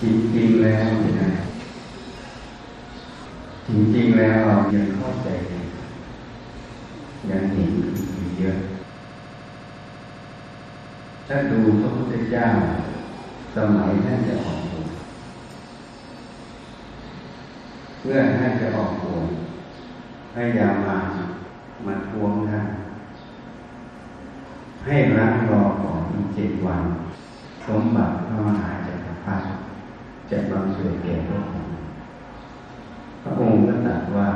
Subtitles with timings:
[0.00, 0.02] จ
[0.36, 1.30] ริงๆแล้วเนี่ย
[3.66, 5.28] จริงๆแล้วเรายังเข้าใจ
[7.30, 7.70] ยังเห็น
[8.18, 8.58] อีกเยอะ
[11.26, 12.46] ถ้าดูพระพุทธเจ้า
[13.56, 14.88] สมัยท่านจะออกบวช
[17.98, 19.28] เพื่อท่านจะออกบวช
[20.34, 20.96] ให้ยามา
[21.86, 22.66] มาทวงท่าน
[24.86, 26.00] ให้รักรอก่อน
[26.34, 26.82] เจ็ดวัน
[27.66, 28.83] สมบัติพระมหาจักรพรรดิ
[30.30, 31.74] จะบังเกิดแก่พระองค์
[33.22, 34.28] พระองค์ก็ตรัสว่า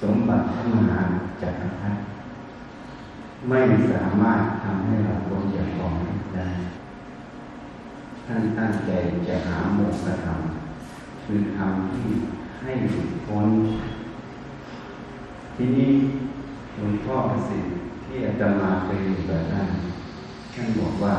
[0.00, 1.00] สมบัติพระมหา
[1.42, 2.00] จักรพรรดิ
[3.48, 3.60] ไม่
[3.92, 5.92] สามารถทำให้เราพ้นจากกอง
[6.34, 6.48] ได้
[8.26, 8.90] ท่านตั้งใจ
[9.28, 10.40] จะหาโมกขธรรม
[11.24, 12.10] คือธรรมที่
[12.62, 13.48] ให้หลุดพ้น
[15.56, 15.90] ทีนี้
[16.74, 19.68] หลวงพ่อประสิทธิ์ที่อาจารย์มาเคยอยู่กับท่าน
[20.54, 21.14] ท่านบอกว่า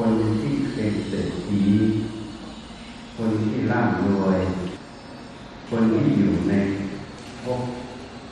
[0.00, 1.62] คนที่เป็นเศรษฐี
[3.16, 4.40] คนที่ร่ำรวย
[5.68, 6.52] คนที่อยู่ใน
[7.44, 7.62] ภพ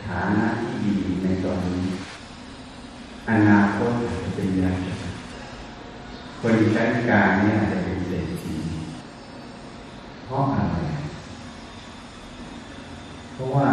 [0.04, 1.84] ฐานะที่ดีในตอนนี้
[3.28, 4.88] อนาคตจะเป็นยังไง
[6.40, 8.56] คนชั้นกลางเนี่ยจะเป็นเศรษฐี
[10.26, 10.76] เพราะอะไร
[13.32, 13.68] เพราะว่า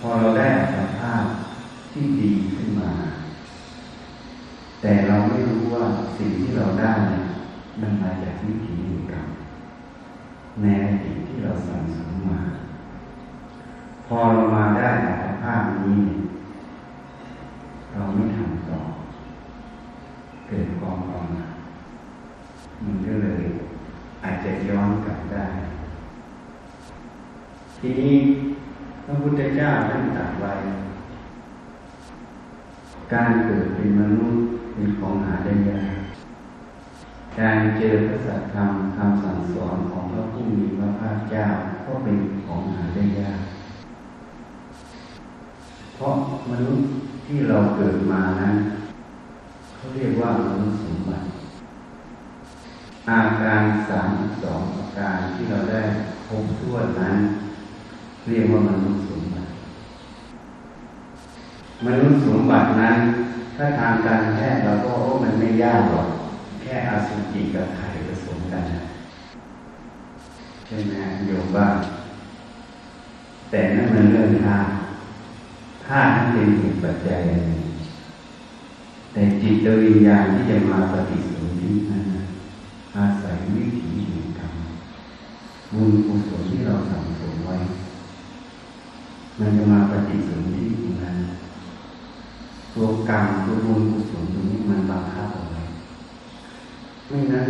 [0.00, 1.24] พอเราได้อัตภาพ
[1.92, 2.90] ที่ดีขึ้นมา
[4.80, 5.16] แต่เรา
[6.16, 7.24] สิ่งที่เราได้เนี่ย
[7.80, 9.28] มันมาจากวิถีแห่งกรรม
[10.60, 12.40] ในอดีตที่เราสั่งสมมา
[14.06, 16.02] พอเรามาได้อัตภาพนี้
[17.92, 18.80] เราไม่ทำต่อ
[20.48, 21.44] เกิดความประมา
[22.84, 23.42] มันก็เลย
[24.24, 25.46] อาจจะย้อนกลับได้
[27.78, 28.16] ทีนี้
[29.04, 30.52] พระพุทธเจ้าท่านตรัสไว้
[33.12, 34.42] การเกิดเป็นมนุษย์
[34.80, 35.96] เป็นของหาได้ยาก
[37.38, 41.46] การเจอพระสัจธรรมคำสั่งสอนของพระผู้มีพระภาคเจ้า
[41.86, 43.40] ก็เป็นของหาได้ยาก
[45.94, 46.14] เพราะ
[46.50, 46.86] มนุษย์
[47.26, 48.54] ที่เราเกิดมานั้น
[49.76, 51.26] เขาเรียกว่ามนุษย์สมบัติ
[53.10, 54.10] อาการสาม
[54.42, 55.80] สองอาการที่เราได้
[56.26, 57.16] พบทั่วนั้น
[58.28, 59.50] เรียกว่ามนุษย์สมบัติ
[61.86, 62.98] มนุษย์สมบัตินั้น
[63.56, 66.08] ถ้าทางการแพทย์เราก็โอ้มันไม่ยากหรอก
[66.62, 68.64] แค่อาสุจิกับไข่ผสมกัน
[70.66, 70.94] ใช่ไหม
[71.26, 71.76] โยมบ้าง
[73.50, 74.58] แต่นั่นมันเรื่องท่า
[75.86, 77.20] ท่านั้นเป็นเหตุปัจจัย
[79.12, 82.04] แต่จิตวิญญาณที่จะมาปฏิสนธินั้น
[82.96, 84.52] อาศัยวิถีแห่งกรรม
[85.72, 87.56] บุญกุศลที่เราสั่งสมไว้
[89.38, 91.16] มันจะมาปฏิสนธิตรงนั้น
[92.74, 95.62] ตัวกรรมตัวบุญกุศลตรงนี้มันบังคับเอาไว้
[97.08, 97.48] ไม่นั้น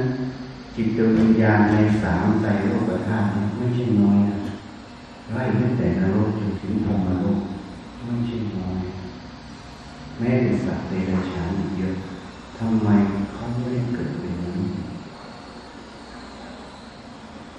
[0.75, 4.39] จิตวิญญาณในสามใจโลกธาตุไม่ใช่น้อยนะ
[5.33, 7.41] ไล่ตั้งแต่นรกจนถึงพรมโลก
[8.05, 8.81] ไม่ใช่น้อย
[10.19, 11.95] แม้แต่สัตว์เดรัจฉานอีกเยอะ
[12.59, 12.89] ทำไม
[13.33, 14.77] เขาไม่ได้เกิดเป็นมนุษย์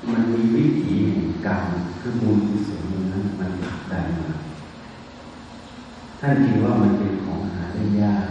[0.07, 1.63] มันมีวิถีแห่งกรรม
[2.00, 4.35] คือบุญกุศลนั้นมันผลักดันมา
[6.19, 6.91] ท่านคิดว่ามัน
[7.75, 8.27] ได้ยาก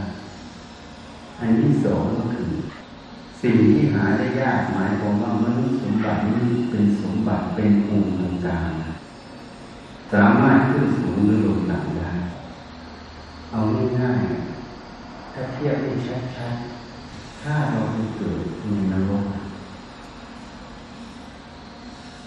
[1.38, 2.52] อันที่สองก็คือ
[3.42, 8.72] สิ่งที่หาได้ยากหมายความว่ามนุษย์สมบัตินี้เป็นสมบัติเป็นภูมิทางกาย
[10.12, 12.10] สามารถขึ้นสูงหรือลงต่ำได้
[13.50, 13.58] เอา
[13.98, 15.92] ง่ายๆถ้าเทียบให้
[16.36, 19.24] ชัดๆถ้าเราไปเกิดในนรก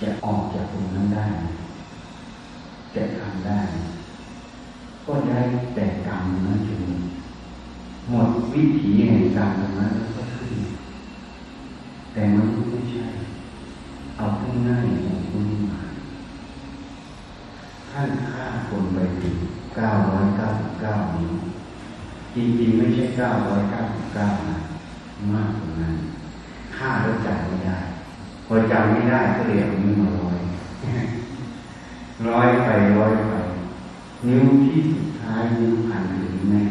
[0.01, 1.27] จะออกจากตรงนั้นได้
[2.95, 3.59] จะทำได้
[5.07, 5.39] ก็ได้
[5.75, 6.81] แต่กรรมนั้นจน
[8.09, 10.51] หมดวิถีแห่งกรรมตรงนั้นแล้วก็ขึ้น
[12.13, 13.05] แต่มันไม่ใช่
[14.17, 15.81] เอาขึ้นง่าของคุณมา
[17.89, 19.35] ท่านฆ่าคนไปถึง
[19.75, 21.33] เก้าร้อยเก้าสิบเก้านิ้ว
[22.35, 24.57] จริงๆไม่ใช่เก้าร้อยเก้าสิบเก้านะ
[25.33, 25.95] มากกว่านั้น
[26.75, 27.77] ฆ่าแล้วจำไม่ได้
[28.45, 30.37] พอจำไม่ได้ก็เรียกนิ้วมาร้อย
[32.29, 33.32] ร้อยไปร้อยไป
[34.27, 36.63] นิ้วที่สุดท้ายนิ้วพันถึงแม่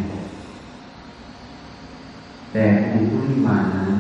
[2.52, 3.90] แต่องค์ผู้ที่มานั้น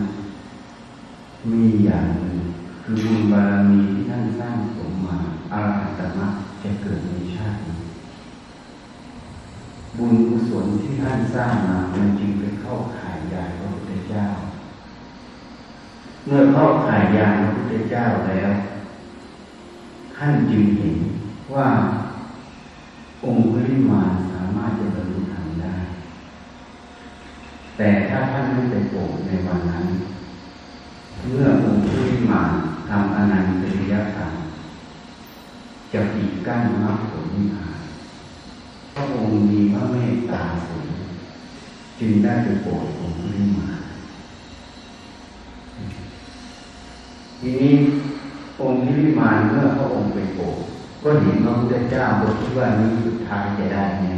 [1.50, 2.36] มีอย่างหนึ่ง
[2.82, 5.16] คือบุญบารมีที่ท่านสร้างสมมา
[5.52, 6.32] อรหัตมรรค
[6.62, 7.76] จะเกิดในชาตินี้
[9.96, 14.24] บุญกุศลที่ท่านสร้างมามันจึงไปเข้าข่ายยายพระพุทธเจ้า
[16.24, 18.50] เมื่อเข้าข่ายยานพระพุทธเจ้าแล้ว
[20.16, 20.96] ท่านจึงเห็น
[21.54, 21.68] ว่า
[23.24, 25.74] องค์พริมานสามารถจะบรรลุธรรมได้
[27.76, 29.84] แต่ถ้าท่านไม่ไปโปรดในวันนั้น
[31.28, 32.42] เมื่อองค์ที่มา
[32.88, 34.32] ทำอนันตริยธรรม
[35.92, 37.80] จะปิดกั้นมรรคผลนิพพาน
[38.94, 40.86] พระองค์มีพระเมตตาสูง
[41.98, 43.68] จึงได้ไปโปรดองค์ที่มา
[47.40, 47.74] ทีนี้
[48.60, 50.58] องค์ที่วิมานเมื่อพระองค์ไปโปรด
[51.02, 54.08] ก็เห็นพระพุทธเจ้าบทที่ว่านี้สุดท้ายจะได้ไง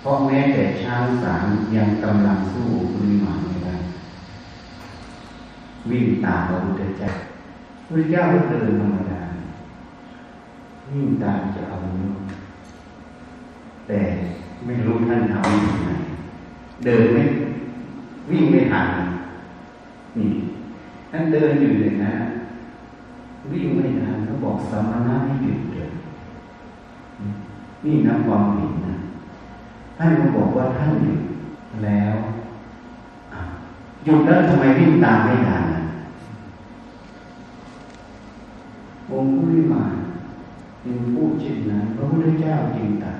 [0.00, 1.44] เพราะแม้แต่ช้างสาม
[1.76, 3.74] ยังกำลังสู้คุณวิมานไม่ได้
[5.90, 7.10] วิ่งตามพระพุทธเจ้า
[7.86, 9.20] พระเจ้าก็เดินธรรมดา
[10.90, 12.12] วิ่งตามจะเอาเนื้อ
[13.88, 14.00] แต่
[14.64, 15.88] ไม่รู้ท่านทำยังไง
[16.84, 17.22] เดินไม่
[18.30, 18.86] วิ่งไม่ทัน
[20.18, 20.30] นี่
[21.10, 22.12] ท่านเดินอยู่เลยนะ
[23.50, 25.92] วิ่งไม่ทันเขาบอกสมณะให้หยุดเดิน
[27.84, 28.94] นี่นับความผิดนะ
[29.96, 31.20] ท่านก็บอกว่าท่านหยุด
[31.84, 32.14] แล้ว
[34.04, 35.64] หยุดแล้วทำไมวิ่งตามไม่ทัน
[39.10, 39.94] องค์ผู้วิมาน
[40.84, 43.18] จึงพูดเช่นนั้นพระพุทธเจ้าจึงตรัส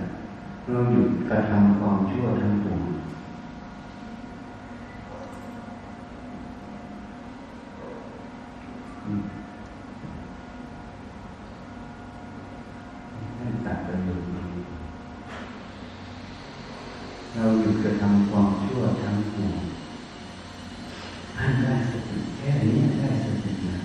[0.68, 2.80] เราหยุดกระทำความชั่วทั้งปวง
[13.38, 14.28] ท่านตัดประโยชน์
[17.34, 19.58] เราหยุดกระทำความชั่วทั้งปวง
[21.36, 23.78] ท่านได้สติแค่นี้ได้สตินะ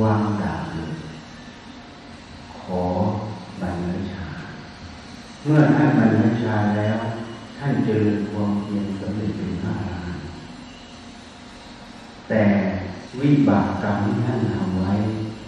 [0.00, 0.92] วางดาบเลย
[2.60, 2.82] ขอ
[3.60, 4.26] บรรพชา
[5.42, 6.98] เมื่อท่านบรรพชาแล้ว
[7.58, 10.28] ท่านเจริญความเพียรสำเร็จเป็นพระอรหันต์
[12.28, 12.42] แต่
[13.24, 14.92] วิบากกรรมที่ท่านทำไว้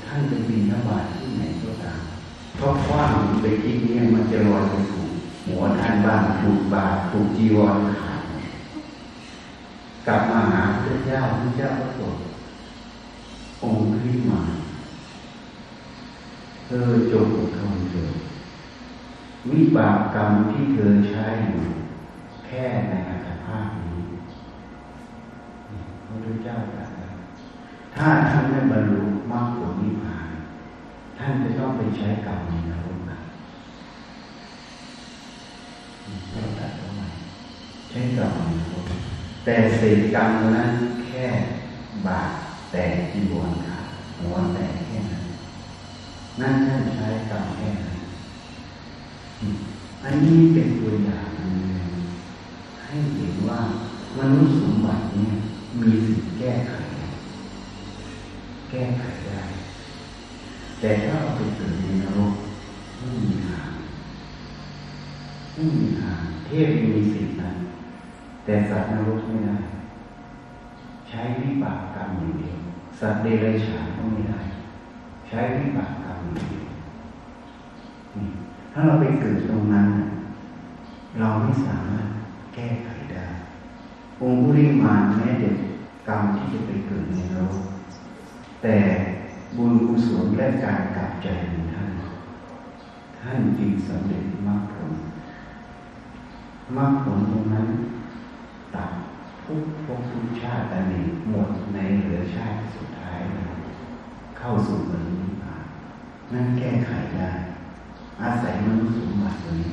[0.05, 2.00] ท่านจะบินทบาทที่ไหนก็ตาม
[2.56, 3.11] เพราะคว้าง
[3.43, 5.11] ไปทิ้งเนี่ยมันจะลอยไปถูก
[5.46, 8.20] หัวท่านบ้างถูกบาทถูกจีวรขาด
[10.06, 12.17] กลับมาหาพระเจ้าพระเจ้าก็ตก
[13.62, 14.40] องค์ขึ้นมา
[16.67, 18.14] เธอจงอดทนเถิด
[19.50, 21.64] วิบากกรรมที่เธอใช้อยู่
[22.46, 24.00] แค่ในอัตภาพนี้
[26.05, 26.95] พระพุทธเจ้าตรัส
[27.98, 29.00] ถ้าท่านไม่บรรลุ
[29.31, 30.28] มรรคผลนิพพาน
[31.19, 33.19] ท่านจะต้องไปใช้กรรมในนรกนะ
[36.32, 37.02] เราตัดตรงไหน
[37.90, 38.84] ใช้กรรมในนรก
[39.44, 40.70] แต่เศษกรรมนั้น
[41.04, 41.25] แค่
[42.06, 42.31] บาท
[42.72, 43.87] แต่จีวรขาด
[44.19, 45.25] หัวแตกแค่นั้น
[46.40, 47.96] นั่นท่านใช้กรรมแค่นั้น
[50.04, 51.56] อันนี้เป็นตัวอย่างหนึ่ง
[52.84, 53.60] ให้เห็นว่า
[54.19, 55.32] มนุษย์สมบัติเนี่ย
[55.81, 56.72] มีสิ่งแก้ไข
[58.76, 59.40] ก้ไขได้
[60.81, 62.34] แต่ถ้าเราไปเกิดในนรก
[62.99, 63.70] ไม่มีทาง
[65.52, 67.56] ไม่มีทางเทพมีสิทธินั้น
[68.44, 69.56] แต่สัตว์นรกไม่ได้
[71.08, 72.58] ใช้วิบากกรรมอย่างเดียว
[73.00, 74.40] สัตว์เดรัจฉานก็ไม่ได้
[75.28, 76.67] ใช้วิบากกรรมอย่างเดียว
[78.73, 79.88] ถ้าเราไปเกิดตรงนั้น
[81.19, 82.06] เราไม่สามารถ
[82.55, 83.26] แก้ไขได้
[84.23, 85.50] องค์ุริมานแม้แต่
[86.08, 87.75] กรรมที่จะไปเกิดในโลก
[88.68, 88.82] แต่
[89.56, 91.90] บุญกุศลและการกลับใจของท่าน
[93.18, 94.92] ท่านจึงสำเร็จมรรคผล
[96.76, 97.68] มรรคผลตรงนั้น
[98.74, 98.90] ตัด
[99.44, 103.18] ทุกภพทุกชาติอันนี้หมดในเหลือชาติสุดท้าย
[104.38, 105.64] เข้าสู่บรรลุนิพพาน
[106.32, 107.30] นั่นแก้ไขได้
[108.23, 109.73] อาศัยมนุษย์สมบัติตัวนี้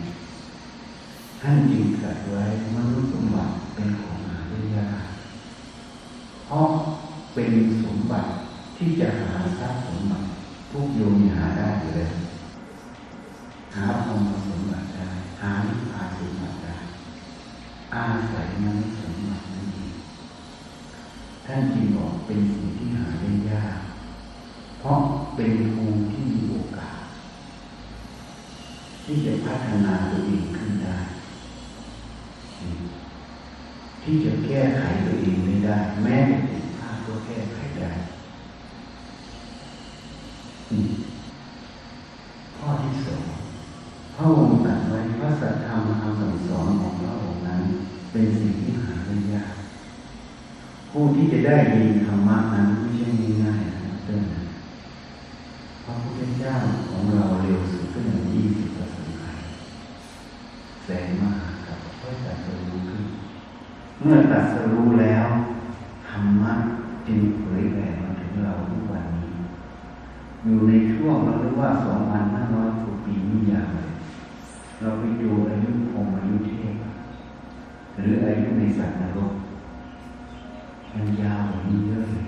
[1.41, 2.43] ท่านจึงตรัสไว้
[2.75, 5.05] มนุษย์สมบัติเป็นของหาได้ยาก
[6.45, 6.67] เพราะ
[7.33, 7.51] เป็น
[7.85, 8.29] สมบัติ
[8.77, 10.27] ที่จะหาทรัพย์สมบัติ
[10.71, 12.13] พวกโยมหาได้อยู่แล้ว
[13.75, 15.07] หาธรรมสมบัติได้
[15.41, 16.75] หานิพพานสมบัติได้
[17.95, 19.93] อาศัยมนุษย์สมบัตินั่นเอง
[21.45, 23.79] ท่านจึงบอกเป็นสิ่งที่หาได้ยาก
[24.79, 24.99] เพราะ
[25.35, 27.01] เป็นภูมิที่มีโอกาส
[29.03, 30.97] ที่จะพัฒนาตัวเองขึ้นได้
[34.03, 37.91] ที่จะแก้ไขตัวเองไม่ได้ แม้แต่ผิดพลาดก็แก้ไขได้
[42.57, 43.25] ข้อที่สอง
[44.15, 47.63] พระองค์ตรัสไว้พระสัทธรรมคำสั่งสอนของพระองค์นั้น
[48.11, 49.53] เป็นสิ่งที่หาได้ยาก
[50.91, 53.07] ผู้ ที่จะได้ยินธรรมะนั้นไม่ใช่
[53.43, 54.23] ง่ายๆนะเพื่อน
[55.83, 56.53] พระพุทธเจ้า
[56.89, 59.15] ของเราเร็วสุดก็อย่างยี่สิบเปอร์เซ็นต์
[60.83, 63.03] แสนมากกับค่อยตัดสรู้ขึ้น
[63.99, 65.27] เมื่อตัดสรู้แล้ว
[66.07, 66.53] ธรรมะ
[67.07, 69.33] จึงเผยแผ่มาถึงเราทุกวันนี้
[70.43, 73.89] อยู่ในช่วงเราเรียกว่าสองพันห้าร้อยกว่าปีนี่ยาวเลย
[74.81, 76.73] เราไปดูอายุพรหมอายุเทพ
[77.95, 79.33] หรืออายุในสัตว์นรก
[80.93, 82.25] มันยาวกว่านี้เยอะเลย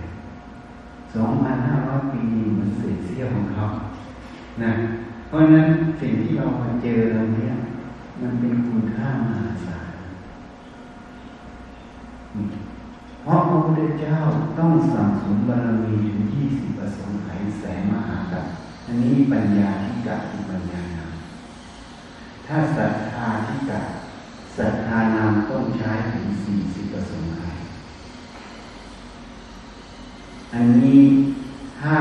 [1.16, 3.64] สองพันห้าร้อยปีเห มือนเศษเสี้ยวของเขา
[4.64, 4.72] นะ
[5.28, 5.68] เพราะฉะนั้น
[6.02, 7.54] สิ่งที่เรามาเจอเราเนี้ย
[8.22, 9.96] มันเป็นคุณค่ามหาศาล
[13.24, 14.18] เพราะพระพุทธเจ้า
[14.60, 18.46] ต้องสั่งสมบารมีถึงยี่สิบประสงค์ไขแสนมหากัป
[18.88, 21.14] อันนี้ปัญญาที่กะคือปัญญานาม
[22.46, 23.80] ถ้าศรัทธาที่กะ
[24.58, 27.42] ศรัทธานามต้องใช้ถึงสี่สิบประสงค์ไข
[30.54, 31.02] อันนี้
[31.80, 31.96] ถ้า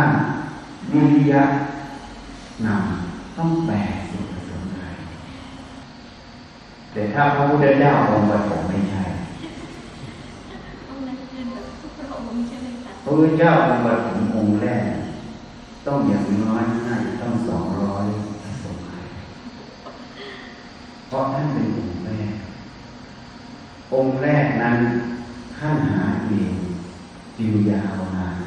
[0.94, 1.42] วิริยะ
[2.66, 4.78] นำต้องแปดสิบประสงค์ไข
[6.92, 9.02] แต่ถ้าพระพุทธเจ้าองค์ปฐมไม่ใช่
[13.02, 14.84] พระพุทธเจ้าองค์ปฐมองค์แรก
[15.86, 18.06] ต้องอย่างน้อยน่าจะต้องสองร้อย
[18.42, 18.92] ประสงค์ไข
[21.06, 22.32] เพราะท่านเป็นองค์แรก
[23.94, 24.76] องค์แรกนั้น
[25.56, 26.54] ท่านหาเอง
[27.38, 28.43] จึงยาวนาน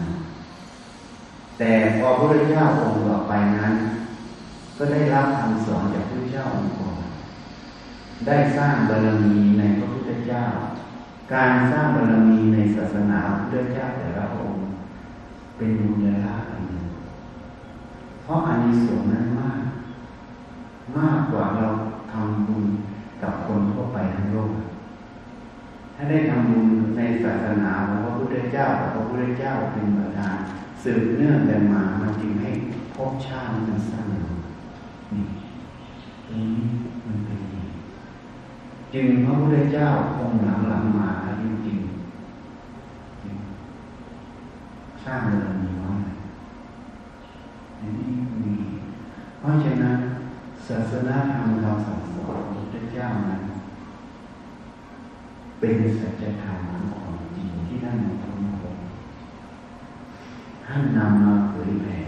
[1.57, 3.73] แต่พอพระพุทธเจ้าองค์ต่อไปนั้น
[4.77, 6.97] ก็ได้รับคำสอนจากพระพุทธเจ้าองค์ก่อน
[8.27, 10.43] ได้สร้างบารมีในพระพุทธเจ้า
[11.33, 14.61] การสร้างบารมีในศาสนาพระพุทธเจ้าแต่ละองค์
[15.57, 16.85] เป็นบุญญาอันหนึ่ง
[18.23, 19.61] เพราะอานิสงส์นั้นมาก
[20.97, 21.67] มากกว่าเรา
[22.11, 22.65] ทำบุญ
[23.21, 24.51] กับคนทั่วไปทั้งโลก
[25.95, 30.37] ถ้าได้ทำบุญในศาสนาของพระพุทธเจ้าพระพุทธเจ้าเป็นประธาน
[30.83, 32.49] สืบเนื่องกันมามันจึงให้
[32.95, 34.37] ภพชาติมันสั้นลง
[35.13, 35.23] นี่
[36.27, 36.65] ตรงนี้
[37.05, 37.67] มันเป็นอย่าง
[38.93, 41.09] จึงพระพุทธเจ้าองค์หลังๆมา
[41.41, 41.97] จริงๆ
[45.03, 46.01] สร้างเรื่องนี้น้อย
[47.79, 48.09] อันนี้
[48.43, 48.53] มี
[49.39, 49.97] เพราะฉะนั้น
[50.67, 53.41] ศาสนาธรรมเราสั่งสอนพระพุทธเจ้านั้น
[55.59, 56.59] เป็นสัจธรรม
[56.95, 58.36] ของจริงที่ท่านมาค้นพบ
[60.69, 61.99] ท่านนำมาเผยแผ่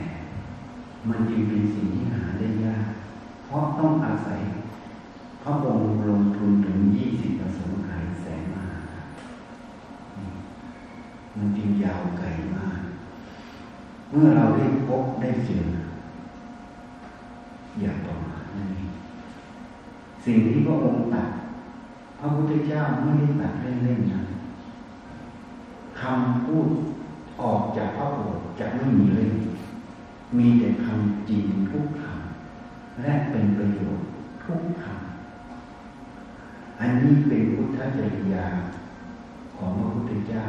[1.08, 2.86] มันจึงเป็นสิ่งที่หาได้ยาก
[3.46, 4.42] เพราะต้องอาศัย
[5.44, 7.89] พระองค์ลงทุนถึงยี่สิบประสงค์ไข
[8.22, 8.66] แสนมา
[11.36, 12.80] มันจึงยาวไกลมาก
[14.12, 15.68] เมื่อเราได้พบได้เจอ
[17.80, 18.89] อย่าประมาทนั่นเอง
[20.25, 21.30] สิ่งที่พระองค์ตัด
[22.20, 24.22] พระพุทธเจ้าไม่ได้ตัดเล่นๆนะ
[26.00, 26.68] คำพูด
[27.41, 29.34] ออกจากพระโอษฐ์จะไม่มีเล่น
[30.38, 34.08] มีแต่คำจริงทุกคำและเป็นประโยชน์
[34.46, 38.46] ทุกคำอันนี้เป็นพุทธจริยา
[39.55, 40.43] ของพระพุทธเจ้า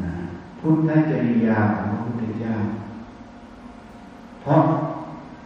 [0.00, 0.10] นะ
[0.60, 2.54] พุทธจริยาของพระพุทธเจ้า
[4.42, 4.62] เพราะ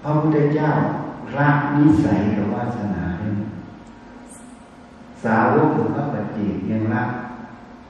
[0.02, 0.70] พระพุทธเจ้า
[1.38, 3.28] รักนิสัยกับวาสนาให้
[5.24, 7.10] สาวกหรือพระปฏิเจกยังรัก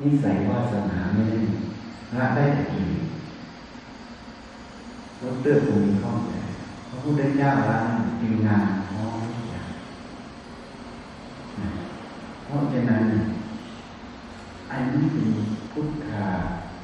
[0.03, 1.39] นิสัยวาสนาไม่ได้
[2.17, 3.05] รักได้แต่กิเลส
[5.21, 6.33] รถเตื้อคงมีข้อใจ
[6.89, 7.85] พระพุทธเจ้ารัก
[8.21, 9.69] จึงงานพร้อมทุกอย่าง
[12.45, 13.05] เพราะฉะนั้น
[14.71, 15.29] อันนี้เป็น
[15.73, 16.25] พุทธา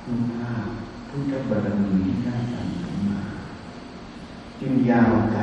[0.05, 0.65] คุณภาพ
[1.09, 3.21] พุทธบารมีที่ท่านสั่งสมมา
[4.61, 5.43] จึงยาวไกล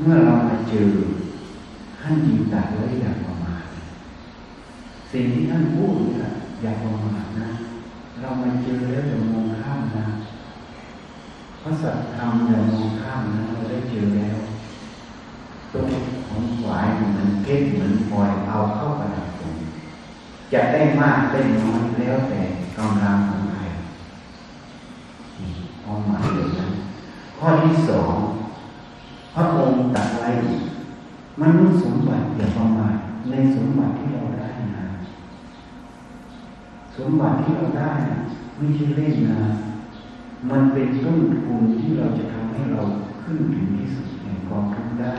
[0.00, 0.90] เมื่อเรามาเจอ
[2.00, 3.64] ท่านยิงตัดไว้อย่างประมาท
[5.12, 6.27] สิ่งที่ท่านพูดนี่ย
[6.60, 7.48] อย่าประมาทนะ
[8.20, 10.06] เรามาเจอแล้วอย่ามองข้ามนะ
[11.62, 14.36] พระสัจธรรมอย่ามองข้ามนะเราได้เจอแล้ว
[15.72, 15.82] ตัว
[16.28, 19.54] ของหวายเหมือนเพชรเหมือนพลอยเอาเข้าประดับตรง
[20.52, 22.40] จะได้มากได้น้อยแล้วแต่
[22.76, 23.60] กำลังของใคร
[25.40, 25.50] นี่
[25.82, 26.72] ความหมายอย่างนั้น
[27.38, 28.14] ข้อที่สอง
[29.34, 30.28] พระองค์ตรัสไว้
[31.40, 32.96] มนุษย์สมบัติอย่าประมาท
[33.30, 34.47] ในสมบัติที่เราได้
[36.98, 37.92] สมบัติที่เราได้
[38.56, 39.40] ไม่ใช่เล่นนะ
[40.50, 42.82] มันเป็นต้นทุนที่เราจะทำให้เรา
[43.22, 45.16] ขึ้นถึงที่สุดแห่งกองทุนได้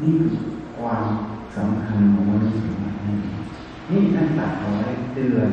[0.00, 0.30] นี่คือ
[0.76, 1.04] ความ
[1.56, 3.16] สำคัญของมนุษย์สมบัตินี่
[3.90, 5.50] นี่ท่านตัดเอาไว้เตือน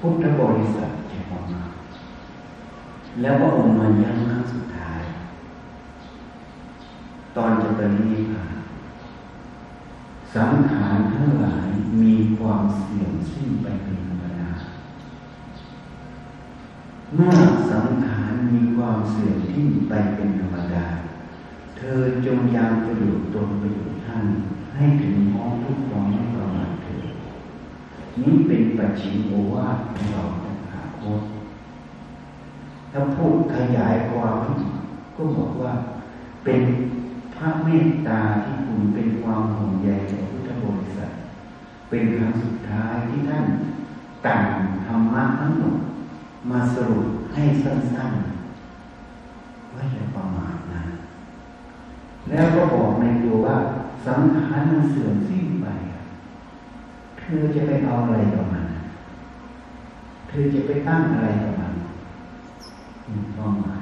[0.00, 1.62] พุทธบริษัทอย่าประมา
[3.20, 5.02] แล้วพระองค์มาย้ำครั้งสุดท้าย
[7.36, 8.54] ตอนจะปรินิพพาน
[10.36, 11.68] สังขารทั้งหลาย
[12.02, 14.50] มีความเสื่อมสิ้นไปเป็นธรรมดา
[17.14, 17.34] เมื่อ
[17.70, 20.86] สังขารมีความเสื่อมสิ้นไปเป็นธรรมดา
[21.76, 24.24] เธอจงยังประโยชน์ตนประโยชน์ท่าน
[24.74, 27.06] ให้ถึงพ้องทุกความไม่ประมาทเถิด
[28.20, 31.22] นี้เป็นปัจฉิมโอวาทของเราตถาคต
[32.92, 34.36] ถ้าพูดขยายความ
[35.16, 35.72] ก็บอกว่า
[36.44, 36.60] เป็น
[37.36, 41.10] พระเมตตาที่คุณเป็นความห่วงใยต่อพุทธบริษัท
[41.88, 43.44] เป็นครั้งสุดท้ายที่ท่าน
[44.26, 44.46] ต่าง
[44.86, 45.76] ธรรมะทั้งหมด
[46.50, 50.82] มาสรุปให้สั้นๆว่าอย่าประมาทนะ
[52.30, 53.56] แล้วก็บอกในตัวว่า
[54.06, 55.66] สังขารมันเสื่อมสิ้นไป
[57.18, 58.66] เธอจะไปเอาอะไรกับมัน
[60.28, 61.72] เธอจะไปตั้งอะไรกับมัน
[63.10, 63.76] มีความหมา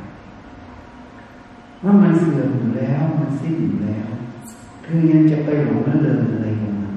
[1.84, 4.06] ว่ามันเสื่อมอยู่แล้วมันสิ้นอยู่แล้ว
[4.82, 6.94] เธอยังจะไปหลงละเลงอะไรกับมัน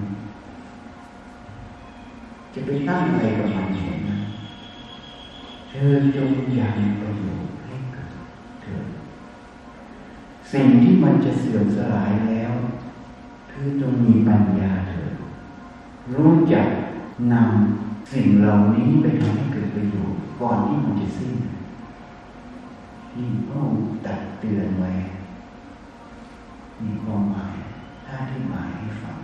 [2.53, 4.17] จะไปตั้งอะไรกับมันเห็นนะ
[5.69, 6.29] เธอจง
[6.59, 8.11] ยังประโยชน์ให้เกิด
[8.63, 8.87] เถิด
[10.51, 12.53] สิ่งที่มันจะเสื่อมสลายแล้ว
[13.49, 15.13] เธอจงมีปัญญาเถิด
[16.15, 16.67] รู้จัก
[17.33, 21.33] นำสิ่งเหล่านี้ไปทำให้เกิดประโยชน์ก่อนที่มันจะสิ้น
[23.17, 23.59] นี่ก็
[24.05, 24.91] ตัดเตือนไว้
[26.83, 27.55] มีความหมาย
[28.05, 29.17] ถ้าที่หมายให้ฟัง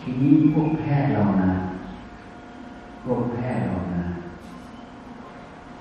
[0.00, 1.52] ทีนี้พวกแพทย์เรานะ
[3.04, 4.04] พวกแพทย์เรานะ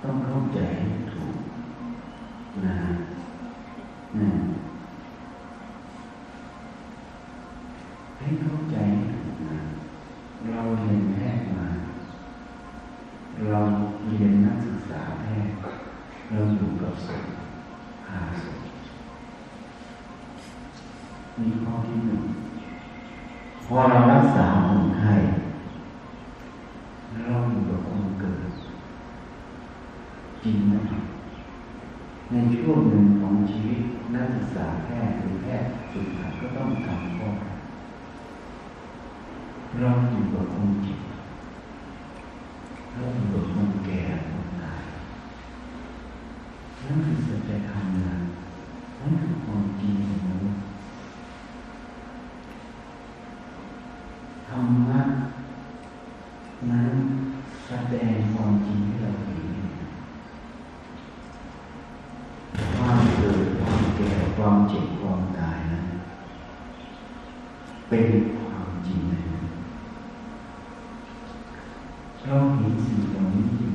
[0.04, 1.38] ต้องเข้าใจให้ถูก
[2.66, 2.76] นะ
[4.20, 4.30] นะ
[8.18, 9.60] ให้เข้าใจให้ถูกนะ
[10.50, 11.68] เราเรียนแพทย์มา
[13.50, 13.60] เรา
[14.08, 15.54] เรียนนักศึกษาแพทย์
[16.34, 17.26] เราอยู่กับศพ
[18.10, 18.60] หาศพ
[21.40, 22.24] มีข้อที่หนึ่ง
[23.66, 25.14] พอเรารักษาคนไข้
[27.26, 28.52] เราอยู่กับคนเกิด
[30.44, 30.74] จริงไหม
[32.32, 33.80] ในช่วงหนึ่งของชีวิต
[34.14, 37.30] นักศึกษาแพทย์หรือแพทย์สุดท้ายก็ต้องทำข้อ
[39.80, 41.00] เราอยู่กับคนเจ็บ
[42.94, 44.02] เราอยู่กับคนแก่
[46.88, 48.16] นั่นคือสัจธรรมนะ
[49.00, 50.64] นั่นคือความจริงของมนุษย์
[54.48, 55.02] ธรรมะ
[56.72, 56.94] นั้น
[57.68, 59.44] แสดงความจริงให้เราเห็น
[62.78, 65.86] ความเกิดความแก่ความเจ็บความตายนั้น
[67.90, 69.22] เป็นความจริงนะ
[72.24, 73.74] เราเห็นสิ่งเหล่านี้อยู่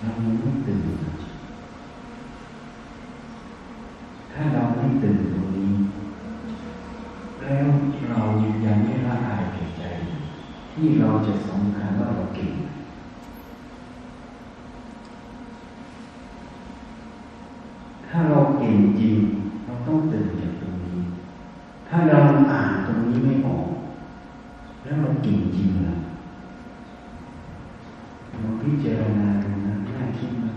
[0.00, 0.84] เราไม่ตื่น
[4.32, 5.72] ถ้าเราไม่ตื่นตรงนี้
[7.40, 7.66] แล้ว
[8.08, 8.20] เรา
[8.64, 9.82] ยังไม่ละอายแก่ใจ
[10.78, 12.52] ที่เราจะสำคัญว่าเราเก่ง
[18.06, 19.16] ถ้าเราเก่งจริง
[19.64, 21.00] เราต้องตื่นจากตรงนี้
[21.88, 22.18] ถ้าเรา
[22.52, 23.68] อ่านตรงนี้ไม่ออก
[24.84, 25.96] แล้วเราเก่งจริงเหรอ
[28.40, 30.52] เราพิจารณาดูนะน่าคิดมา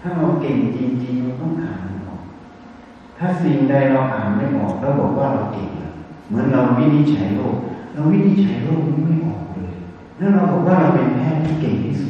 [0.00, 2.22] ถ้าเราเก่งจริงๆเราต้องอ่านออก
[3.18, 5.70] ถ้าสิ่งใดเราอ่านไม่ออกแล้วบอกว่าเราเก่ง
[6.28, 7.39] เหมือนเราวินิจฉัยโรค
[8.00, 9.72] เราวินิจฉัยโรคนี้ไม่ออกเลย
[10.18, 12.09] แล้วเราบอกว่าเราเป็นแพทย์ที่เก่งที่สุ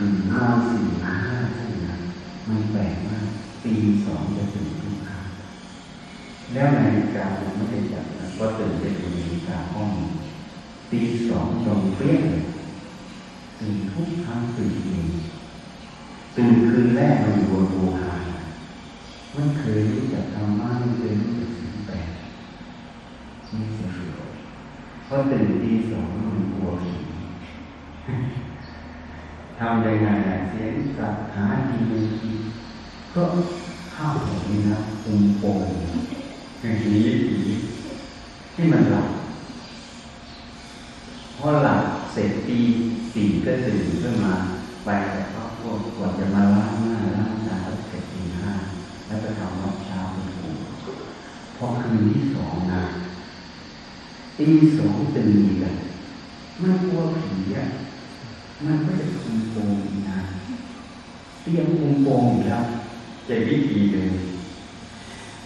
[0.00, 1.16] กกลางคืนห้าสี่ห้า
[1.56, 1.96] ทุ่มนะ
[2.48, 3.26] มันแปลกมาก
[3.64, 5.24] ปีสองจะตื่นทุกครั้ง
[6.52, 9.90] แล้วนาฬิกาผมไม่ได้จับนะก็ตื่นไปดูนาฬิกาห้อง
[10.90, 12.42] ตีสองตรงเปี้ยเลย
[13.58, 15.06] ตื่นทุกครั้งตื่นเอง
[16.36, 18.12] ตื่นคืนแรกมันอยู่บนภูหา
[19.34, 22.08] มันเคยรู้จักธรรมะไม่เคยรู้จักสิ่งแปลก
[23.50, 24.30] ไม่สะดวก
[25.04, 26.92] เพราะตื่นตีสองมันกลัวผี
[29.58, 31.78] ทำยังไงล่ะ เสียงสับหาที
[33.14, 33.22] ก็
[33.92, 35.60] เข้าหัวนี่นะปุงโป่ง
[36.60, 37.38] อย่างนี้ผี
[38.54, 39.08] ที่มันหลับ
[41.36, 41.82] พอหลับ
[42.12, 42.58] เสร็จตี
[43.12, 44.34] สี่ก็ตื่นขึ้นมา
[44.84, 48.52] ไปแต่ครอบครัวก่อนจะมาล้างหน้าล้างตาแล้วเสร็จตีห้า
[49.06, 50.52] แล้วก็ทำวัดเช้าเป็นปู่
[51.56, 52.82] พอคืนที่สองนะ
[54.38, 55.72] ตีสองตื่นอีกอะ
[56.62, 57.66] มันกลัวผีอะ
[58.64, 60.18] มันก็จะคุมโปงอีกนะ
[61.42, 62.64] เตรียมคุมโปงอีกแล้ว
[63.28, 64.10] จะวิธีเลย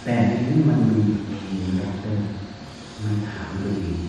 [0.05, 2.27] แต่ทีนี้มันมีทีดอกเตอร์
[3.03, 4.01] มันถามตัวเอง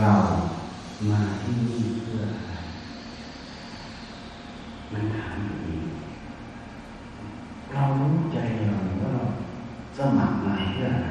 [0.00, 0.12] เรา
[1.10, 2.52] มาที่นี่เพื่ออะไร
[4.92, 5.84] มันถามตัวเอง
[7.72, 9.24] เรารู้ใจเราว่าเรา
[9.98, 11.10] สมัครมาเพื่ออะไร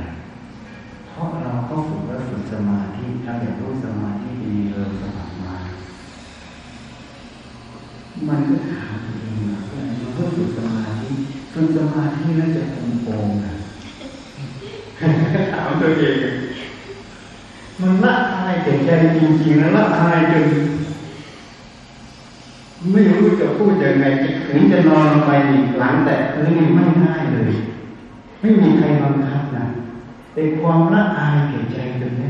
[1.07, 5.55] เพราะเราก็ฝึกแล้วฝึกสมาธิถ้าอยากรู้สมาธิดีเราสมัครมา
[8.27, 11.09] มันก็ถามตัวเองนะเพื่ออะไรมันก็ฝึกสมาธิ
[11.53, 11.79] ฝึกส
[12.37, 13.53] มาธิแล้วจะคุมโปงนะ
[15.53, 16.17] ถามตัวเอง
[17.81, 20.45] มันละอายแต่ใจจริงๆนะละอายจน
[22.91, 24.05] ไม่รู้จะพูดยังไง
[24.47, 27.51] ถึงจะนอนลงไปนี่หลังแต่พื้นนี่ไม่ง่ายเลย
[28.39, 29.65] ไม่มีใครบังคับนะ
[30.33, 32.29] แต่ความละอายแก่ใจตรงนี้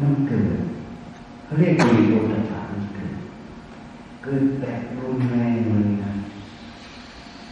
[0.00, 0.56] มันเกิด
[1.44, 3.12] เขาเรียกมีโลตถามันเกิด
[4.22, 6.12] เกิดแบบรุนแรงเลยนะ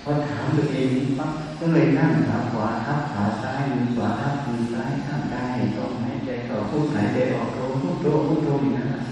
[0.03, 9.03] พอถามตัวเองปั๊บก็เลยนั่งขาขวาทับขาซ้ายมือขวาทับมือซ้ายข้างกายต่อหายใจต่อพุทหายใจออกโทพุทโธพุทโธอย่างนั้นนะ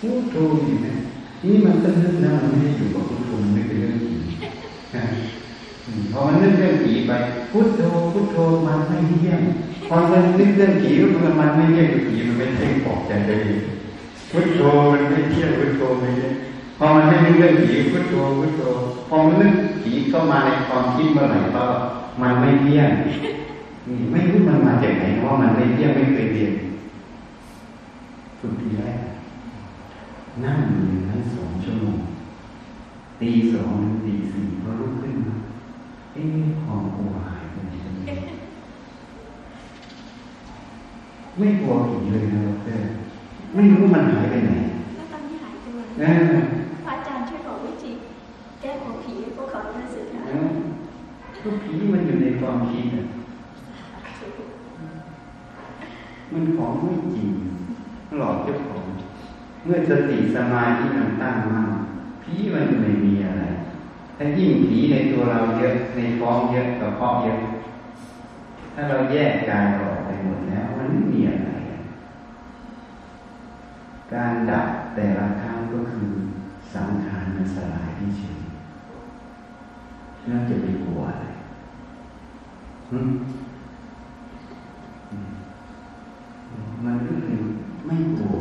[0.00, 0.36] พุทโธ
[0.66, 0.98] อย่างนั้น
[1.44, 4.14] นี่มันก็นึกนะมันไม่ได้อยู่กับพุทโธมันไม่เป็นเรื่องจริง
[6.12, 7.12] พอมันนึกเรื่องผีไป
[7.56, 8.36] พุทโธพุทโธ
[8.66, 9.40] มันไม่เที่ยง
[9.88, 10.90] พอมันนึกเรื่องผี
[11.24, 13.54] มันมันไม่เที่ยงผีมันไม่เที่ยงปอกใจได้ดี
[14.30, 14.60] พุทโธ
[14.92, 16.32] มันไม่เที่ยงพุทโธไม่เที่ยง
[16.78, 18.62] พอมันไม่นึกเรื่องผีพุทโธพุทโธ
[19.08, 21.64] พอมันนึกผีเข้ามาในความคิดเมื่อไหร่ก็
[22.20, 22.90] มันไม่เที่ยง
[24.12, 26.52] ไม่รู้มันมาจากไหนว่ามันไม่เที่ยงไม่เคยเรียน
[28.38, 28.98] ฝึกทีแรก
[30.44, 31.98] นั่งอยู่อย่างนั้นสองชั่วโมง
[33.20, 35.34] ตีสองถึงตีสี่ก็ลุกขึ้นมา
[36.12, 37.14] เอ๊ะความกลัว
[37.54, 38.38] ไปไหนกันเนี่ย
[41.38, 42.82] ไม่กลัวผีเลยนะดอกเตอร
[43.54, 44.52] ไม่รู้มันหายไปไหน
[44.96, 46.12] แล้วตอนนี้หายตัวนะ
[46.84, 47.90] พระอาจารย์ช่วยบอกวิธี
[48.60, 50.38] แก้ของผีให้พวกเขาได้สึกนะนะ
[51.42, 53.04] ก็ผีมันอยู่ในความคิดอะ
[56.32, 57.28] มันของไม่จริง
[58.18, 58.84] หลอกเจ้าของ
[59.64, 61.68] เมื่อสติสมาธิมันตั้งมั่น
[62.22, 63.42] ผีมันไม่มีอะไร
[64.16, 67.38] ถ้ายิ่งผีในตัวเราเยอะในท้องเยอะกับเพาะเยอะ
[68.74, 71.50] ถ้าเราแยกกายออกไปหมดแล้ว มันไม่มีอะไร
[74.12, 76.08] การดับแต่ละครั้งก็คือ
[76.74, 78.38] สังขารมันสลายที่เฉย
[80.26, 81.26] แล้วจะไปกลัวอะไร
[86.84, 87.40] มันก็คือ
[87.86, 88.34] ไม่กลัว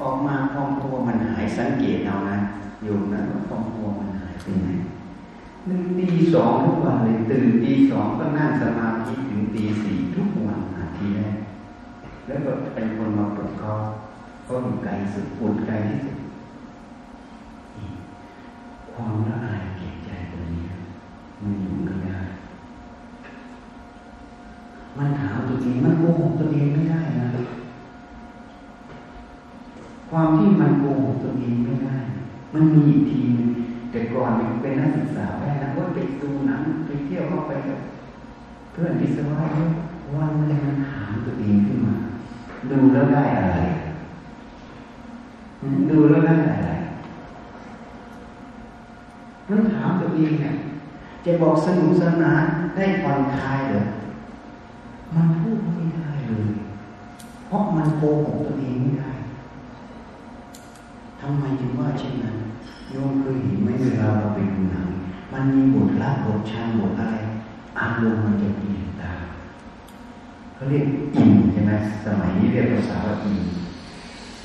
[0.00, 2.38] ออกมาความกลัวมันหายสังเกตเอานะ
[2.84, 4.09] โยมนะว่าความกลัวมัน
[4.46, 4.68] หายไปไหน
[5.66, 11.36] หนึ่งตีสองทุกวันเลยตื่นตีสองก็นั่งสมาธิถึงตีสี่ทุกวันนาทีแรก
[12.26, 13.72] แล้วก็เป็นคนมาปลุกเขา
[14.44, 16.18] เขาอยู่ไกลสุดปวดไกลที่สุด
[18.92, 20.64] ความละอายเกลียดใจตัวนี้
[21.42, 22.18] มันอยู่ไม่ได้
[24.96, 27.28] มันถามตัวเองมันโกหกตัวเองไม่ได้นะ
[30.10, 31.96] ความที่มันโกหกตัวเองไม่ได้
[32.54, 33.50] มันมีอีกทีนึง
[33.90, 37.78] แต่ก่อนเป็นนักศึกษาได้นะว่าไปดูหนังไปเที่ยวเข้าไปกับ
[38.72, 39.58] เพื่อนที่สวาย
[40.14, 41.94] วันนึงมันถามตัวเองขึ้นมา
[42.70, 43.56] ดูแล้วได้อะไร
[45.90, 46.70] ดูแล้วได้อะไร
[49.48, 50.54] มันถามตัวเองเนี่ย
[51.24, 52.42] จะบอกสนุกสนาน
[52.76, 53.80] ได้ผ่อนคลายเหรอ
[55.14, 56.48] มันพูดไม่ได้เลย
[57.46, 59.10] เพราะมันโกหกตัวเองไม่ได้
[61.20, 62.36] ทำไมจึงว่าเช่นนั้น
[62.90, 64.88] โยมเคยเห็นไหมเวลาเราไปดูหนัง
[65.32, 67.16] มันมีบทรับบทชันบทอะไร
[67.78, 69.22] อารมณ์มันจะเปลี่ยนตาม
[70.54, 70.84] เขาเรียก
[71.16, 71.72] อิ่มใช่ไหม
[72.04, 73.40] สมัยนี้เรียกภาษาว่าอิ่ม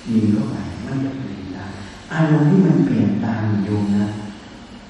[0.07, 1.71] อิ่มเข้าไปมันจะเปลี่ยนตาม
[2.13, 4.05] อารมณ์ที่มันเปลี่ยนตามโยมนะ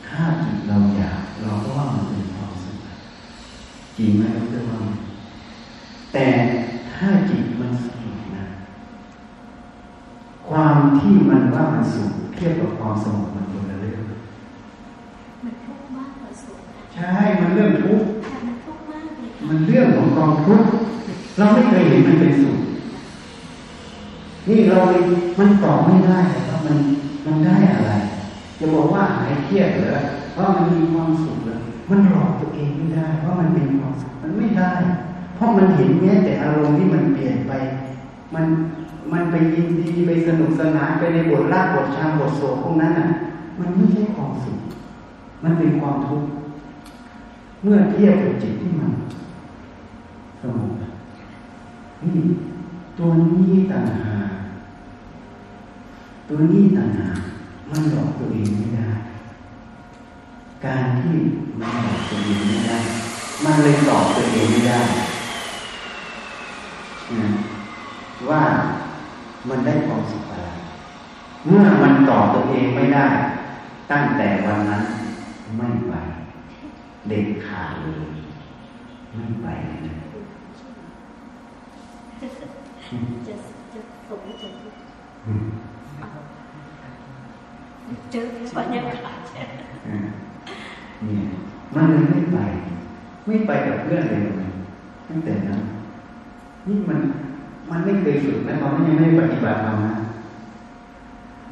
[0.08, 2.78] ถ้าจิตเราอยากเราก็ว่ามันเป็นความสุข
[3.98, 4.78] จริงไหมเราเรียกว่า
[6.14, 6.28] แต่
[6.94, 8.15] ถ้าจิตมันสงบ
[10.50, 14.02] ความที่มันว่ามันสุขเทียบกับความสงบมันคนละเรื่อง
[15.44, 20.68] มันทุกข์มากกว่าสุขค่ะใช่ มันเรื่องทุกข์ค่ะมันทุกข์มากเลยค่ะมันเรื่องของกองทุกข์
[21.38, 22.58] เราไม่เคยเห็นมันเป็นสุข
[24.50, 25.04] นี่เราเลย
[25.40, 26.78] มันตอบไม่ได้ว่ามัน
[27.26, 27.92] มันได้อะไร
[28.60, 30.02] จะบอกว่าหายเครียดเหรอ
[30.38, 31.58] ว่ามันมีความสุขเหรอ
[31.90, 34.72] มันหลอกตัวเองไม่ได้ว่ามันเป็นความสุขมันไม่ได้
[35.36, 37.54] เพราะมันเห็นแม้แต่อารมณ์ที่มันเปลี่ยนไป
[38.36, 38.46] มัน
[39.12, 43.08] มันไปยินดีไปสนุกสนานไปในบทลากบทชามบทโศกพวกนั้นน่ะ
[43.60, 44.58] มันไม่ใช่ความสุข
[45.44, 46.30] มันเป็นความทุกข์
[47.62, 48.92] เมื่อเทียบกับจิตที่มัน
[50.42, 50.72] สงบ
[52.04, 52.18] นี่
[52.98, 54.30] ตัวนี้ต่างหาก
[56.28, 57.18] ตัวนี้ต่างหาก
[57.70, 58.90] มันหลอกตัวเองไม่ได้
[60.66, 61.16] การที่
[61.60, 62.78] มันหลอกตัวเองไม่ได้
[63.44, 64.80] มันเลยตอบตัวเองไม่ได้
[67.20, 67.30] นะ
[68.30, 68.44] ว่า
[69.50, 70.48] มันได้ความสุขอะไร
[71.46, 73.06] เมื่อมันตอบตัวเองไม่ได้
[73.92, 74.84] ตั้งแต่วันนั้น
[75.58, 75.94] ไม่ไป
[77.10, 78.08] เด็กขาดเลย
[79.16, 79.96] ไม่ไปเลยนะ
[83.28, 83.34] จะ
[83.74, 84.80] จะสุขหรือจะทุกข์
[85.28, 85.46] อืม
[88.12, 88.26] เจอ
[88.58, 89.20] บรรยากาศ
[89.88, 89.98] อ่า
[91.04, 91.26] เนี่ย
[91.76, 92.38] มันเลยไม่ไป
[93.26, 94.22] ไม่ไปกับเพื่อนเลย
[95.10, 95.62] ตั้งแต่นั้น
[96.68, 97.00] นี่มัน
[97.70, 99.96] มันไม่เคยฝึกนะตอนนั้นยังไม่ปฏิบัติธรรมนะ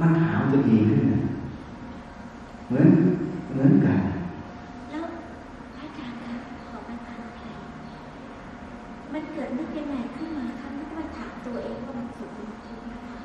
[0.02, 1.22] มันถามตัวเองขึ้นนะ
[2.68, 2.88] เหมือน
[3.52, 4.00] เหมือนกัน
[4.90, 5.04] แล้ว
[5.76, 6.34] พระอาจารย์คะ
[6.70, 7.58] ขอประทานเพลง
[9.14, 13.16] มันเกิดนึกยังไงขึ้นมาคะนึกมันถามตัวเองว่ามันสุขหรือมันทุกข์นะคะ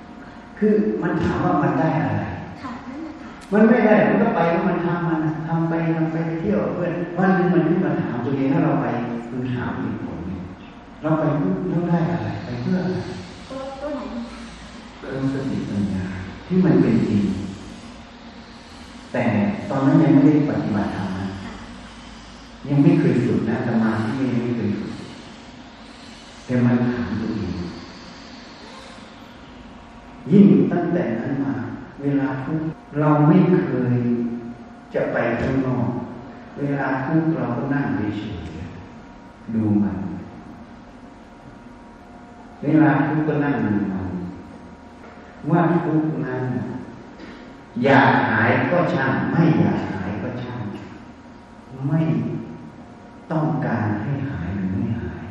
[0.58, 2.22] คือมันถามว่ามันได้อะไร
[2.62, 8.86] ค่ะนั่นแหละค่ะมันไม่ได้มันก็ไปว่ามันทำมันน่ะทำไปทำไปเที่ยวกับเพื่อนวันหนึงมันขึ้นมาถามตัวเองถ้าเราไป
[9.32, 10.07] มันถามอีกผลหนึ่ง
[11.02, 12.98] เราไปเพื่อเพื่อได้อะไรไปเพื่ออะไร
[13.48, 14.22] ตัวตัวไหนมัน
[15.00, 16.04] เริ่มสติปัญญา
[16.46, 17.24] ที่มันเป็นจริง
[19.12, 19.24] แต่
[19.70, 21.52] ตอนนั้นยังไม่ได้ปฏิบัติธรรมนะค่ะ
[22.68, 24.92] ยังไม่เคยฝึกนะสมาธิยังไม่เคยฝึก
[26.44, 27.54] แต่มันถามตัวเอง
[30.30, 31.54] ยิ่งตั้งแต่นั้นมา
[32.02, 32.66] เวลาทุกข์
[33.00, 33.96] เราไม่เคย
[34.94, 35.88] จะไปข้างนอก
[36.58, 39.96] เวลาทุกข์เราก็นั่งเฉยๆดูมัน
[42.62, 44.08] เวลาทุกข์ก็นั่งดูมัน
[45.50, 46.42] ว่าทุกข์นั้น
[47.84, 50.60] อยากหายก็ช่างไม่อยากหายก็ช่าง
[51.88, 52.00] ไม่
[53.32, 55.24] ต้องการให้หายหรือไม่หาย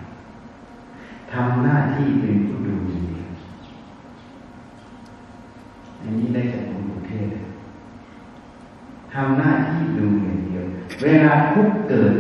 [1.31, 3.29] ทำหน้าที่เป็นผู้ดูอย่างเดียว
[6.01, 7.29] อันนี้ได้จากองค์อุเทศ
[9.13, 10.63] ทำหน้าที่ดูอย่างเดียว
[11.03, 12.13] เวลาทุกเกิด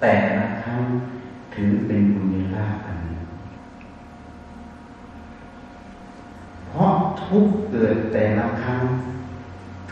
[0.00, 0.82] แต่ละครั้ง
[1.54, 3.22] ถือเป็นบุญญาอันนึ่ง
[6.68, 6.92] เพราะ
[7.32, 8.82] ทุกเกิดแต่ละครั้ง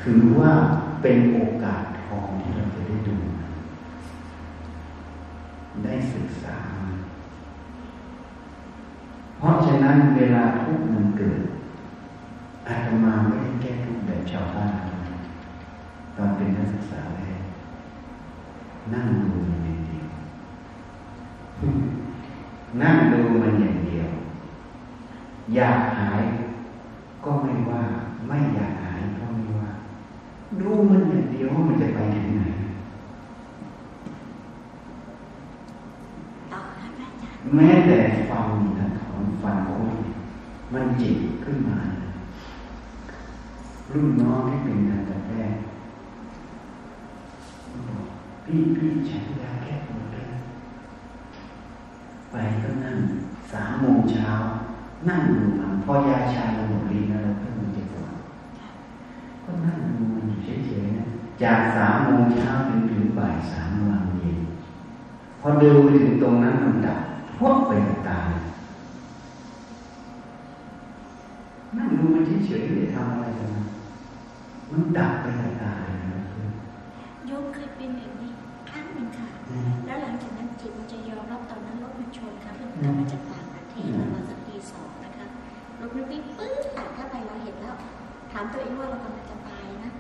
[0.00, 0.53] ถือว่า
[1.03, 3.16] เป็นโอกาสทองที่เราจะได้ดู
[5.85, 6.59] ได้ศึกษา
[9.38, 11.40] เพราะฉะนั้นเวลาทุกมันเกิด
[12.68, 14.72] อาตมาไม่ได้แก้ทุกแบบชาวบ้าน
[16.16, 17.42] ตอนเป็นนักศึกษาแรก
[18.92, 20.09] นั่งดูมันอย่างเดียว
[22.83, 24.09] นั่งดูมันอย่างเดียว
[25.55, 26.22] อยากหาย
[27.25, 27.83] ก็ไม่ว่า
[28.29, 29.71] ไม่อยากหายก็ไม่ว่า
[30.61, 32.43] ดูมันอย่างเดียวว่ามันจะไปถึงไหน
[36.53, 37.99] ต่อค่ะพระอาจารย์แม้แต่
[38.31, 38.47] ฟัง
[38.81, 39.97] นะของฟังโอ้ย
[40.73, 41.79] มันจิตขึ้นมา
[43.93, 45.61] รุ่นน้องที่เป็นทันตแพทย์
[47.89, 48.07] บอก
[48.45, 50.33] พี่พี่ฉันยาแก้ปวดแล้ว
[52.31, 52.97] ไปก็นั่ง
[53.53, 54.31] สามโมงเช้า
[55.09, 58.13] นั่งดูมันพอยาชาเราหมดฤทธิ์แล้วเราเพิ่งมันจะปวด
[59.45, 61.07] ก็นั่งดูมันอยู่เฉยๆนะ
[61.43, 64.39] จากสามโมงเช้าถึงถึงบ่ายสามโมงเย็น
[65.41, 67.01] พอเดินไปถึงตรงนั้นมันดับ
[67.39, 68.21] พวกไปกับตา
[71.77, 73.65] นั่งดูมันเฉยๆไม่ได้ทำอะไรกันนะ
[74.71, 76.21] มันดับไปกับตาเลยนะ
[77.27, 78.33] โยมเคยเป็นแบบนี้
[78.71, 79.29] ครั้งหนึ่งค่ะ
[79.87, 85.27] แล้วหลังจากนั้นจิตมันจะยอมรับตอนนั้นรถมันชนค่ะเพิ่งกลับมาจากต่างประเทศประมาณสักตีสองนะคะ
[85.81, 87.75] รถมันวิ่งปื๊ดตัดเข้าไปเราเห็นแล้ว
[88.33, 89.90] ถามตัวเองว่าเรากำลังจะตายนะ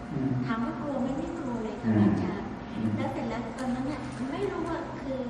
[0.46, 2.48] ถามว่ากลัวไหมไม่กลัวเลยค่ะอาจารย์
[2.96, 5.22] แล้วเสร็จแล้วตอนนั้นเนี่ยไม่รู้ว่าคือ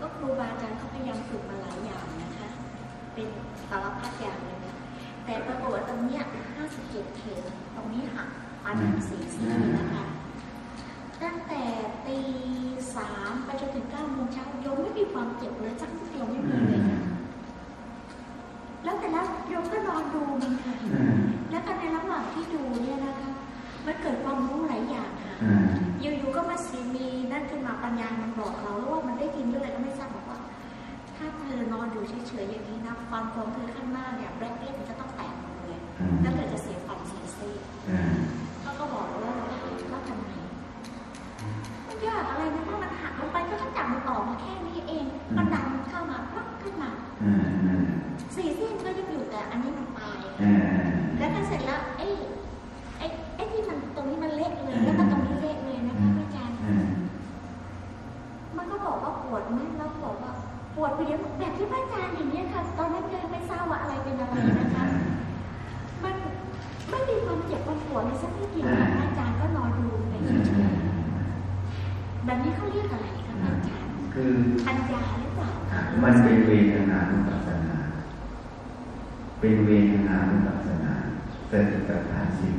[0.00, 2.48] ก็ครูบาอาจารย์เขาพยายามฝึกมาหลายอย่างนะคะ
[3.14, 3.28] เป็น
[3.68, 4.74] สารพัดอย่างเลยนะ
[5.24, 6.22] แต่ปรากฏว่าตรงเนี้ย
[6.70, 7.42] 57เข็ม
[7.76, 8.28] ตรงนี้หัก
[8.64, 8.76] ปัน
[9.08, 10.04] สี่ซี่นะคะ
[11.22, 11.62] ตั้งแต่
[12.06, 12.20] ตี
[12.96, 16.98] สามไปจนถึงเก้าโมงเช้าโยมไม่มีความเจ็บเลยสักนิดเดียวไม่มีเลยค่ะ
[18.84, 20.74] แล้วแต่แล้วโยมก็นอนดูมันค่ะ
[21.50, 23.30] แล้วก็ในระหว่างที่ดูเนี่ยนะคะ
[23.86, 25.34] มันเกิดความรู้หลายอย่างค่ะ
[26.00, 30.38] อยู่ๆก็มาสีมีนั่นขึ้นมาปัญญามันบอกเราแล้วว่ามันได้ยินด้วยอะไรก็ไม่ทราบบอกว่า
[31.16, 35.78] ถ้าเธอนอนอยู่เฉยๆอย่างนี้นะฟันของเธอข้างหน้าเนี่ยแบล็คเล็มันจะต้องแตกหมดเลย
[36.20, 37.54] แล้วเธอจะเสียฟันเสียซี่
[38.62, 40.32] เขาก็บอกแล้วว่าแล้วทำไง
[41.86, 45.04] มันยากอะไรนะเพราะมันหักลงไปก็ต้องจับมันออกมาแค่นี้เอง
[45.36, 46.90] มันดันเข้ามาปั๊บขึ้นมา
[48.38, 50.16] สี่เส้นก็ยังอยู่แต่อันนี้มันตาย
[51.18, 52.06] แล้วก็เสร็จแล้วไอ้
[52.98, 56.56] ไอ้ไอ้ที่มันตรงนี้มันเล็กเลยแล้วก็ตรงนี้เล็กเลยนะคะพระอาจารย์
[58.56, 60.32] มันก็บอกว่าปวดไหมแล้วบอกว่า
[60.76, 64.84] ปวดไปเดี๋ยวแบบที่พระอาจารย์อย่างนี้ยค่ะ ตอนนั้นยังไม่ทราบว่าอะไรเป็นอะไรนะคะ
[66.04, 66.14] มัน
[66.90, 74.32] ไม่มีความเจ็บความปวดในสักนิดเดียวค่ะพระอาจารย์ก็นอนดูไปเฉยๆแบบนี้เขาเรียกอะไรคะพระอาจารย์คือ
[74.66, 75.50] ปัญญาหรือเปล่า
[76.04, 77.67] มันเป็นเวทนานุปัสสนา
[79.40, 80.92] เป็นเวทนานุปัสสนา
[81.50, 82.54] สติปัฏฐานสี่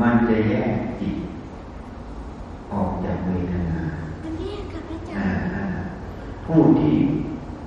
[0.00, 1.16] มันจะแยกจิต
[2.72, 3.80] ออกจากเวทนา
[4.24, 5.66] มันแยกค่ะพระอาจาอ่ารย์อ่า
[6.46, 6.94] ผู้ที่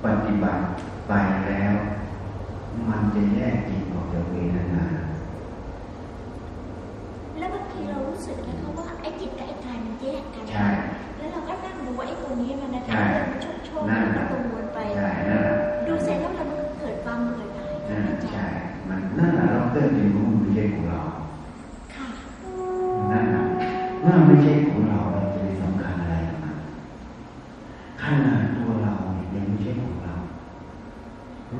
[0.04, 0.62] ปฏิบัติ
[1.08, 1.12] ไป
[1.48, 1.74] แล้ว
[2.88, 4.84] มันจะแยกจิตออกจากเวทนา
[7.38, 10.68] แล้วบางทีเรารู้สึกนะคะว่าไอ้จิตกับไอ้กายมันแยกกันใช่
[11.16, 15.57] แล้วเราก็นั่งดูว่าไอ้ตัวนี้มันนะคะใช่มันชุกโชกนั่นมันแหละก็วนไปใช่นั่นแหละ
[19.08, 21.00] นนั่นแหละเราเกิดเป็นรู้มันไม่ใช่ของเรา
[21.94, 22.06] ค่ะ
[23.12, 23.42] นั่นแหละ
[24.00, 26.56] เมื่อไม่ใช่ของเราเราจะไปสำคัญอะไรกับมัน
[28.02, 30.14] ขนาดตัวเราเนี่ยยังไม่ใช่ของเรา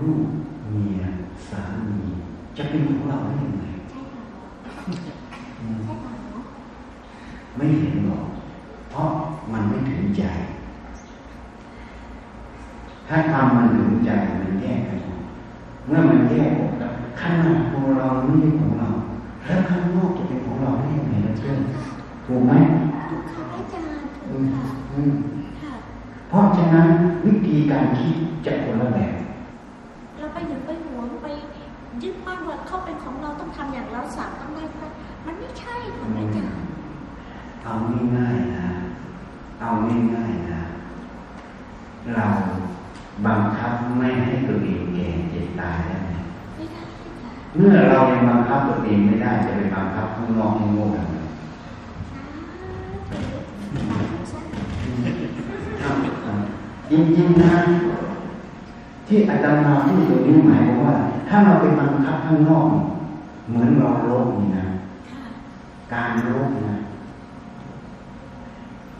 [0.01, 0.23] ลูก
[0.71, 1.03] เมีย
[1.49, 2.01] สามี
[2.57, 4.23] จะเป็นของเราได้ยังไงใช่ค่ะ
[5.59, 6.45] อืมใช่ค่ะเนาะ
[7.57, 8.25] ไม่เห็นหรอก
[8.91, 9.09] เพราะ
[9.53, 10.25] มันไม่ถึงใจ
[13.09, 14.11] ถ้าทำมันถึงใจ
[14.43, 15.23] มันแยกกันออก
[15.87, 16.53] เมื่อมันแยก
[17.17, 18.89] ออกแล้วขนาดตัวเราไม่ใช่ของเรา
[19.47, 21.59] แล้วข้างนอกจะเป็นของเราได้ยังไงล่ะเพื่อน
[22.27, 22.53] ถูกไหม
[23.11, 25.13] ถูกค่ะอาจารย์อืถูกมค่ะอืม
[25.63, 25.73] ค่ะ
[26.29, 26.87] เพราะฉะนั้น
[27.27, 28.15] วิธีการคิด
[28.47, 29.15] จะคนละแบบ
[30.19, 31.27] เราไปหยุดไปหวงไป
[32.03, 34.89] ยึดมั่นว่าเขาเป็นของเราต้องทำอย่างเราสั่งต้องได้ค่ะ
[35.27, 36.67] มันไม่ใช่ค่ะอาจารย์
[37.65, 37.73] เอา
[38.17, 38.69] ง่ายๆนะ
[39.61, 39.69] เอา
[40.15, 40.63] ง่ายๆนะ
[42.15, 42.27] เรา
[43.27, 46.28] บังคับไม่ให้ตัวเองแก่เจ็บตายได้ไหมไม่ได้ค่ะ
[47.57, 51.15] เมื่อเรายังบังคับตัวเองไม่ได้จะไปบังคับข้างนอกให้โง่ทำไม
[56.91, 57.55] จริงๆนะ
[59.07, 60.95] ที่อาจารย์มาที่ตรงนี้หมายความว่า
[61.29, 62.67] ถ้าเราไปบังคับข้างนอก
[63.49, 64.67] เหมือนเราลบนี่นะ
[65.11, 65.23] ค่ะ
[65.93, 66.77] การลบนะ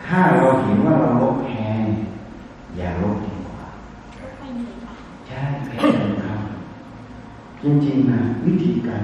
[0.05, 1.67] ถ้ถ้าเราเห็นว่าเราลบแพ้
[2.77, 3.65] อย่าลบดีกว่า
[4.39, 4.95] ไปเหนื่อยค่ะ
[5.29, 6.28] ใช่แพ้สำคัญ
[7.63, 9.03] จริงๆนะวิธีการ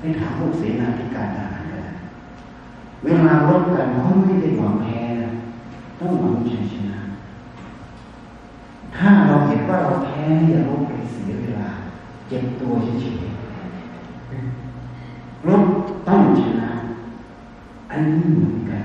[0.00, 1.64] ให้ถามพวกเสนาธิการทหาร
[3.04, 5.30] เวลาลบกันเขาไม่ได้หวังแพ้นะ
[6.00, 6.98] ต้องหวังชัยชนะ
[8.96, 11.68] ถ้าเราเห็นว่าเราแพ้อย่าลบไปเสียเวลา
[12.28, 15.64] เจ็บตัวเฉยๆลบ
[16.08, 16.70] ต้องชนะ
[17.90, 18.82] อันนี้เหมือนกัน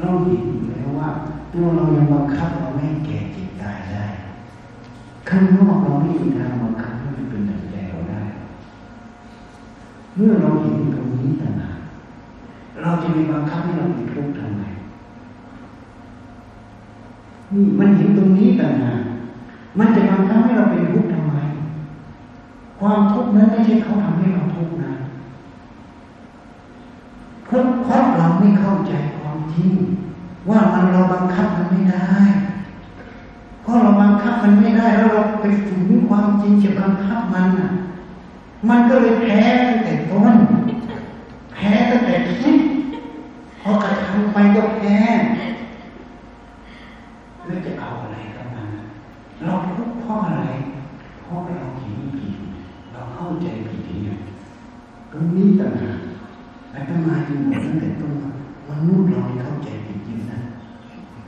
[0.00, 1.08] เราเห็นอยู่แล้วว่า
[1.52, 4.04] ตัวเรายังบังคับเราไม่แก่เจ็บตายได้
[5.28, 8.22] ข้างนอกเราไม่มีทางบังคับ ให้เป็นดังใจเราได้
[10.14, 11.78] เมื่อเราเห็นตรงนี้ต่างหาก
[12.82, 14.62] เราจะไปบังคับให้เราเป็นทุกข์ทำไม
[17.52, 19.00] นี่มันเห็นตรงนี้ต่างหาก
[19.78, 21.34] มันจะบังคับให้เราเป็นทุกข์ทำไม
[22.80, 24.92] ความทุกข์นั้นไม่ใช่เขาทำให้เราทุกข์นะ
[27.44, 27.50] เพ
[27.90, 29.70] ราะเราไม่เข้าใจความจริง
[30.48, 32.16] ว่ามันเราบังคับมันไม่ได้
[33.66, 37.70] เพราะเราบังคับมันไม่ได้แล้วเราไปฝืนความจริงจะบังคับมันน่ะ
[38.68, 40.34] มันก็เลยแพ้ตั้งแต่ต้น
[41.52, 42.56] แพ้ตั้งแต่คิด
[43.60, 44.96] พอกระทำไปก็แพ้
[47.46, 48.68] แล้วจะเอาอะไรกับมัน
[49.44, 50.44] เราทุกข์เพราะอะไร
[51.22, 52.34] เพราะเราเห็นผิด
[52.92, 54.18] เราเข้าใจผิดเนี่ย
[55.12, 55.98] ตรงนี้ต่างหาก
[56.74, 58.30] อาตมาจึงบอกตั้งแต่ต้นว่า
[58.68, 60.38] มนุษย์เราเข้าใจผิดจริงนะ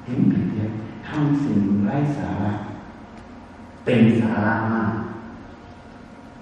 [0.04, 0.72] เห็นผิดเยอะ
[1.08, 2.52] ทำสิ่งไร้สาระ
[3.84, 4.92] เป็นสาระมาก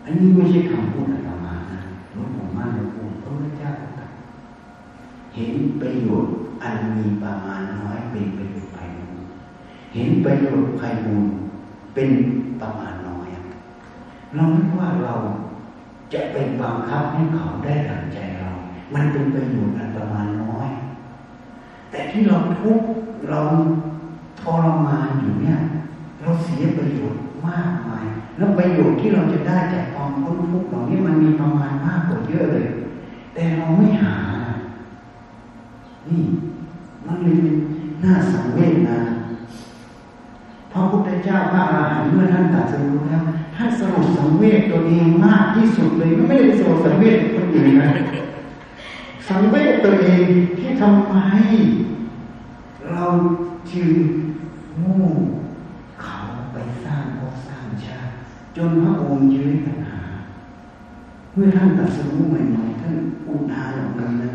[0.04, 1.80] อันนี้ไม่ใช่คำพูดอาตมานะ
[2.12, 4.10] หลวงปู่มั่นหลวงปู่พระพุทธเจ้าตรัส
[5.34, 9.00] เห็นประโยชน์อันมีประมาณน้อยเป็นประโยชน์ภายใน
[9.94, 11.08] เห็นประโยชน์ภายใน
[11.94, 12.10] เป็น
[12.60, 13.28] ประมาณน้อย
[14.34, 15.14] เราไม่ว่าเรา
[16.12, 18.50] จะเป็นบังคับให้เขาได้ดังใจเรา
[18.94, 20.68] มันเป็นประโยชน์อันประมาณน้อย
[21.90, 22.80] แต่ที่เราทุก
[23.30, 23.40] เรา
[24.64, 25.58] รมานอยู่เนี่ย
[26.20, 32.66] เราเสียประโยชน์มากมาย แล้วประโยชน์ที่เราจะได้จากความพ้นทุกข์เหล่านี้มันมีประมาณมากกว่าเยอะเลย
[33.34, 34.16] แต่เราไม่หา
[36.08, 36.22] นี่
[37.06, 37.56] มันเลยเป็น
[38.04, 38.98] น่าสังเวชนะ
[40.72, 43.22] พระพุทธเจ้าพระอรหันต์เมื่อท่านตรัสรู้แล้ว
[43.56, 47.90] ท่านสรุปสังเวชตัวเองมากที่สุดเลยไม่ได้สรุปสังเวชคนอื่นนะ
[49.28, 50.24] สังเวชตัวเอง
[50.58, 51.14] ที่ทำไม
[52.90, 53.04] เรา
[53.72, 53.90] จึง
[54.78, 55.18] โง่ง
[56.02, 56.18] เขา
[56.52, 58.12] ไปสร้างภพสร้างชาติ
[58.56, 60.02] จนพระองค์ยืนปัญหา
[61.32, 62.94] เมื่อท่านตรัสรู้ใหม่ๆท่าน
[63.28, 64.32] อุทานออกมานะ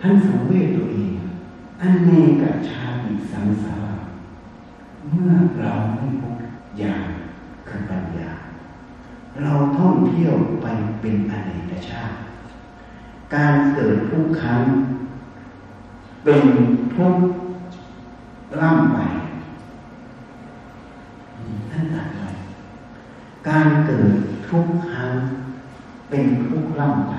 [0.00, 1.12] ท่านสังเวชตัวเอง
[1.80, 2.10] อันเน
[2.42, 2.98] กชาติ
[3.32, 3.96] สังสาร
[5.08, 6.36] เมื่อเราไม่พบ
[6.80, 7.08] ญาณ
[7.68, 8.30] คือปัญญา
[9.42, 10.66] เราท่องเที่ยวไป
[11.00, 12.16] เป็นอเนกชาติ
[13.34, 14.62] การเกิดทุกครั้ง
[16.24, 16.42] เป็น
[16.94, 17.14] ทุก
[18.60, 18.98] ล่ำไป
[21.70, 22.30] ท่านตัดไว้
[23.48, 24.12] การเกิด
[24.48, 25.12] ทุกครั้ง
[26.08, 27.14] เป็นทุกล่ำไป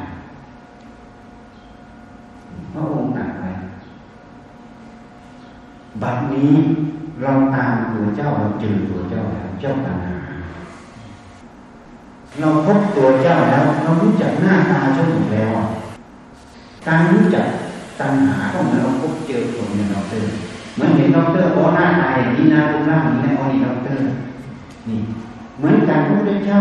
[2.73, 3.51] พระองค์ตัดไว้
[6.01, 6.53] บัดนี้
[7.21, 10.17] เราตามตัวเจ้าเราเจอตัวเจ้าแล้วเจ้าตัณหา
[12.39, 15.51] เราพบตัวเจ้าแล้ว เรารู้จักหน้าตาเจ้าอยู่แล้ว
[16.87, 17.45] การรู้จัก
[17.99, 20.19] ตัณหาก็เหมือนเราพบเจอคนในด็อกเตอร์
[20.73, 24.03] เหมือนเห็นด็อกเตอร์โอ้หน้าตาอย่างนี้นะรูปร่างนี้นะโอ้นี่ด็อกเตอร์
[24.87, 24.99] นี่
[25.57, 26.59] เหมือนการพระพุทธเจ้า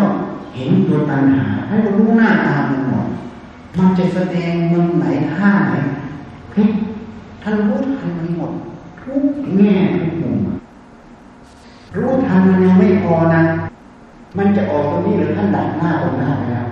[0.57, 3.07] เห็นตัวตัณหา ให้เรารู้หน้าตามันหมด
[3.79, 5.75] มันจะแสดงมุมไหนท่าไหน
[6.53, 6.71] พลิก
[7.43, 8.53] ท่านรู้ทันมันหมด
[9.01, 9.23] ทุก
[9.57, 10.39] แง่ทุกมุม
[11.97, 13.43] รู้ทันมันยังไม่พอนะ
[14.39, 16.67] มันจะออกตรงนี้หรือท่านดักหน้าตรงหน้าไปแล้ว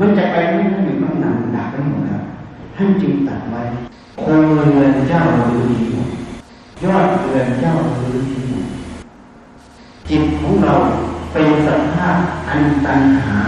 [0.00, 2.22] มันจะไปไม่ท่านอยู่ข้างหลังดักไปหมดแล้ว
[2.76, 3.62] ท่านจึงตัดไว้
[4.22, 6.08] คงเรือนเจ้าหรือทีหมด
[6.82, 8.66] ยอดเรือนเจ้าหรือทีหมด
[10.08, 10.74] จิตของเรา
[11.32, 12.16] เป็นสภาพ
[12.48, 13.38] อันตัณหา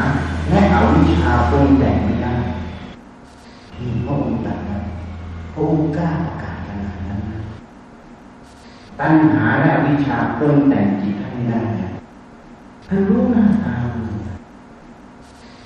[0.51, 2.35] และอวิชชาปรุงแต่งไม่ได้
[3.75, 4.79] ที่พระองค์ตรัสไว้
[5.53, 7.21] พระองค์กล้าประกาศขนาดนั้น
[9.01, 11.91] ตัณหาและอวิชชาปรุงแต่งจิตให้ไม่ได้เนี่ย
[12.87, 13.85] ท่านรู้หน้าตาม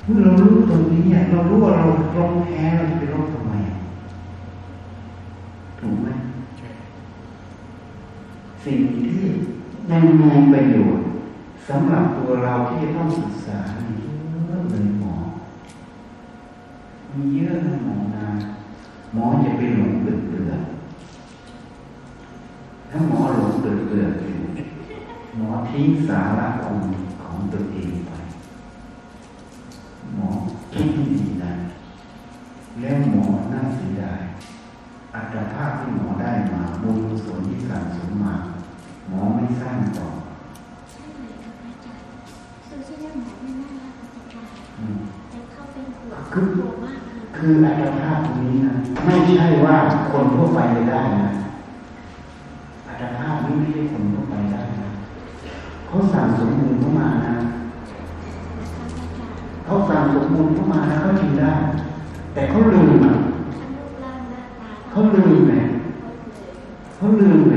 [0.05, 3.53] เมื่อเรารู้ตรงนี้เนี่ยเรารู้ว่าเราตรงแพ้เราจะไปรบทำไม
[5.81, 6.09] ถูกไหม
[8.65, 9.27] สิ่งที่
[9.91, 11.07] มันมีประโยชน์
[11.69, 13.59] สำหรับตัวเราที่ต้องศึกษา
[13.99, 15.15] เยอะเลยหมอ
[17.15, 18.27] มีเยอะนะหมอนา
[19.13, 20.63] หมอจะไปหลงเปลือกเปลือก
[22.91, 24.39] ถ้าหมอหลงเปลือกเปลือกอยู่
[25.37, 26.83] หมอทิ้งสาระคุณ
[27.23, 28.13] ของตัวเองไป
[30.15, 30.29] หมอ
[30.73, 31.53] คิดดีนะ
[32.81, 34.21] แล้วหมอน่าเสียดาย
[35.15, 38.35] อัตภาพที่หมอได้มาบุญส่วนที่สั่งสมมา
[39.09, 40.09] หมอไม่สร้างต่อ
[46.33, 46.49] คือ
[47.37, 49.77] คืออัตภาพตรงนี้นะไม่ใช่ว่า
[50.11, 50.59] คนทั่วไป
[50.91, 51.31] ได้นะ
[52.89, 54.91] อัตภาพนี้ไม่ใช่คนทั่วไปได้นะ
[55.87, 57.35] เขาสั่งสมบุญเข้ามานะ
[59.65, 61.53] เขาสั่งสมบุญเข้ามานะเขาจึงได้
[62.33, 63.15] แต่เขาลืมอะ
[64.91, 65.55] เขาลืมไง
[66.95, 67.57] เขาลืมไง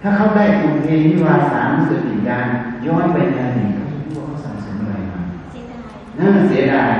[0.00, 2.46] ถ้าเขาได้อุเทนิวาสามสติญาณ
[2.86, 5.18] ย้อนไปในอดีตเขาจะรู้ว่าเขาสั่งสมอะไรมา
[5.50, 5.82] เสียดาย
[6.18, 6.92] นั่นเสียดาย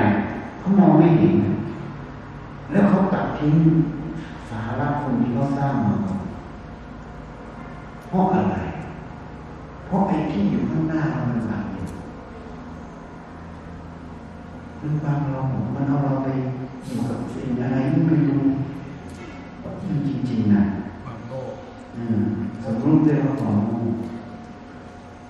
[0.59, 1.37] เขามองไม่เห็น
[2.73, 3.57] แล้วเขาตัดทิ้ง
[4.51, 5.95] สาระคนที่เขาสร้างมา
[8.09, 8.57] เพราะอะไร
[9.87, 11.85] เพราะไอ้ที่อยู่ข้างหน้าเรามันบังอยู่
[14.81, 15.41] มันบังเรา
[15.75, 16.29] มันเอาเราไป
[16.87, 18.43] อยู่กับสิ่งอะไรที่ไม่รู้
[20.09, 20.63] จริงๆนะ
[21.05, 21.53] บางโลก
[21.97, 22.23] อืม
[22.63, 23.81] สมรู้ได้ว่าของงู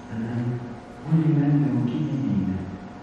[0.08, 0.40] อันนั้น
[1.00, 2.60] เพราะฉะนั้นโยมคิดดีๆนะ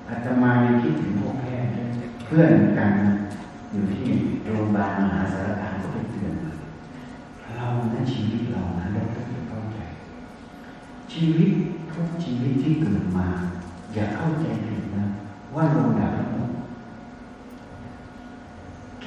[0.09, 1.89] อาตมายังคิดถึงพวกแพทย์ด้วย
[2.25, 3.13] เพื่อนกันนะ
[3.71, 4.07] อยู่ที่
[4.45, 6.51] โรงพยาบาลมหาสารคามก็ไปเตือนมา
[7.57, 9.77] เรานะชีวิตเรานะเราต้องเข้าใจ
[11.13, 11.49] ชีวิต
[11.91, 13.27] ทุกชีวิตที่เกิดมา
[13.93, 15.05] อย่าเข้าใจผิดนะ
[15.55, 16.38] ว่าลงดาบ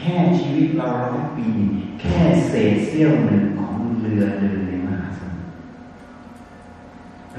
[0.02, 1.48] แค่ชีวิตเราร้อยปี
[2.00, 5.50] แค่เศษเสี้ยวหนึ่งของเรือเดินในมหาสมุทร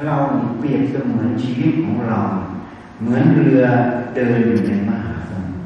[0.05, 0.15] เรา
[0.59, 2.19] เปรียบเสมือนชีวิตของเรา
[3.01, 3.63] เหมือนเรือ
[4.15, 5.63] เดินอยู่ในมหาสมุทร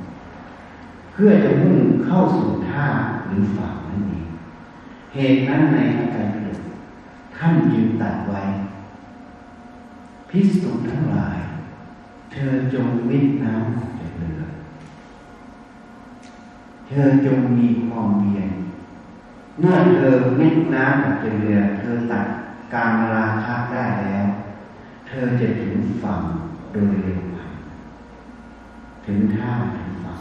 [1.12, 2.88] เพื่อจะมุ่งเข้าสู่ท่า
[3.28, 4.26] หรือฝั่งนั่นเอง
[5.14, 6.60] เหตุนั้นในพระไตรปิฎก
[7.36, 8.41] ท่านจึงตรัดไว้
[10.30, 11.38] พิสุทั้งหลาย
[12.32, 13.97] เธอจงวิทน้ำออกจาก
[16.90, 18.50] เธอจงมีความเพียร
[19.60, 22.28] เมื่อเธอวิทน้ำกจากเรือเธอตัด
[22.74, 24.26] การราคะได้แล้ว
[25.08, 26.22] เธอจะถึงฝั่ง
[26.72, 27.52] โดยเร็วพัน
[29.06, 30.20] ถึงท่าถึงฝั่ง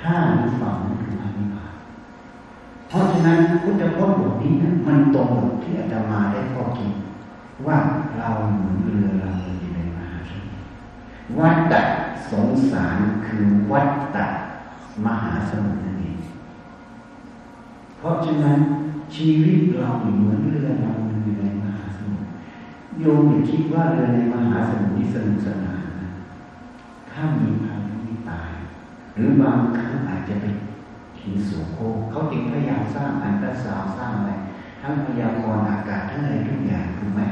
[0.00, 1.74] ท่าหรือฝั่งนั้นคือพระนิพพาน
[2.88, 6.92] เพราะฉะนั้นพุทธพจน์บทนี้นะมันตรงกับที่อาตมาได้ข้อคิด
[7.66, 7.78] ว่า
[8.18, 10.64] เราเหมือนเรือเราอยู่ในมหาสมุทร
[11.38, 11.82] วัฏฏะ
[12.30, 14.26] สงสารคือวัฏฏะ
[15.06, 16.18] มหาสมุทรนั่นเอง
[17.98, 18.58] เพราะฉะนั้น
[19.14, 20.92] ชีวิตเราเหมือนเรือเรา
[21.22, 22.28] อยู่ในมหาสมุทร
[23.00, 26.10] โยมอย่าคิดว่าเรือในมหาสมุทรนี่สนุกสนานนะ
[27.10, 28.52] ถ้ามีภัยมีตาย
[29.14, 30.54] หรือบางครั้งอาจจะเป็น
[31.20, 31.78] หินโสโค
[32.10, 34.32] เขาจึงพยายามสร้างอันตราซาวสร้างอะไร
[34.80, 37.22] ทั้งพยากรณ์อากาศทั้งอะไรทุกอย่างถูกไหม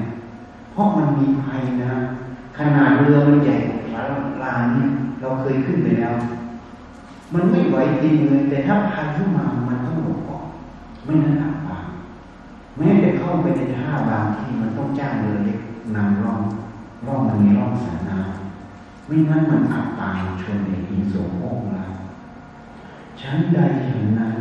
[0.72, 1.92] เพราะมันมีภัยนะ
[2.58, 3.56] ขนาดเรือมันใหญ่
[3.90, 4.02] กว่า
[4.42, 4.86] ลานนี่
[5.20, 6.14] เราเคยขึ้นไปแล้ว
[7.32, 10.44] มันไม่ไหวจริงเลยแต่ถ้าพายุมามันต้องหลบออก
[11.04, 11.86] ไม่นั้นอับปาง
[12.76, 15.60] แม้แต่เข้าไปในท่าบางที่มันต้องจ้างเรือเล็ก
[15.96, 16.40] นำร่อง
[17.06, 21.84] ร่องมันมีร่องสาน้ำไม่นั้นมันอับปางชนในอินโสโครกเรา
[23.20, 23.58] ชั้นใด
[23.88, 24.36] ฉันนั้น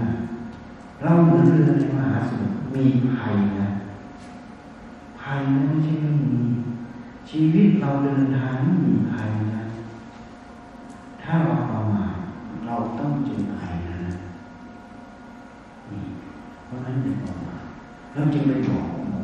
[1.04, 3.70] เราเหมือนเรือในมหาสมุทรมีภัยนะ
[5.22, 6.36] ภัยนั้นไม่ใช่ไม่มี
[7.30, 9.64] ชีวิตเราเดินทางไม่มีภัยนะ
[11.22, 12.05] ถ้าเราประมา
[12.76, 14.00] เราต้องเจอภัยนะ
[15.92, 16.06] นี่
[16.66, 17.64] เพราะฉะนั้นอย่าประมาท
[18.14, 19.24] เราจึงไปบอกหมอ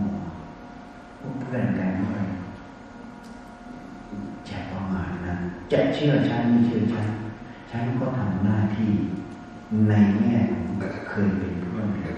[1.20, 2.22] พวกเพื่อนกันว่า
[4.45, 5.34] อย่าประมาทนะ
[5.72, 7.08] จะเชื่อฉันไม่เชื่อฉัน
[7.72, 8.91] ฉันก็ทำหน้าที่
[9.89, 10.64] ในแง่ของ
[11.10, 12.18] เคยเป็นเพื่อนกัน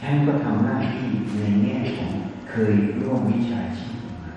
[0.00, 1.08] ฉันก็ทำหน้าที่
[1.38, 2.12] ในแง่ของ
[2.50, 4.34] เคยร่วมวิชาชีพมา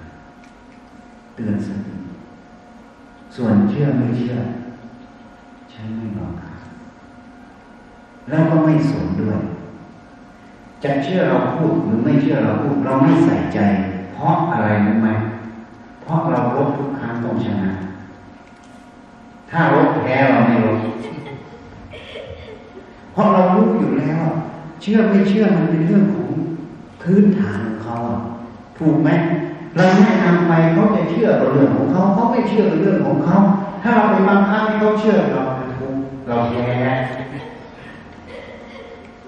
[1.35, 1.95] เตือนสติ
[3.35, 4.37] ส่วนเชื่อไม่เชื่อ
[5.97, 6.57] ไม่บังคับ
[8.29, 9.39] แล้วก็ไม่สนด้วย
[10.83, 13.59] จะเชื่อเราพูดหรือไม่เชื่อเราพูดเราไม่ใส่ใจ
[14.13, 15.09] เพราะอะไรรู้ไหม
[16.01, 17.71] เพราะเราลบทุกครั้งต้องชนะ
[19.49, 20.79] ถ้าลบแพ้เราไม่ลบ
[23.11, 24.23] เพราะเรารู้อยู่แล้ว
[24.81, 26.29] เชื่อไม่เชื่อมันเป็นเรื่องของ
[27.01, 27.97] พื้นฐานของเขา
[28.77, 29.09] ถูกไหม
[29.75, 33.37] เราแนะนำไปเขาจะเชื่อเรื่องของเขาเขาไม่เชื่อเรื่องของเขา
[33.81, 35.44] ถ้าเราไปบังคับให้เขาเชื่อเรา
[36.27, 36.69] เราแพ้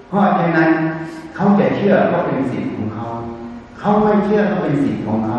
[0.08, 0.70] เพราะฉะนั้น
[1.34, 3.06] เขาจะเชื่อก็เป็นสิทธิ์ของเขา
[3.78, 5.38] เขาไม่เชื่อก็เป็นสิทธิ์ของเขา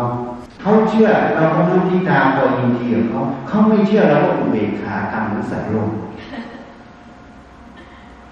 [0.60, 5.90] เขาเชื่อเราก็มุทิตาพอยินดีกับเขา เขาไม่เชื่อเราก็อุเบกขาตามสัตว์โลก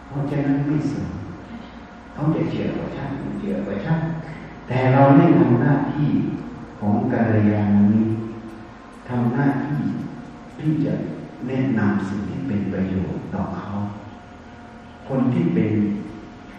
[0.06, 1.06] เพราะฉะนั้นไม่สน
[2.12, 4.00] เขาจะเชื่อก็ช่างไม่เชื่อก็ช่าง
[4.68, 6.10] แต่เราได้ทำหน้าที่
[6.78, 8.12] ของกัลยาณมิตร
[9.08, 9.82] ทำหน้าที่
[10.58, 10.92] ที่จะ
[11.46, 13.72] แนะนำสิ่งที่เป็นประโยชน์ต่อเขา
[15.08, 15.70] คนที่เป็น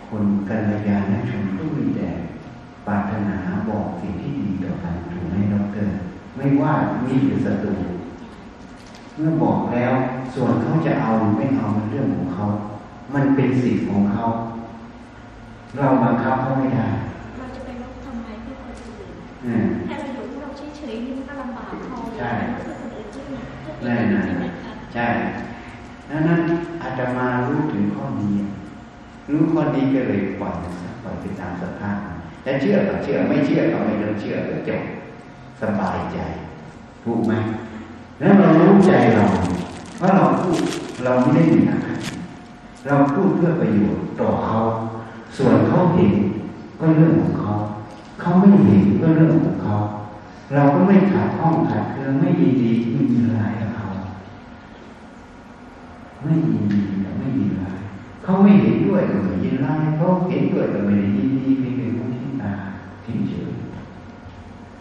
[0.07, 2.09] คนกัลยาณชนก็มีแต่
[2.87, 3.37] ปรารถนา
[3.69, 5.89] บอกสิ่งที่ดีต่อกันถูกไหมดอกเตอร
[6.35, 6.73] ไม่ว่า
[7.05, 7.73] มีหรือศัตรู
[9.15, 9.93] เมื่อบอกแล้ว
[10.33, 12.45] ส่วนเขาจะเอาหรือไม่เอาเป็นเรื่องของเขา
[13.13, 14.23] มันเป็นสิทธิ์ของเขา
[15.77, 16.85] เราบังคับเขาไม่ได้
[17.37, 19.09] เราจะไปลบทำไมเพื่อคนอื่น
[19.45, 24.51] อืมแค่เราอยู่ที่เราเฉยๆนี่มันก็ลำบากพอใช่เพื่อคนอื่นจะหนักก็แน่ดีนะ
[24.93, 25.07] ใช่
[26.09, 26.41] ดังนั้น
[26.81, 28.35] อาจจะมารู้ถึงข้อนี้
[29.31, 31.97] รู้ข้อนี้ก็เลยปล่อยมันซะปล่อยไปตามสภาพ
[32.43, 34.81] แต่เชื่อก็เชื่อไม่เชื่อก็ไม่ต้องเชื่อก็จบ
[35.61, 36.17] สบายใจ
[37.03, 37.33] ถูกไหม
[38.19, 39.25] แล้วเรารู้ใจเรา
[40.01, 40.59] ว่าเราพูด
[41.03, 41.87] เราไม่ได้มีอะไร
[42.87, 44.57] เราพูดเพื่อประโยชน์ต่อเขา
[45.37, 46.13] ส่วนเขาเห็น
[46.79, 47.51] ก็เรื่องของเขา
[48.19, 49.75] เขาไม่เห็นก็เรื่องของเขา
[50.53, 53.78] เราก็ไม่ขาดข้องขาดเครื่องไม่ยินดีไม่ยินร้ายกับเขา
[56.23, 57.79] ไม่ยินดีแต่ไม่ยินร้าย
[58.23, 62.53] เขาไม่เห็นด้วยก็ไม่ยินร้ายเขาเห็นด้วยก็ไม่ได้ยินดีไม่เป็นผู้ที่ตา
[63.05, 63.51] ทิ้งเฉย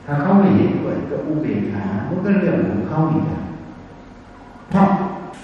[0.04, 3.40] ถ้าเขาไม่เห็นด้วยก็อุเบกขามันก็เรื่องของเขาอีกอะ
[4.70, 4.88] เพราะ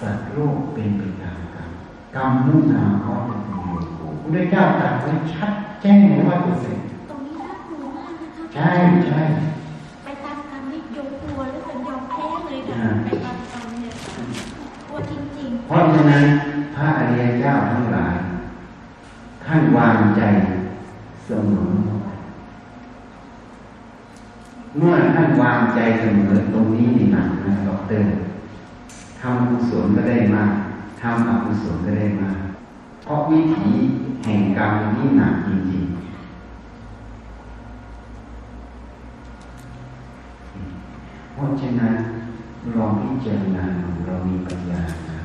[0.01, 1.71] สัตว์โลกเป็นไปตามกรรม
[2.17, 8.71] กรรมมุ่งนามเขาเป็นประโยชน์พระพุทธเจ้าตรัสไว้ชัดแจ้งร้อยเปอร์เซ็นต์ตรงนี้น่ากลัวมากนะคะใช่
[9.07, 9.21] ใช่
[10.05, 13.54] ไปตามกรรมนี่ยอมกลัวแล้วเป็นยอมแพ้เลยค่ะอ่าไปตามกรรมเนี่ยค่ะกลัวจริง
[15.67, 16.25] เพราะฉะนั้น
[16.75, 18.17] พระอริยเจ้าทั้งหลาย
[19.45, 20.23] ท่านวางใจ
[21.27, 21.71] เสมอ
[24.79, 28.13] เมื่อท่านวางใจเสมอตรงนี้นี่หนักนะดอกเตอร์
[29.21, 30.51] ทำกุศลก็ได้มาก
[31.01, 32.39] ทำอกุศลก็ได้มาก
[33.03, 33.71] เพราะวิถี
[34.25, 35.95] แห่งกรรมนี่หนักจริงๆ
[41.33, 41.95] เพราะฉะนั้น
[42.73, 43.65] ลองพิจารณา
[44.07, 45.21] เรามีปัญญานะ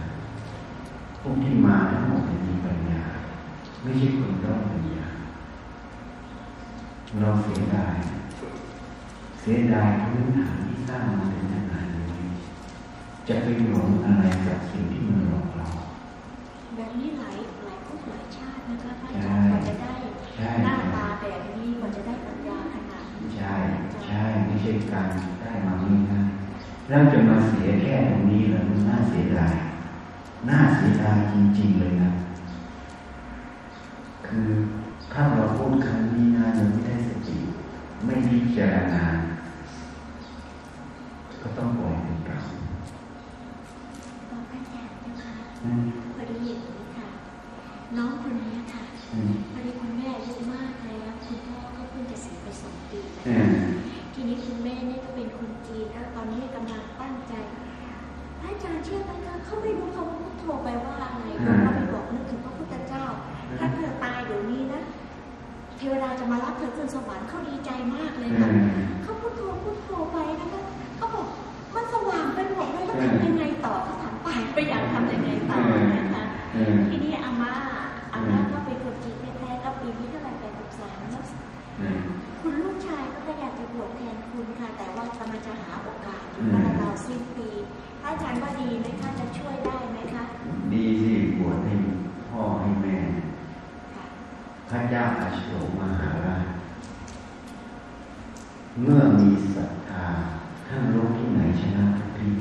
[1.22, 3.02] พวกที่มาทั้งหมดมีปัญญา
[3.82, 5.08] ไม่ใช่คนด้อยปัญญา
[7.20, 7.98] เราเสียดาย
[9.40, 12.08] เสียดายพื้นฐานที่สร้างมาถึงขนาดนี้
[13.28, 15.68] จะไปหลงอะไรกับสิ่งที่มันหลอกเรา
[16.76, 19.94] แบบนี้หลายหลายภพหลายชาตินะคะพระอาใช่จารย์กว่าจะได้
[20.62, 23.54] หน้าตาแบบนี้กว่าจะได้ปัญญาขนาดนี้ใช่
[24.06, 25.10] ใช่ ไม่ใช่การ
[25.42, 25.74] ได้มา
[26.12, 26.30] ง่าย
[26.90, 29.56] แล้วจะมาเสียแค่ตรงนี้เหรอมันน่าเสียดาย
[30.50, 32.12] น่าเสียดายจริงๆเลยนะ
[34.28, 34.50] คือ
[35.14, 37.38] ถ้าเราพูดคำนี้นะเราไม่ได้สติ
[38.06, 39.04] ไม่พิจารณา
[41.42, 42.44] ก็ต้องปล่อยเป็นกรรม
[44.30, 45.34] บอกพระอาจารย์นะคะ
[45.64, 45.84] อืม
[46.16, 47.08] พอดีอย่างนี้ค่ะ
[47.98, 48.84] น้องคนนี้ค่ะ
[49.14, 53.79] อืมพอดีคุณแม่อายุมากแล้วคุณพ่อก็เพิ่งจะเสียไปสองปีเออ
[54.22, 57.34] ทีนี้คุณแม่เนี่ยก็เป็นคนจีนแล้วตอนนี้กำลังตั้งใจ
[58.40, 61.06] พระอาจารย์เชื่อไหมคะเขาไม่รู้คำว่าพุทโธแปลว่าอะไร
[61.62, 63.06] เขาไปบอกนึกถึงพระพุทธเจ้า
[63.58, 64.82] ถ้าเธอตายเดี๋ยวนี้นะ
[65.78, 68.54] เทวดาจะมารับเธอขึ้นสวรรค์เขาดีใจมากเลยเอค่ะอ
[69.04, 70.62] เขาพุทโธพุทโธไปนะคะ
[70.98, 71.28] เขาบอก
[71.76, 75.60] มันสว่างไปหมดเลยแล้วทำยังไงต่อเขาถามไปไปอยากทำยังไงต่อ
[75.98, 77.54] นะคะเออทีนี้อาม่า
[78.14, 78.86] อาม่าก็เป็นค
[83.82, 87.50] วชแทนคุณค่ะ แต่ว่ากำลังจะหาโอกาสอยู่ว่าเราสิ้นปี
[88.02, 90.24] พระอาจารย์ว่าดีไหมคะจะช่วยได้ไหมคะ
[90.74, 91.74] ดีสิบวชให้
[92.28, 92.98] พ่อให้แม่
[93.94, 94.06] ค่ะ
[94.70, 96.46] พระเจ้าอาโศกมหาราช
[98.82, 100.06] เมื่อมีศรัทธา
[100.68, 102.34] ท่านรู้ที่ไหนชนะทุกที่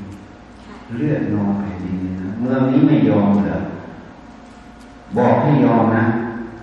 [0.64, 3.58] ค่ะเลือดนองแผ่นดินเลยนะเมืองนี้ไม่ยอมเหรอ
[5.16, 6.04] บอกให้ยอมนะ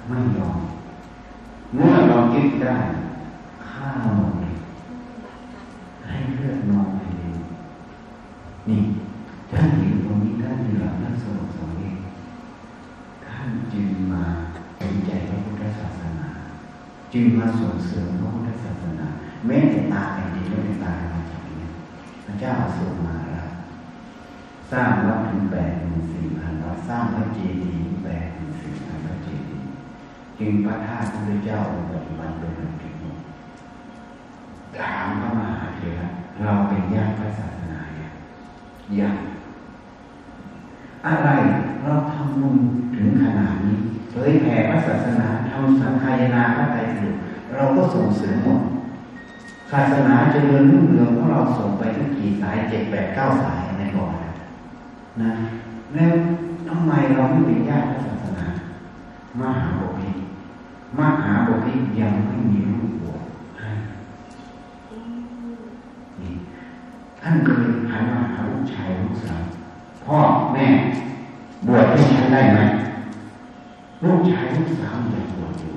[0.07, 0.57] ไม่ยอม
[1.73, 2.75] เมื่อเราคิดได้
[3.67, 4.07] ฆ่าห
[6.15, 7.37] ให้เลือดนองแผ่นดิน
[8.69, 8.81] นี่
[9.51, 11.97] ท่านเห็นตรงนี้ท่านเหลือท่านสงบสงเอง
[13.25, 14.23] ท่านจึงมา
[14.81, 16.29] สนใจพระพุทธศาสนา
[17.13, 19.07] จึงมาส่งเสริมพระพุทธศาสนา
[19.45, 21.67] แม้แต่ตาแผ่นดินก็ไม่ตายมาจากนี้
[22.25, 23.47] พระเจ้าอาโศกมาแล้ว
[24.71, 29.69] สร้างวัดถึงแปดหมื่นสี่พันวัดสร้างพระเจดีย์แปดหมื่นสี่พันพระเจดีย์
[30.39, 32.94] จึงพระธาตุพระเจ้าองค์ปัจจุบันเป็นแบบนี้
[34.79, 36.07] ถามพระมหาเถระ
[36.43, 38.09] เราเป็นญาติพระศาสนาเนี่ย
[38.99, 39.21] ญาติ
[41.05, 41.29] อะไร
[41.83, 42.57] เราทำบุญ
[42.95, 43.77] ถึงขนาดนี้
[44.11, 47.15] เผยแผ่พระศาสนาทำสังฆายนาพระไตรปิฎก
[47.53, 48.61] เราก็ส่งเสริมหมด
[49.71, 54.13] ศาสนาเจริญรุ่งเรืองของเราส่งไปทั้งกี่สายเจ็ดแปดเก้าสายในก่อน
[55.21, 55.31] นะ
[55.93, 56.11] แล้ว
[56.67, 58.45] ทำไมเราไม่เป็นญาติพระศาสนา
[59.39, 60.09] มหาบพิ
[60.97, 63.21] มหาบพิยังไม่มีรูปบวช
[63.59, 63.69] ให้
[64.91, 65.17] อืม
[66.21, 66.33] นี่
[67.27, 69.43] ท่านก็เลยหันมาหาลูกชายลูกสาว
[70.05, 70.17] พ่อ
[70.53, 70.65] แม่
[71.67, 72.59] บวชให้ฉันได้ไหม
[74.03, 75.73] ลูกชายลูกสาวอยากบวชอยู่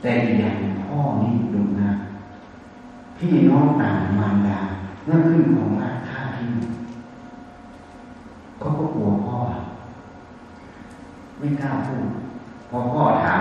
[0.00, 1.90] แต่อย่างพ่อนี่ดูนะ
[3.16, 4.60] พี่น้องต่างมารดา
[5.04, 6.48] เมื่อขึ้นของราชฆ่าที่
[8.58, 9.36] เขาก็กลัวพ่อ
[11.38, 12.06] ไม่กล้าพูด
[12.70, 13.40] พอพ่อถาม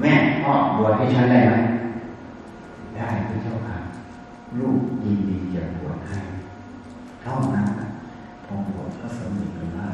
[0.00, 0.12] แม่
[0.42, 1.54] พ่อบวชให้ฉันได้ไหม
[2.96, 3.76] ได้พระเจ้าค่ะ
[4.58, 6.29] ลูกยินดีจะบวชให้
[7.30, 7.68] ท่านั้น
[8.44, 9.88] พอบวชก็สำเร็จเป็นว่า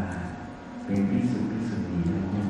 [0.85, 2.49] เป็นพิสุพิสุณีนะลูก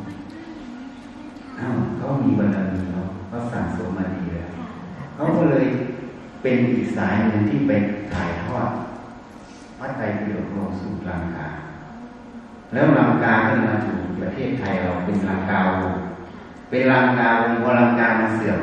[1.58, 4.48] อ้าวเขามีบารมีเนาะเขาสั่งสมมาดีแล้ว
[5.14, 5.66] เขาก็เลย
[6.42, 7.72] เป็นอีกสายหนึ่งที่ไป
[8.12, 8.68] ถ่ายทอด
[9.78, 11.48] พระไตรปิฎกลงสู่ลังกา
[12.72, 15.94] แล้วลังกาก็มาถึงประเทศไทยเราเป็นลังกาวง
[16.70, 18.60] เป็นลังกาวงพอลังกามาเสื่อม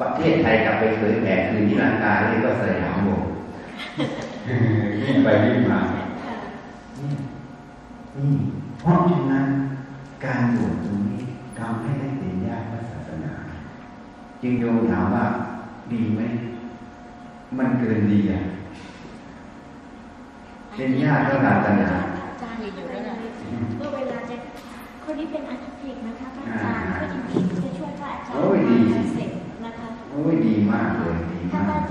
[0.00, 3.22] ประเทศไทยกลับไปเผยแผ่คืนที่ลังกาเรียกว่าสยามวง
[5.02, 6.04] วิ่งไปวิ่งมาค่ะ
[6.98, 7.12] นี่
[8.16, 8.32] นี่
[8.80, 9.46] เพราะฉะนั้น
[10.24, 11.22] การบวชตรงนี้
[11.58, 13.32] ทำให้ได้เป็นญาติพระศาสนา
[14.42, 15.24] จึงโยมถามว่า
[15.92, 16.20] ดีไหม
[17.58, 18.42] มันเกินดีอะ
[20.76, 21.90] เป็นญาติพระศาสนา
[22.30, 23.14] อาจารย์อยู่ด้วยนะ
[23.78, 24.36] เมื่อเวลาจะ
[25.04, 29.30] คนนี้เป็นอาร์ติกนะคะพระอาจารย์ก็ยินดีที่จะช่วยพระอาจารย์โอ้ยดีงานเสร็จ
[29.64, 31.83] นะคะโอ้ยดีมากเลยดีถ้ามาก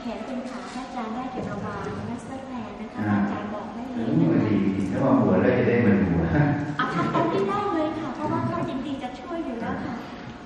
[0.00, 4.56] แขนเป็นขาอาจารย์ได้เกี่ยวกับวางและเสื้อแทนนะคะอาจารย์บอกได้เลยนะคะดี
[4.90, 6.44] ถ้ามาบวชแล้วจะได้มาดูนะ
[6.76, 9.94] เอาทำตรงนี้ได้เลยค่ะ เพราะว่าเขายินดีจะช่วยอยู่แล้วค่ะ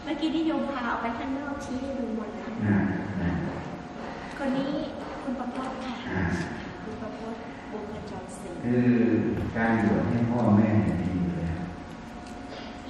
[0.04, 2.50] เมื่อกี้ที่โยมพาออกไปข้างนอกชี้ให้ดูหมดแล้ว
[4.38, 4.70] คนนี้
[5.22, 5.94] คุณประพจน์ค่ะ
[6.82, 8.90] คุณประพจน์บุญกระจรศรีคือ
[9.56, 10.68] การบวชให้พ่อแม่
[11.00, 11.10] ดี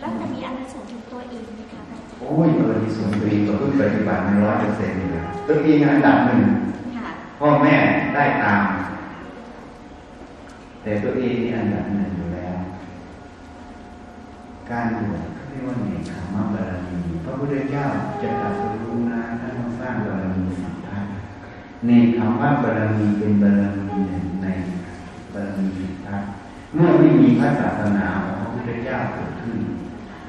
[0.01, 6.43] แล้วจะมีอานิสงส์ถึงตัวเองไหมคะพระอาจารย์โอ้ยเออที่ส่วนตัวเองก็เพิ่งปฏิบัติในร้อยเปอร์เซ็นต์เลยตัวเองอันดับหนึ่ง
[7.39, 7.75] พ่อแม่
[8.15, 8.63] ได้ตาม
[10.83, 12.57] แต่ตัวเองนี่อันดับหนึ่งอยู่แล้ว
[14.71, 17.85] การบวชเขาเรียกว่าเนคขมบารมีพระพุทธเจ้า
[18.23, 21.05] จะตรัสรู้นะท่านต้องสร้างบารมีสิบท่าน
[21.87, 22.33] เนคขม
[22.63, 24.47] บารมีเป็นบารมีหนึ่งใน
[25.33, 26.23] บารมีสิบท่าน
[26.75, 29.59] เมื่อไม่มีพระศาสนาของพระพุทธเจ้าเกิดขึ้น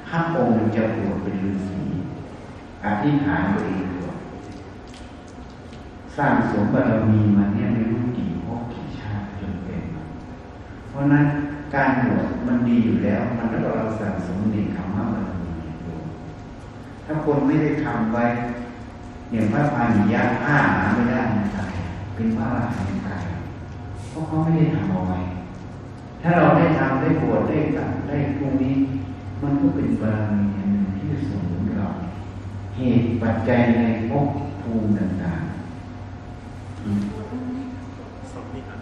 [0.08, 1.82] พระองค์จะบวชเป็นฤาษี
[2.86, 4.18] อธิษฐานตัวเองบวช
[6.18, 9.82] สร้างสมบารมีมาเนี่ยไม่รู้กี่ภพกี่ชาติจนเป็น
[10.90, 11.26] เพราะนั้น
[11.76, 15.98] การบวชมันดีอยู่แล้ว มันแล้วเราสั่งสมดีคำว่าบารมีอยู่
[17.06, 18.26] ถ้าคนไม่ได้ทำไว้
[19.32, 21.58] อย่างพระพาหิยะห้าหาไม่ได้ในใจ
[22.16, 23.10] เป็นพระอรหันต์ใจ
[24.10, 25.20] เพราะเขาไม่ได้ทำเอาไว้
[26.22, 28.76] ถ้าเราได้ทำได้บวชได้ตัดได้พวกนี้
[29.42, 31.90] มันก็เป็นบารมีอันหนึ่งที่จะส่งถึงเรา
[32.76, 34.28] เหตุปัจจัยในภพ
[34.62, 37.02] ภูมิต่างๆอืม
[38.32, 38.80] สองที่อัน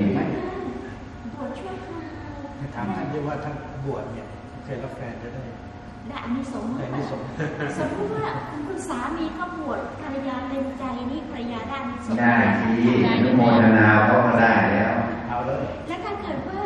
[0.00, 0.08] นี่
[1.34, 1.94] บวชช่วยครู
[2.74, 3.54] ถามท่านที่ว่าท่าน
[3.84, 4.26] บวชเนี่ย
[4.64, 5.42] เคยรับแฟนจะได้
[6.08, 7.26] ได้อานิสงส์ได้มากนิสงส์
[7.78, 8.26] สมมติว่า
[8.66, 12.36] คุณสามีเขาบวชภรรยาเต็มใจนี่ภรรยาได้อานิสงส์ได้
[12.84, 14.94] ที่อนุโมทนาเขาก็ได้แล้ว
[15.28, 16.60] เอาเลย และถ้าเกิดว่า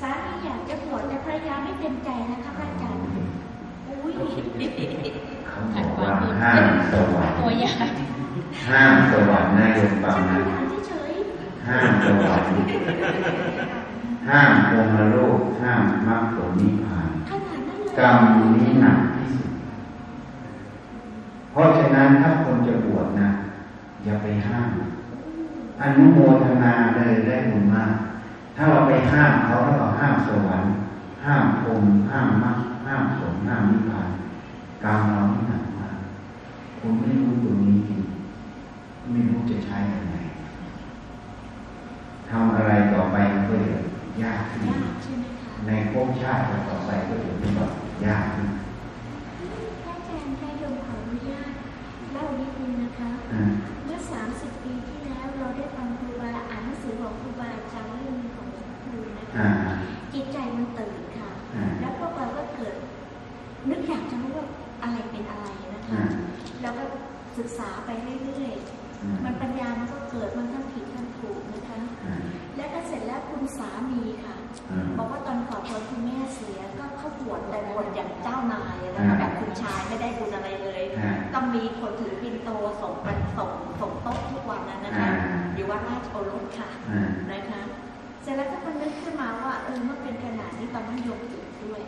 [0.00, 3.00] สามีอยากจะบวชแต่ภรรยาไม่เต็มใจนะคะพระอาจารย์
[3.88, 4.14] อุ้ย
[5.48, 6.10] เขาบอกว่า
[6.42, 7.90] ห้ามสวรรค์ตัวอย่าง
[8.70, 11.12] ห้ามสวรรค์นะโยมฟังฉันนะตัวอย่างเฉย
[11.68, 12.50] ห้ามสวรรค์
[14.28, 18.18] ห้ามพรหมโลกห้ามมรรคผลนิพพานๆขนาดนั้นเลยกรรม
[18.56, 19.50] นี้หนักที่สุด
[21.50, 23.28] เพราะฉะนั้นถ้าคนจะบวชนะ
[24.04, 24.70] อย่าไปห้าม
[25.80, 27.92] อนุโมทนาเลยได้บุญมาก
[28.62, 30.70] ถ้าเราไปห้ามเขาแล้วเราห้ามสวรรค์
[31.24, 32.56] ห้ามพรหมห้ามมรรค
[32.86, 34.08] ห้ามผลห้ามนิพพาน
[34.84, 35.96] กรรมเรานี่หนักมาก
[36.78, 38.00] คุณไม่รู้ตรงนี้จริง
[39.12, 40.16] ไม่รู้จะใช้ยังไง
[42.28, 43.76] ทำอะไรต่อไปมันก็จะ
[44.22, 47.70] ยากขึ้นยากใช่ไหมคะในภพชาติต่อไปก็จะเป็นแบบ
[48.06, 48.48] ยากขึ้น
[49.82, 51.52] พระอาจารย์ให้โยมขออนุญาต
[52.12, 53.50] เล่านิดนึงนะคะอ่า
[53.84, 53.98] เมื่อ
[54.32, 55.79] 30ปีที่แล้วเราได้ฟัง
[60.12, 62.74] จิตใจมันตื่นค่ะอ่าแล้วพวกเราก็เกิด
[63.70, 64.46] นึกอยากจะรู้ว่า
[64.82, 66.04] อะไรเป็นอะไรนะคะอ่า
[66.62, 66.84] แล้วก็
[67.38, 68.54] ศึกษาไปเรื่อย
[69.02, 72.16] อืมๆมันปัญญามันก็เกิดมันทั้งผิดทั้งถูกนะคะอ่า
[72.56, 74.34] แล้วก็เสร็จแล้วคุณสามีค่ะ
[74.70, 82.50] อ่าบอกว่าตอนขอพรคุณแม่เสียก็เขาบวชแต่บวชอย่างเจ้านายนะอ่าคะแบบคุณชายไม่ได้บุญอะไรเลยอ่าต้องมีคนถือปินโต
[82.82, 83.08] ส่งไป
[83.38, 83.50] ส่ง
[83.80, 87.49] ส่งโต๊ะทุกวันนั้นนะคะอ่าอยู่วัดราชโอรสค่ะอ่านะคะ
[88.22, 91.82] เสร็จแล้วก็มันนึกขึ้นมาว่าเออเมื่อเป็นขนาดนี้ตอนนั้นโยมติดด้วย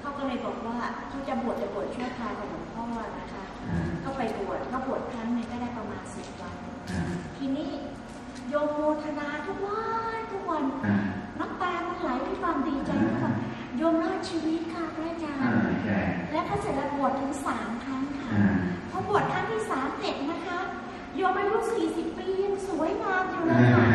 [0.00, 2.84] เขาก็เลยบอกว่าเขาจะบวชจะบวชชั่วคราวกับหลวงพ่อ
[3.18, 6.54] นะคะอ่าก็ไปบวชก็บวชครั้งหนึงก็ได้ประมาณสิบวัน
[6.90, 7.02] อ่า
[7.36, 7.70] ทีนี้
[8.48, 9.82] โยมโมทนาทุกวั
[10.16, 10.96] นทุกวันอ่า
[11.38, 13.34] น้ำตามันไหลด้วยความดีใจทุกวัน
[13.78, 16.00] โยมรอดชีวิตค่ะพระอาจารอ่าย์ใช่
[16.32, 18.56] และก็เสร็จแล้วบวชถึงสามครั้งค่ะอ่า
[18.90, 20.58] พอบวชครั้งที่สามเสร็จนะคะ
[21.16, 23.86] โยมอายุสี่สิบปียังสวยงามอยู่เลยค่ะ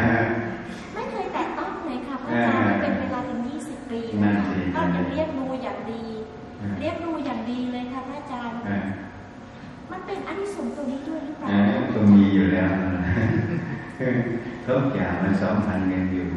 [14.67, 16.27] ทุกอย่างมันสัมพันธ์กันอยู่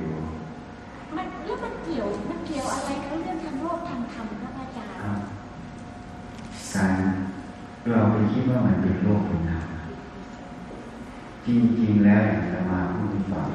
[1.17, 5.19] มันแล้วมันเกี่ยวมันเกี่ยวอะไรกับเรื่องทางโลกทางธรรมครับอาจารย์ครับ
[6.75, 6.93] การ
[7.91, 9.67] เราไปคิดว่ามันเป็นโลกเป็นนาม
[11.47, 11.49] จ
[11.81, 13.49] ริงๆแล้วอาตมาพูดให้ฟัง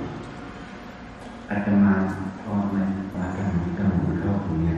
[1.50, 1.94] อาตมา
[2.42, 4.78] พอมันมาทำกำหนดเข้าตรงเนี้ย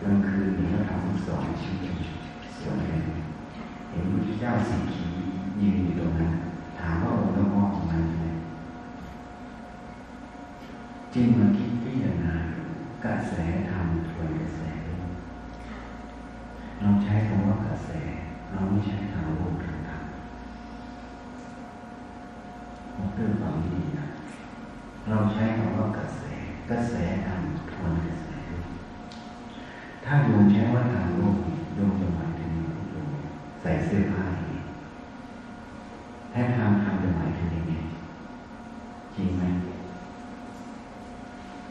[0.00, 1.76] กลางคืนนี่ก็ทำสองชิ้น
[2.58, 3.04] ส่วนหนึ่ง
[3.90, 5.06] เห็นพระพุทธเจ้าสิงขี
[5.60, 6.32] ยืนอยู่ตรงนั้น
[6.78, 8.24] ถามว่าองค์ละมอของมันไหม
[11.14, 12.34] จึงมาคิดพิจารณา
[13.04, 13.34] กระแส
[13.70, 15.10] ธรรมทวนกระแสโลก
[16.80, 17.90] เราใช้คำว่ากระแส
[18.50, 20.02] เราไม่ใช้ทางโลกทางธรรม
[22.94, 24.06] ผมเพื่อฟังดีนะ
[25.08, 26.22] เราใช้คำว่ากระแส
[26.70, 26.94] กระแส
[27.26, 27.40] ธรรม
[27.70, 28.68] ทวนกระแสโลก
[30.04, 31.36] ถ้าโยมใช้ว่าทางโลก
[31.74, 32.52] โยมจะหมายถึง
[32.90, 33.08] โยม
[33.60, 34.60] ใส่เสื้อผ้าอย่างนี้
[36.32, 37.74] ถ้าทางธรรมจะหมายถึงยังไง
[39.16, 39.44] จริงไหม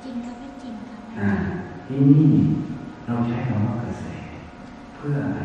[0.03, 1.31] จริงครับไม่จริงครับ อ่า
[1.91, 2.31] ที่นี่
[3.05, 4.05] เราใช้คำว่ากระแส
[4.95, 5.41] เพื่ออะไร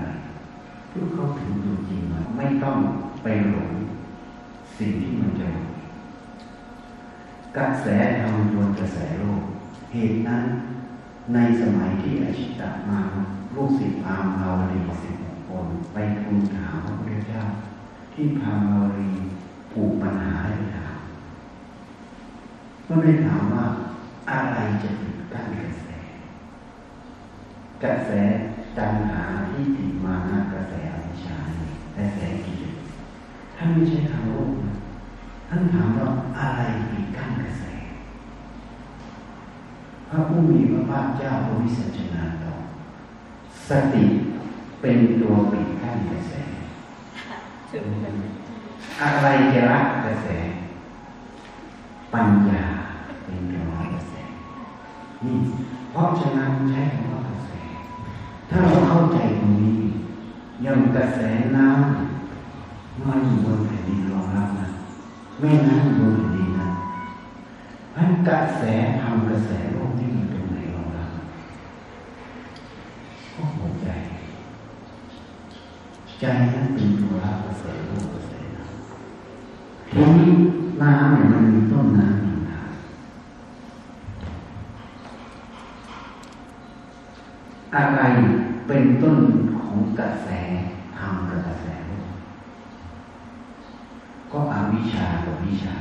[0.89, 2.79] เพื่อเข้าถึงตัวจริงมไม่ต้อง
[3.23, 3.73] ไปหลง
[4.79, 5.49] สิ่งที่มันจะ
[7.57, 7.87] กระแส
[8.21, 9.43] ทำตัวกระแสโลก
[9.93, 10.45] เหตุนั้น
[11.35, 13.01] ในสมัยที่อาชิตะมา
[13.55, 17.43] ลูกศิษย์พามภาวรีสิบหกคนไปทูลถามพระพุทธเจ้า
[18.13, 19.11] ที่พามภาวรี
[19.73, 20.97] ผูกปัญหาให้ถาม
[22.87, 23.65] ก็ได้ถามว่า
[24.31, 25.86] อะไรจะปิดกั้นกระแส
[27.83, 28.11] กระแส
[28.79, 31.39] ตัณหาที่ติดมาหน้ากระแสอวิชชา
[31.97, 32.77] กระแสกิเลส
[33.57, 34.75] ท่านไม่ใช่ทางโลกนะ
[35.49, 36.09] ท่านถามว่า
[36.39, 36.61] อะไร
[36.91, 37.65] ปิดกั้นกระแส
[40.09, 42.61] พระผู้มีพระภาคเจ้าพระวิสัชนาตอบ
[43.69, 44.05] สติ
[44.81, 46.33] เป็นตัวปิดกั้นกระแส
[49.03, 50.29] อะไรจะละกกระแส
[52.15, 52.65] ปัญญา
[53.25, 54.15] เป็นตัวกระแส
[55.25, 55.39] นี่
[55.91, 57.51] เพราะฉะนั้นใช้คำว่ากระแส
[58.51, 59.79] ถ้าเราเข้าใจตรงนี้
[60.63, 61.21] อยังกระแส
[61.57, 64.69] น้ำมันอยู่บนแผ่นดินรองรับนะ
[65.41, 66.69] แม่น้ำอยู่บนแผ่นดินนะ
[67.95, 68.63] พันกระแส
[69.01, 71.11] ทำกระแสโลกที่มีตรงไหนรองรับ
[73.35, 73.89] ก็หัวใจ
[76.21, 80.31] ใจนั้นเป็นตัวรับกระแสโลกกระแสน้ำทีนี้
[80.83, 82.71] น้ำเนี่ยมันมีต้นน้ำหนึ่งทาง
[87.75, 88.01] อะไร
[88.67, 89.19] เป็นต้น
[89.61, 90.29] ของกระแส
[90.97, 92.09] ธรรมกับกระแสโลก
[94.33, 95.75] ก็อวิชชากับวิชา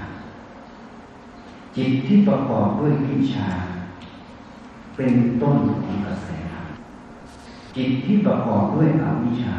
[1.75, 3.47] จิตที่ประกอบด้วยวิชา
[4.95, 6.67] เป็นต้นของกระแสธรรม
[7.75, 9.55] จิตที่ประกอบด้วยอวิชชา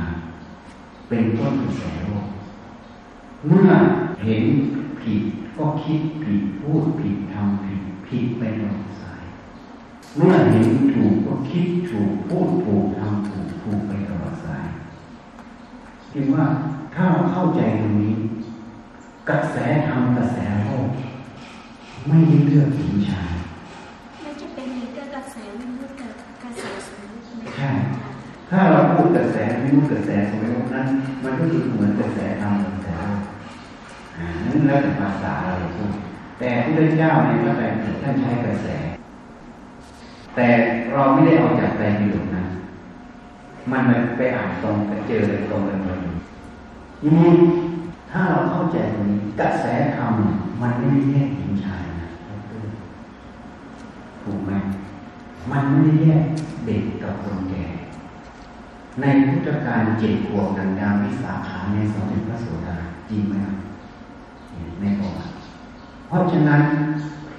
[1.08, 2.26] เป็นต้นกระแสโลก
[3.46, 3.70] เมื่อ
[4.24, 4.44] เห็น
[5.00, 5.22] ผิด
[5.56, 9.05] ก็คิดผิดพูดผิดทำผิดผิดไปตลอดสาย
[10.16, 14.66] เมื่อเห็นถูกก็คิดถูกพูดถูกทำถูกถูกไปตลอดสาย
[16.12, 16.44] จึงว่า
[16.94, 18.14] ถ้าเราเข้าใจตรงนี้
[19.28, 19.56] กระแส
[19.88, 20.88] ธรรมกระแสโลก
[22.08, 23.32] ไม่ได้เลือกหญิงชาย
[24.22, 26.06] ไม่จะเป็นมีเกิดกระแสวิมุตติ
[26.42, 27.70] กระแสสมมุติไหมใช่
[28.50, 30.86] ถ้าเราพูดกระแสไม่รู้กระแสสมัยนั้น
[31.22, 33.20] มันก็คือเหมือนกระแสธรรมกระแสโลก
[34.16, 35.92] อ่านั่นแล้วแต่ภาษาเราพูด
[36.38, 38.68] แต่พระเจ้าในพระไตรปิฎกท่านใช้กระแส
[40.36, 40.48] แต่
[40.92, 42.44] เราไม่ได้เอาจากไตรปิฎกนะ
[43.70, 43.82] มัน
[44.16, 45.20] ไปอ่านตรงไปเจอ
[45.50, 46.00] ตรงกันเลย
[47.00, 47.30] ทีนี้
[48.10, 49.64] ถ้าเราเข้าใจตรงนี้กระแส
[49.96, 50.12] ธรรม
[50.62, 52.08] มันไม่ได้แยกหญิงชายนะ
[54.22, 54.52] ถูกไหม
[55.50, 56.22] มันไม่ได้แยก
[56.66, 57.64] เด็กกับคนแก่
[59.00, 62.76] ในพุทธการเจ็ดขวบกันยาวิสาขาในสมเด็จพระโสดา
[63.10, 63.56] จริงไหมครับ
[64.80, 65.32] ในประวัติ
[66.08, 66.62] เพราะฉะนั้น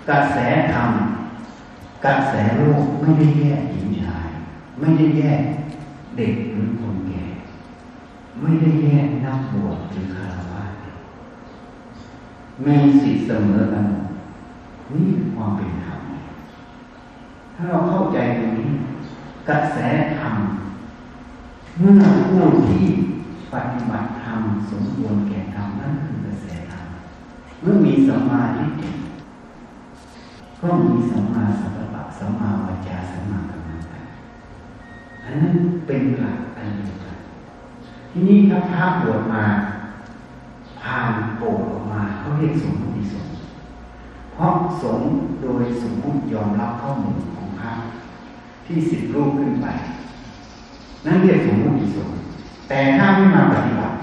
[0.09, 0.37] กระแส
[0.73, 0.89] ธรรม
[2.05, 4.27] กระแสโลกไม่ได้แยกหญิงชาย
[4.79, 5.41] ไม่ได้แยก
[6.17, 7.25] เด็กหรือคนแก่
[8.41, 10.63] ไม่ได้แยกนักบวชหรือคารวะ
[12.65, 13.85] มีสิทธิเสมอกัน
[14.93, 15.99] นี่ความเป็นธรรม
[17.55, 18.69] ถ้าเราเข้าใจตรงนี้
[19.49, 19.77] กระแส
[20.17, 20.35] ธรรม
[21.79, 22.85] เมื่อผู้ที่
[23.53, 24.39] ปฏิบัติธรรม
[24.71, 26.85] สมควรแก่ธรรมนั่นคือกระแสธรรม
[27.61, 28.65] เมื่อมีสมาทิ
[30.61, 31.76] ก็มีสมาส
[32.20, 34.01] สัมมาวาจาสัมมากัมมันตะ
[35.24, 35.55] อันนั้น
[35.88, 37.18] เป็นหลักอันเดียวกัน
[38.11, 39.43] ทีนี้ถ้าพระบวชมา
[40.82, 43.36] ผ่านโปรออกมาเขาเรียกสมมติสงฆ์
[44.34, 45.09] เพราะสงฆ์
[45.41, 47.72] โดยสมมติยอมรับข้อมูลของพระ
[48.65, 49.68] ที่สิบรูปขึ้นไป
[51.05, 52.18] นั่นเรียกสมมติสงฆ์
[52.70, 53.95] แต่ถ้าไม่มาปฏิบัติ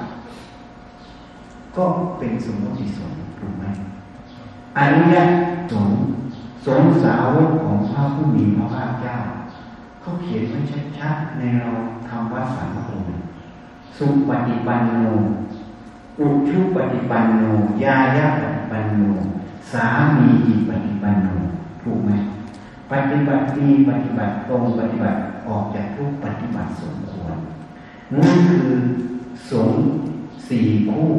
[1.77, 1.85] ก็
[2.19, 3.65] เป็นสมมติสงฆ์ถูกไหม
[4.77, 5.29] อันุญาต
[5.73, 5.97] สงฆ์
[6.67, 9.17] สงสาวกของพระผู้มีพระภาคเจ้า
[10.01, 10.59] เขาเขียนไว้
[10.99, 11.71] ชัดๆในเรา
[12.09, 13.21] ทำวัดสามองค์
[13.97, 14.97] สุปฏิปันโน
[16.19, 17.43] อุชุปฏิปันโน
[17.85, 19.01] ยายาปฏิปันโน
[19.73, 19.87] สา
[20.17, 21.29] มีจิปฏิปันโน
[21.83, 22.11] ถูกไหม
[22.93, 27.37] ปฏิบัติดีปฏิบัติตรงปฏิบัติออกจากทุกปฏิบัติสมควร
[28.13, 28.71] นั่นคือ
[29.51, 29.73] สง
[30.49, 31.11] สี่คู่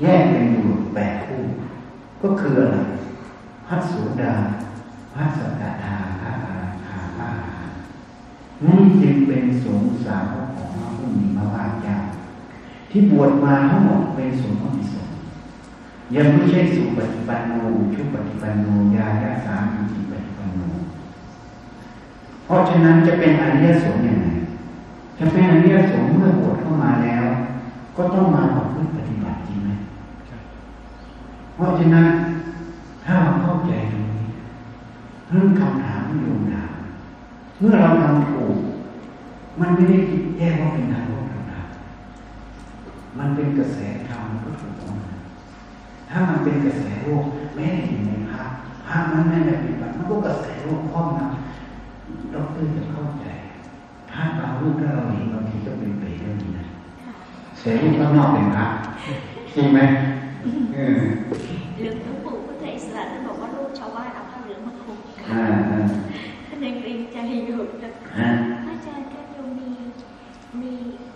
[0.00, 1.42] แยกเป็นอยู่แปดคู่
[2.22, 2.78] ก็คืออะไร
[3.72, 4.34] ระสุดา
[5.14, 7.68] พระสักทาพระอาคาพระอาหาร
[8.64, 11.96] นี่จึงเป็นสงสาวกของพระผู้มีพระภาคเจ้า
[12.90, 15.16] ที่บวชมาทั้งหมดเป็นสงฆ์ที่สงฆ์
[16.16, 17.52] ยังไม่ใช่สุปฏิปันโน
[17.94, 18.66] ชุปฏิปันโน
[18.96, 20.60] ยายาสามีจิปฏิปันโน
[22.44, 24.26] เพราะฉะนั้นจะเป็นอริยสงฆ์ยังไง
[25.18, 27.24] จะเป็นอริยสงฆ์เมื่อบวชเข้ามาแล้ว
[27.96, 29.70] ก็ต้องมาประพฤติปฏิบัติจริงไหม
[31.54, 32.06] เพราะฉะนั้น
[33.04, 34.26] ถ้าเราเข้าใจตรงนี้
[35.30, 36.72] เรื่องคำถามที่โยมถาม
[37.58, 38.56] เมื่อเราทำถูก
[39.60, 39.98] มันไม่ได้
[40.38, 41.66] แยกว่าเป็นทางโลกทางธรรม
[43.18, 43.78] มันเป็นกระแส
[44.08, 44.94] ธรรมก็ถูกต้อง
[46.10, 47.24] ถ้ามันเป็นกระแสโลก
[47.54, 48.42] แม้แต่อยู่ในพระ
[48.86, 53.26] พระมันไม่ได้ปฏิบัติมันก็กระแสโลกครอบงำดอกเตอรจะเข้าใจ
[54.10, 56.66] พระบางรูปถ้าเราเห็นบางทีก็เป็นเปรตเรื่องนี้นะ
[57.02, 57.12] ค่ะ
[57.60, 58.66] แต่รูปข้างนอกเป็นพระ
[59.54, 59.80] จริงไหม
[60.74, 61.02] เออ
[62.92, 64.98] หลวงปู่พุทธอิสระท่านบอกว่าลูกชาวบ้านเอาผ้าเหลืองมาคลุม
[65.30, 65.84] อ่าอ่า
[66.46, 67.16] ท่านยังเกรงใจ
[67.46, 68.28] อยู่นะฮะ
[68.68, 69.70] อาจารย์คะโยมมี
[70.60, 70.72] มี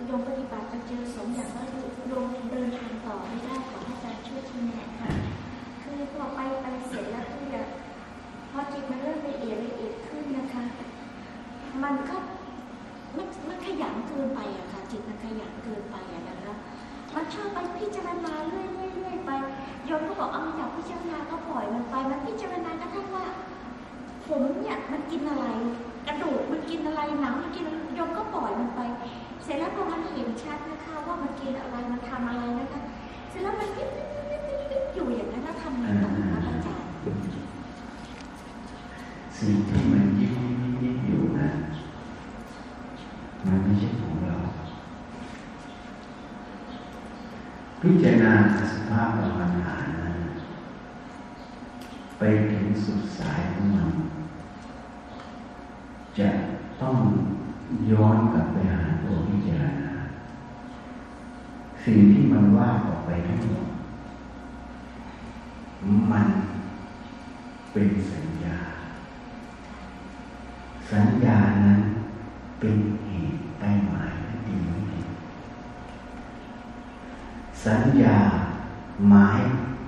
[0.06, 1.64] โยมปฏิบัติไปเจอสงฆ์อย่างว่า
[2.08, 5.10] โยมเดินทางต่อไม่ได้ขออาจารย์ช่วยชี้แนะค่ะ
[5.82, 7.62] คือพอไปไปเสร็จแล้วก็จะ
[8.50, 10.62] พอจิตมันเริ่มละเอียดละเอียดขึ้นนะคะ
[11.84, 12.16] มันก็
[13.16, 16.54] มันมันขยันเกินไปอะค่ะจิตมันขยันเกินไปอะนะคะ
[17.14, 19.30] มันชอบไปพิจารณาเรื่อยเรื่อยเรื่อยไป
[19.86, 23.26] โยมก็บอกเอาอยากพิจารณาก็ปล่อยมันไป มันพิจารณากระทั่งว่า
[24.26, 25.46] ผมเนี่ยมันกินอะไร
[26.06, 28.80] กระดูกมันกินอะไรหนังมันกินโยมก็ปล่อยมันไป
[29.44, 32.80] เสร็จแล้วพอมันเห็นชัดนะคะว่ามันกินอะไรมันทำอะไรนะคะ
[33.30, 36.88] เสร็จแล้วมันวิบวิบวิบวิบวิบอยู่อย่างนั้นแล้วทำไงต่อคะอาจารย์
[39.36, 41.48] สิ่งที่มันยิบยิบยิบยิบอยู่นะ
[43.46, 44.36] มันไม่ใช่ของเรา
[47.86, 48.32] พิจารณา
[48.72, 50.16] สภาพประมาณหานั้น
[52.18, 52.22] ไป
[52.52, 53.90] ถึงสุดสายของมัน
[56.18, 56.28] จะ
[56.82, 56.96] ต้อง
[57.90, 59.90] ย้อนกลับไปหาตัวพิจารณา
[61.84, 63.66] สิ่งที่มันว่าออกไปทั้งหมด
[66.12, 66.26] มัน
[67.72, 68.58] เป็นสัญญา
[70.90, 71.80] สัญญานั้น
[72.60, 72.76] เป็น
[73.06, 75.00] เหตุไปหมายและดีไม่ดี
[77.66, 78.16] สัญญา
[79.08, 79.40] หมาย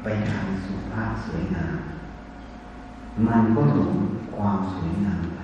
[0.03, 1.77] ไปทางสุภาพสวยงาม
[3.27, 3.95] มันก็หลง
[4.37, 5.41] ความสวยงามไป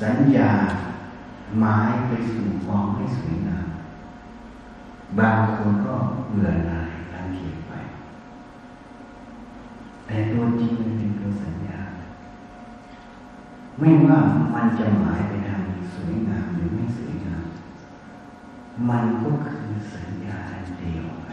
[0.00, 0.50] สัญญา
[1.60, 3.66] หมายไปสู่ความไม่สวยงาม
[5.18, 5.96] บางคนก็
[6.30, 7.72] เบื่อหน่ายรังเกียจไป
[10.06, 11.80] แต่ตัวจริงมันเป็นตัวสัญญา
[13.78, 14.18] ไม่ว่า
[14.54, 15.62] มันจะหมายไปทาง
[15.94, 17.44] สวยงามหรือไม่สวยงาม
[18.88, 19.59] มันก็คือ
[19.94, 21.30] สัญญาอันเดียวไป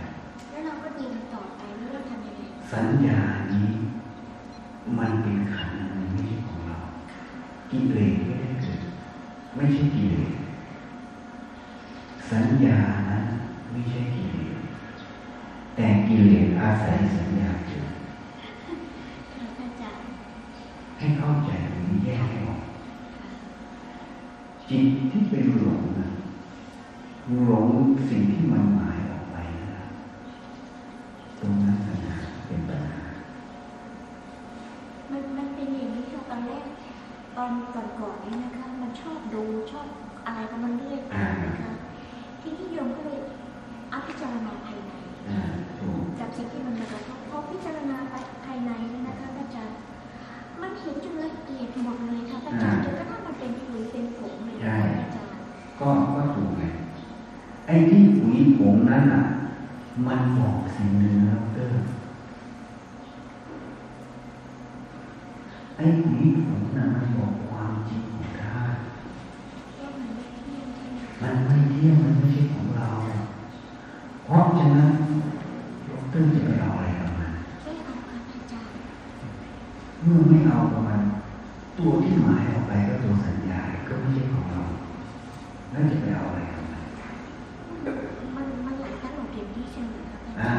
[0.49, 2.41] แล้วเราก็ดูต่อไปแล้วเราทำยังไง
[2.73, 3.19] สัญญา
[3.53, 3.69] นี้
[4.97, 6.77] มันเป็นขันธ์อันหนึ่งไม่ใช่ของเรา
[7.71, 8.81] กิเลสไม่ได้เกิด
[9.55, 10.31] ไม่ใช่กิเลส
[12.31, 12.77] สัญญา
[13.09, 13.25] นั้น
[13.71, 14.55] ไม่ใช่กิเลส
[15.75, 17.89] แต่กิเลสอาศัยสัญญาเกิด
[19.33, 20.05] ครับอาจารย์
[20.97, 22.61] ให้เข้าใจตรงนี้แยกให้ออก
[24.69, 25.46] จิตที่เป็นหลงนะ
[27.35, 27.69] หลง
[28.09, 29.37] สิ่งที่มันหมายออกไป
[29.73, 29.83] นะ
[31.39, 32.17] ตรงนั้นปัญหา
[32.47, 33.01] เป็นปัญหา
[35.11, 36.63] มันมันเป็นอย่างนี้ค่ะตอนแรก
[37.37, 39.87] ตอนก่อนก่อนๆนี้นะคะ มันชอบดูชอบ
[40.25, 41.13] อะไรก็มันเรื่อยไป
[41.45, 41.71] นะคะ
[42.41, 43.19] ที่นิยมก็เลย
[43.89, 44.91] เอาพิจารณาภายใน
[45.29, 45.39] อ่า
[45.77, 48.15] ถูก กับสิ่งที่มันมากระทบพอพิจารณาไป
[48.45, 49.77] ภายในนี่นะคะอาจารย์
[50.61, 55.39] มันเห็นจนละเอียดหมดเลยค่ะอาจารย์จนกระทั่งมันเป็นผุยเป็นผงเลยนะคะอาจารย์
[55.79, 56.63] ก็ก็ถูกไง
[57.67, 59.23] ไอ้ที่ปุ๋ยผงนั้นอะ
[60.07, 61.87] มัน บอกสิ่งหนึ่งนะเตอร์
[65.75, 68.77] ไอ้ผีผมนั้นมันบอกความจริงของธาตุ
[69.79, 72.89] ว่ามันไม่เที่ยงใช่ไหม มันไม่เที่ยงมันไม่ใช่ของเรา
[74.25, 74.91] เพราะฉะนั้น
[75.89, 75.91] ด
[76.21, 76.23] ร
[83.03, 84.61] จ สัญญาก็ไม่ใช่ของเรา
[85.71, 86.79] แล้วจะไปเอาอะไรกันมา
[88.35, 90.53] มันมันหลายท่านหลงเรียนที่เชิงครับ อ่า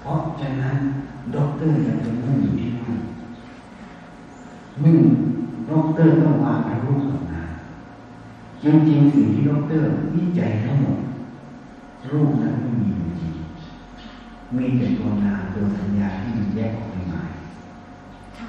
[0.00, 0.76] เพราะฉะนั้น
[1.34, 3.00] ด็อกเตอร์ยังจะมุ่งอยู่ที่นู่น
[4.82, 4.98] มุ่ง
[5.70, 7.42] ด็อกเตอร์ต้องวางอารูปออกมา
[8.66, 10.98] จริงๆสิ่งที่ด็อกเตอร์วิจัยทั้งหมด
[12.10, 13.32] รูปนั้นไม่มีอยู่จริง
[14.56, 17.22] มีแต่ตัวนามตัวสัญญาที่มันแยกออกไปใหม่
[18.38, 18.48] ค่ะ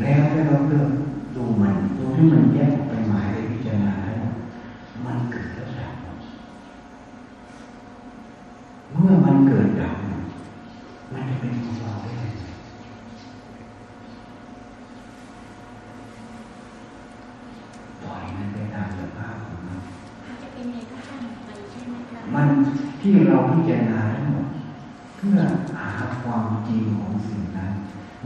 [0.00, 0.88] แล้วถ้าเราเลือก
[1.34, 4.24] ดูมันดูที่มันแยกออกไปหมายไปพิจารณาแล้ว
[5.04, 5.94] มันเกิดแล้วดับ
[8.92, 9.96] เมื่อมันเกิดดับ
[11.12, 12.24] มันจะเป็นของเราได้ไง
[18.02, 19.78] ปล่อยมันไปตามสภาพของมัน
[20.26, 22.48] มันจะเป็นในทุกท่านไปใช่ไหมครับ มัน
[23.14, 24.46] ที่เราพิจารณาทั้งหมด
[25.16, 25.38] เพื่อ
[25.74, 25.88] หา
[26.22, 27.72] ความจริงของสิ่งนั้น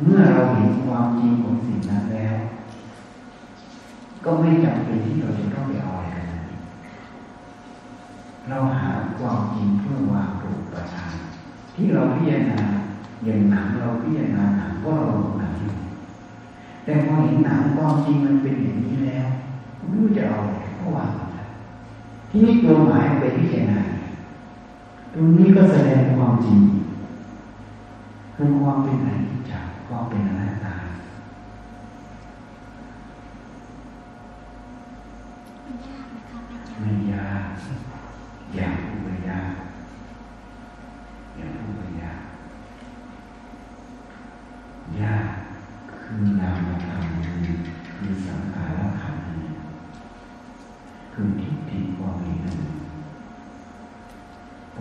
[0.02, 2.36] เมื่อเราเห็นความจริงของสิ่งนั้นแล้ว
[4.24, 6.40] ก็ไม่จำเป็นที่เราจะต้องไปเอาอะไรกัน
[8.48, 11.14] เราหาความจริงเพื่อวางรูปประทาน
[11.74, 12.60] ที่เราพิจารณา
[13.24, 15.74] อย่างหนังเราพิจารณาหนังก็เราหนังอยู่
[16.84, 19.28] แต่พอเห็นหนังความจริงมันเป็นอย่างนี้แล้ว
[19.86, 21.10] ไม่รู้จะเอาอะไรก็วาง
[22.30, 23.80] ที่นี่ตัวหมายไปพิจารณา
[25.18, 26.60] ตรงนี้ก็แสดงความจริง
[28.34, 30.74] คือความเป็นอนิจจ์ความเป็นอนัตตา
[36.80, 37.42] ไม่ยาก
[38.54, 39.52] อย่าพูดว่ยาก
[41.36, 42.20] อย่าพูดว่ยาก
[45.00, 45.26] ยาก
[46.00, 47.04] คือนามธรรม
[47.96, 49.26] คือสังขารขันธ์
[51.12, 52.75] คือทิฏฐิความเห็น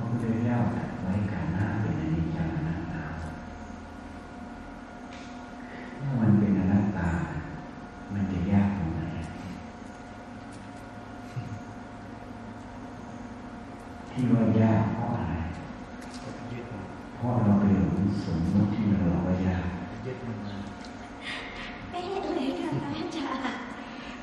[0.06, 3.04] นั่นพระพุทธเจ้าตรัสไว้การหน้าเป็นอนิจจังอนัตตา
[5.98, 7.10] เมื่อมันเป็นอนัตตา
[8.14, 9.02] มันจะยากตรงไหน
[14.10, 15.34] ที่ว่ายากเพราะอะไร
[16.52, 16.86] ยึดมัน
[17.16, 19.66] เพราะเราไปหลงสมมติที่เราว่ายาก
[20.06, 20.56] ยึดมันมา
[21.90, 23.42] เป๊ะเลยค่ะพระอาจารย์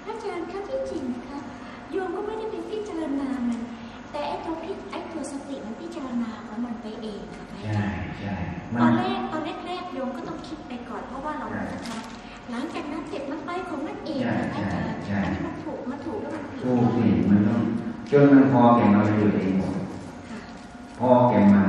[0.05, 1.39] พระอาจารย์ครับที่จริงนะคะ
[1.91, 3.61] โยมก็ไม่ได้เป็นพิจารณามัน
[4.13, 8.35] แต่ไอ้ตัวพิไอ้ตัวสติมันพิจารณาของมันไปเองค่ะพระอา ใช่ จารย์ ใช่
[8.79, 17.63] ต มั อน นแรกตอนแรกๆโยมก็ต้องคิดไปก่อนเพราะว่าเราไม่ทำหลังจากนั้นเจ็บมันไปของมันเองค่ะพระอาจารย์อันนี้มันถูกมันถูกแล้วมันผิด สู้สิมันต้อง
[18.11, 19.75] จนมันพอแก่มันอยู่เองหมด
[20.31, 20.41] ค่ะ
[20.99, 21.69] พอแก่มัน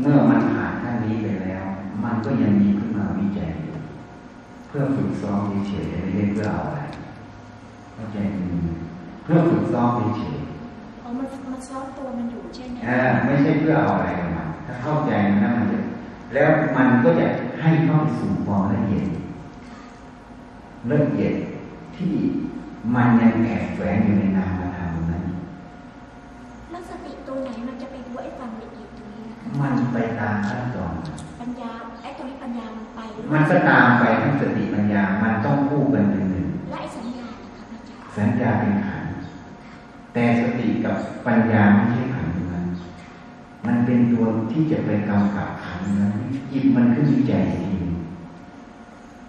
[0.00, 1.64] เมื่อมันผ่านขั้นนี้ไปแล้ว
[2.04, 3.76] มันก็ยังมีขึ้นมาวิจัยอยู่
[4.65, 6.80] เพื่อฝึกซ้อมเฉยๆไม่ได้เพื่อเอาอะไร
[7.94, 8.40] เข้าใจไหม
[9.22, 15.78] เพื่อฝึกซ้อมเฉยๆอ๋อมันมันซ้อมตัวมันอยู่ใช่ไหมอ่าไม่ใช่เพื่อเอาอะไรกับมันถ้าเข้าใจมันแล้วมันจะ
[16.32, 17.26] แล้วมันก็จะ
[17.62, 19.08] ให้เข้าไปสู่ความละเอียด
[20.90, 21.34] ละเอียด
[21.96, 22.14] ที่
[22.94, 25.24] มันยังแอบแฝงอยู่ในนามธรรมนั้น
[26.70, 30.92] แล้วสติตัวไหนมันจะไปรู้ไอ้ความละเอียดตรงนี้นะคะมันไปตามขั้นตอน
[31.40, 31.72] ปัญญา
[32.06, 39.12] ไอ้ตรงนี้ปัญญามันไปหรือมันก็ตามไปทั้งสติปัญญา มันต้องคู่กันเป็นหนึ่งและไอ้สัญญานะคะอาจารย์สัญญาเป็นขันธ์
[40.12, 40.96] แต่สติกับ
[41.26, 42.66] ปัญญาไม่ใช่ขันธ์ตรงนั้น
[43.66, 46.12] มันเป็นตัวที่จะไปกำกับขันธ์นั้น
[46.50, 47.74] หยิบมันขึ้นวิจัยที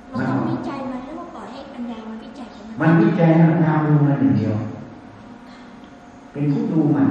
[0.10, 4.56] เราต้องวิจัยมันหรือว่าปล่อยให้ปัญญามันวิจัยของมันมันวิจัยมันตามดูมันอย่างเดียว
[6.32, 7.10] เป็นผู้ดูมัน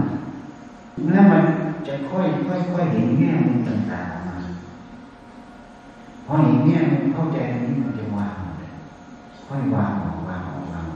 [1.13, 1.43] แล้วมัน
[1.87, 4.37] จะค่อยค่อยค่อยเห็นแง่มุมต่างๆออกมา
[6.27, 8.55] พอเห็นแง่มุมเข้าใจตรงนี้มันจะวางหมด
[9.47, 10.87] ค่อยวางออกวางออกวาง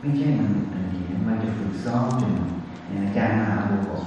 [0.00, 2.32] ไม่ใช่มันหลุดทันทีมันจะฝึกซ้อมจน
[3.04, 4.02] อาจารย์มหาบุบอก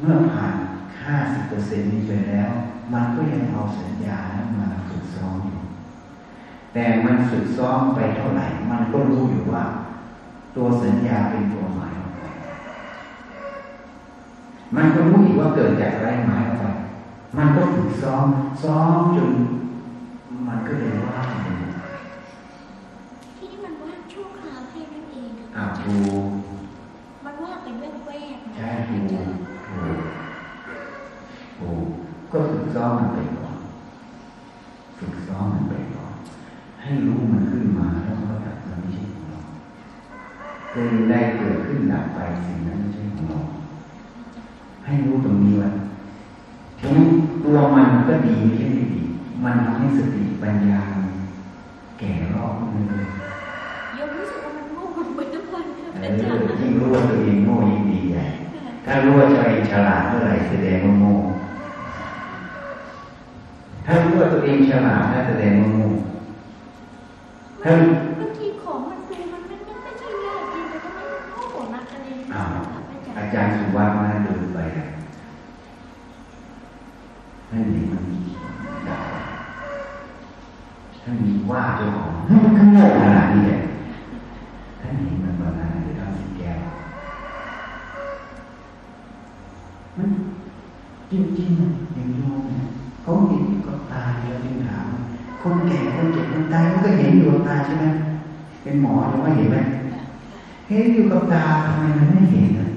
[0.00, 0.54] เมื่อผ่าน
[1.02, 2.50] ห้าสิบเปอร์เซ็นต์นี้ไปแล้ว
[2.92, 5.58] มันก็ยังเอาสัญญานั้นมาฝึกซ้อมอยู่
[6.72, 9.64] แต่มันฝึกซ้อมไปเท่าไหร่ มันก็รู้อยู่ว่า
[10.56, 12.22] ตัวสัญญาเป็นตัวหมายออกไป
[14.76, 16.64] มันก็รู้อีกว่าเกิดจากอะไรหมายออกไป
[17.36, 18.26] มันก็ฝึกซ้อม
[18.62, 19.32] ซ้อมจน
[20.46, 21.28] มันก็เลยว่าง
[23.36, 25.96] ที่นี่มันว่างชั่วคราวแค่นั้นเองค่ะอ่าถู
[26.26, 26.30] ก
[27.24, 29.98] มันว่างเป็นแวบๆนะใช่อาถูกจารย์ถูก
[31.58, 31.84] ถูก
[32.32, 33.56] ก็ฝึกซ้อมมันไปก่อน
[34.98, 36.12] ฝึกซ้อมมันไปก่อน
[36.82, 39.40] ให้รู้มันขึ้นมาแล้วก็ดับมันไม่ใช่ของเรา
[40.70, 43.40] เคยได้เกิดขึ้นดับไปสิ่งนั้นไม่ใช่ของเรา
[44.84, 45.70] ให้รู้ตรงนี้ว่า
[46.78, 47.06] ทีนี้
[47.44, 49.02] ตัวมันก็ดีไม่ใช่ไม่ดี
[49.44, 50.80] มันทำให้สติปัญญา
[51.98, 52.86] แก่รอบนึง
[53.98, 54.82] ยมรู้สึกว่ามันโง่
[55.16, 58.24] ไปทุกวันค่ะอาจารย์ยิ่งรู้ว่าตัวเองโง่ยิ่งดีใหญ่
[58.84, 61.14] ถ้ารู้ว่าตัวเองฉลาดเมื่อไหร่แสดงว่าโง่
[63.86, 65.88] ถ้ารู้ว่าตัวเองฉลาดน่าแสดงว่าโง่
[67.62, 67.70] ถ้า
[68.20, 72.40] บางทีของมันดูมันไม่ไม่ใช่ยากจริงแต่ก็ไมันโง่หนักอาจา
[73.12, 74.86] รย์อาจารย์สุวัฒน์น่าดูไปนะ
[77.64, 78.04] นเห็นมัน
[81.02, 83.60] ท่านมีว่าเจ้าของให้มันขึ้นโมยขนาดนี้เลย
[84.80, 86.58] ท่านเห็นมันตอนนั้นหรือท่าสิแก้ว
[89.96, 90.08] มัน
[91.10, 92.64] จริงๆนะอย่างโยมเนี่ย
[93.02, 94.86] เขาเห็นก็ตายแล้วจึงถาม
[95.42, 97.84] คนแก่คนเจ็บคนตายมันก็เห็นอยู่กับตาใช่ไหม
[98.62, 99.58] เป็นหมอยังไม่เห็นไหม
[100.68, 102.68] เห็นอยู่กับตาทำไมมันไม่เห็นอะ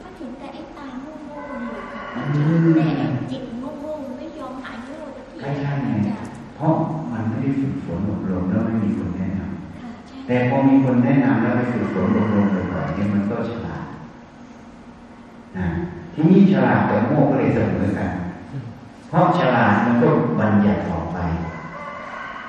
[0.00, 6.18] ก็เห็นแต่ไอ้ตาโง่ๆนี่ แหละค่ะอืมแต่ไอ้จิตโง่ๆไม่ยอมหายโง่สักทีใช่ใช่ไงจ้ะ
[6.56, 6.74] เพราะ
[7.12, 9.48] มันไม่ได้ฝึกฝนอบรมแล้วไม่มีคนแนะนค่ะ
[10.08, 13.84] ใช่ำแต่พอมีคนแนะนำแล้วไปฝึกฝนอบรมบ่อยๆเนี่ยมันก็ฉลาด
[15.58, 15.66] นะ
[16.14, 18.10] ที่นี่ฉลาดกับโง่ก็เลยเสมอกัน
[19.08, 20.08] เพราะฉลาดมันก็
[20.40, 21.18] บัญญัติออกไป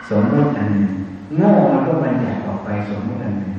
[0.10, 0.93] สมมุติอันหนึ่ง
[1.38, 3.53] โง่มันก็บัญญัติออกไปสมมุติอันหนึ่ง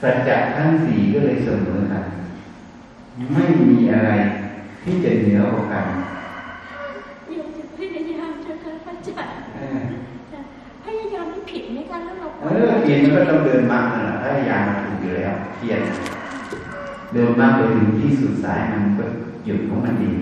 [0.00, 2.04] สัจจะทั้งสี่ก็เลยเสมอกัน
[3.32, 4.10] ไม่มีอะไร
[4.82, 5.86] ที่จะเหนือกว่ากัน
[7.28, 9.80] โยมจะพยายามจะค่ะอาจารย์เออ
[10.32, 10.40] จ้ะ
[10.84, 15.80] พยายามไม่ผิดไหมคะแล้วเราเออเพียนมันก็ต้องเดินมากนั่นแหละถ้าอยางมันถูกอยู่แล้วเพียน
[17.12, 19.04] เดินมากไปถึงที่สุดสายมันก็
[19.44, 20.18] หยุดของมันเอง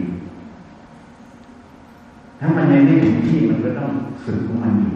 [2.40, 3.90] ถ้ามันยังไม่ถึงที่มันก็ต้อง
[4.24, 4.94] ฝึกของมันอยู่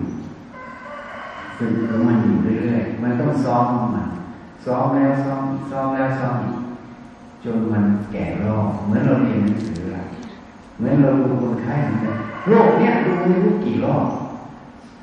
[1.59, 4.09] ฝึกของมันอยู่เรื่อยๆมันต้องซ้อมของมัน
[4.65, 6.64] ซ้อมแล้วซ้อมอีกซ้อมแล้วซ้อมอีก
[7.45, 10.05] จนมันแก่รอบเหมือนเราเรียนหนังสืออะ
[10.77, 12.17] เหมือนเราดูคนไข้เหมือนกัน
[12.49, 14.07] โรคเนี้ยดูไม่รู้กี่รอบ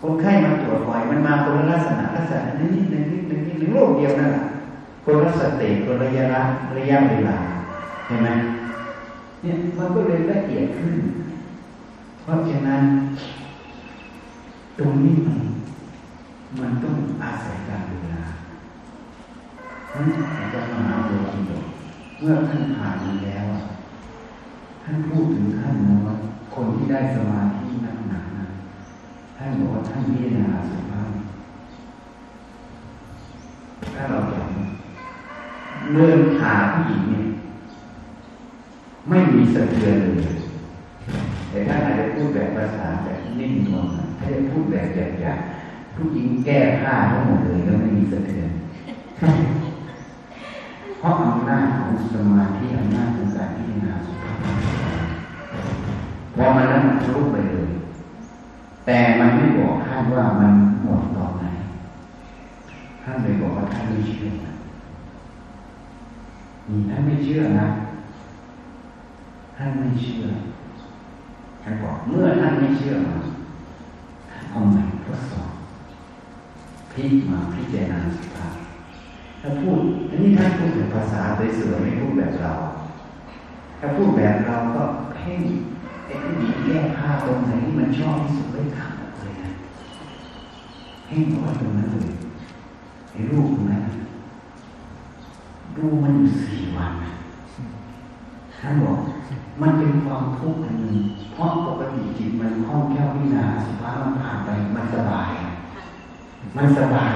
[0.01, 4.43] คนไข้มาตรวจบ่อยมันมาคนละลักษณะลักษณะนิดนิดนิดนิดนิดนิดหรือโรคเดียวนั่นแหละ
[5.03, 6.23] คนละสเตจคนระยะ
[6.77, 7.37] ระยะเวลา
[8.07, 8.29] เห็นไหม
[9.41, 10.95] เนี่ยมันก็เลยละเอียดขึ้น
[12.21, 12.81] เพราะฉะนั้น
[14.79, 15.39] ตรงนี้มัน
[16.59, 18.23] มันต้องอาศัยการเวลา
[19.93, 20.05] นั้น
[20.37, 21.70] อาจารย์มหาโพธิดก
[22.23, 23.63] เมื่อท่านผ่านมาแล้วอะ
[24.83, 26.15] ท่านพูดถึงท่านนะว่า
[26.55, 28.47] คนที่ได้สมาธินักหนานะ
[29.37, 31.09] ท่านบอกว่าท่านพิจารณาสุภาพ
[33.93, 37.25] ถ้าเราจำเดินขาผู้หญิงเนี่ย
[39.09, 40.33] ไม่มีสะเทือนเลย
[41.49, 43.85] แต่ถ้าอาจจะพูดแบบภาษาแบบนิ่งนวล
[44.19, 48.49] ถ้าจะพูดแบบหยาบๆผู้หญิงแก้ผ้าทั้งหมดเลยแล้วไม่มีสะเทือน
[51.01, 54.37] เพราะอำนาจของสมาธิอำนาจของการพิจารณาสุภาพ
[56.35, 57.69] พอมันนั้นมันทะลุไปเลย
[58.85, 60.53] แต่มันไม่บอกท่านว่ามัน
[60.83, 61.45] หมดตอนไหน
[63.01, 64.53] ท่านเลยบอกว่าท่านไม่เชื่อนะ
[66.67, 67.67] นี่ท่านไม่เชื่อนะ
[69.57, 70.23] ท่านไม่เชื่อ
[71.61, 73.17] ท่านบอกเมื่อท่านไม่เชื่อมา
[74.51, 75.49] เอาใหม่ทดสอบ
[76.91, 78.70] พลิกมาพิจารณาสภาพ
[79.41, 81.21] ถ้าพูดอันนี้ท่านพูดแบบภาษา
[81.59, 82.53] สวยๆไม่พูดแบบเรา
[83.79, 84.83] ถ้าพูดแบบเราก็
[85.15, 85.41] เพ่ง
[86.05, 88.91] ไอ้ผู้หญิงแก้ผ้าตรงไหนที่มันชอบที่สุดเลยขับ
[89.21, 89.51] เลยนะ
[91.05, 92.09] เพ่งเอาไว้ตรงนั้นเลย
[93.11, 93.83] ไอ้รูปตรงนั้น
[95.75, 96.93] ดูมันอยู่สี่วัน
[98.59, 98.97] ท่านบอก
[99.61, 100.97] มันเป็นความทุกข์อันหนึ่ง
[101.33, 105.31] เพราะปกติจิตมันคล่องแคล่ววินาสิพามันผ่านไปมันสบาย
[106.57, 107.13] มันสบาย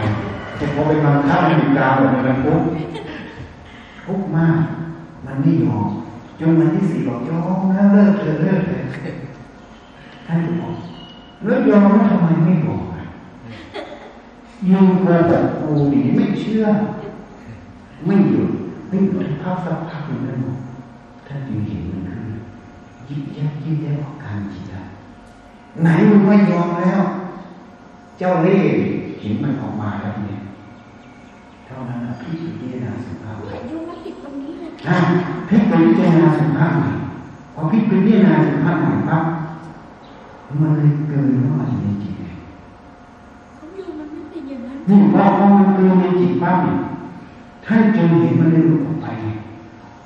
[0.58, 2.68] แต่พอไปบังคับให้อยู่กางแบบมันทุกข์
[4.06, 4.58] ทุกข์มาก
[5.26, 5.88] มันไม่ยอม
[6.40, 8.80] จนวันที่สี่บอกยอมแล้วเลิกเถอเลิกเถอ
[10.26, 10.74] ท่านบอก
[11.46, 12.82] แล้วยอมแล้วทำไมไม่บอก
[14.66, 16.66] อยูโกหกกูหนีไม่เชื่อ
[18.06, 18.50] ไม่หยุด
[18.88, 20.58] ไม่หยุดพักสักพักหนึ่งแล้วบอก
[21.28, 22.28] ท่านจึงเห็นมันขึ้น
[23.08, 24.84] ยิบยับยิบยับออกการจิตอะ
[25.82, 27.02] ไหนมึงไม่ยอมแล้ว
[28.18, 30.40] เจ้าเล่ห์ เห็นมันออกมาแล้วเนี่ย
[31.66, 34.98] เท่านั้นนะพี่พิจารณาสุภาพเนี่ยโยมมาติดตรงนี้เลยอะ
[35.50, 36.90] พี่ไปพิจารณาสุภาพใหม่
[37.54, 39.24] พอพี่ไปพิจารณาสุภาพใหม่ปั๊บ
[40.62, 42.36] มันเลยเกินเข้ามาในจิตเลย
[43.58, 46.78] ของโยมมันไม่เป็นอย่างนั้นนี่พอพอมันเกินในจิตปั๊บเนี่ย
[47.66, 49.28] ท่านจนเห็นมันเลยหลุดออกไปไง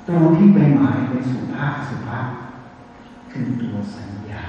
[0.06, 2.26] ตัวที่ไปหมายเป็นสุภาพสุภาพ
[3.30, 4.44] คือตัวสัญญา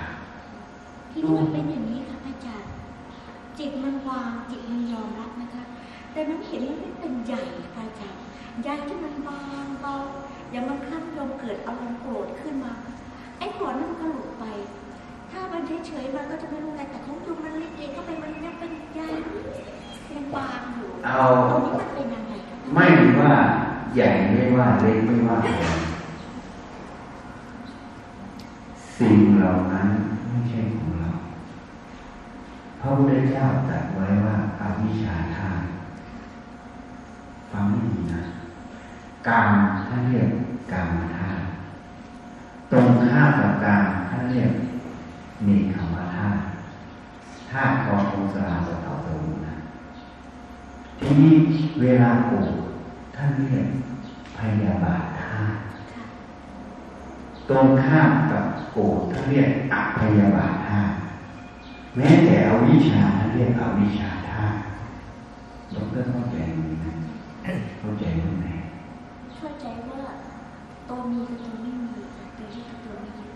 [1.11, 2.10] ทีนี้มันเป็นอย่างนี้ค่ะอาจารย์
[3.61, 5.63] จิตมันวางจิตมันยอมรับนะคะ
[6.11, 7.41] แต่มันเห็นมันไม่เป็นใหญ่
[7.75, 8.21] ค่ะอาจารย์
[8.61, 9.95] ใหญ่ที่มันบางเบา
[10.51, 12.71] อย่างบางครั้งโยมเกิดอารมณ์โกรธขึ้นมา
[13.37, 14.45] ไอ้โกรธนั่นก็หลุดไป
[15.31, 19.07] ถ้ามันเฉยๆมันก็จะไม่รู้ไงแต่ของโยมมันเล็กๆก็ไปมันยังเป็นใหญ่
[20.15, 22.33] ยังบางอยู่เอาตรงนี้มันเป็นยังไง
[22.73, 22.87] ไม่
[23.19, 23.33] ว่า
[23.95, 25.65] ใหญ่ไม่ว่าเล็กไม่ว่าอะไร
[28.97, 29.87] สิ่งเหล่านั้น
[30.27, 31.11] ไม่ใช่ของเรา
[32.83, 35.61] พระพุทธเจ้าตรัสไว้ว่าอาวิชชาทาน
[37.51, 38.23] ฟังไม่ดีนะ
[39.27, 39.49] การ
[39.87, 40.29] ท่านเรียก
[40.71, 41.39] การมาทาน
[42.71, 44.51] ตรงข้ามกับการท่านเรียก
[45.45, 46.37] เนคขมาทาน
[47.49, 49.55] ธาตุกององศาสถาสมุนะ
[50.99, 51.33] ทีนี้
[51.81, 52.53] เวลาปลูก
[53.15, 53.65] ท่านเรียก
[54.37, 55.57] พยาบาทธาตุ
[57.49, 61.00] ตรงข้ามกับโกดกท่านเรียกอพยาบาทธาตุ
[61.95, 64.59] แม้แต่อวิชาเรียกอวิชาธาตุ
[65.93, 66.91] ก็เข้าใจไหมนะ
[67.79, 68.47] เข้าใจตรงไหน
[69.35, 70.01] เข้าใจว่า
[70.89, 71.89] ตัวมีกับตัวไม่มี
[72.37, 73.33] ตัวที่กับตัวไม่ยึด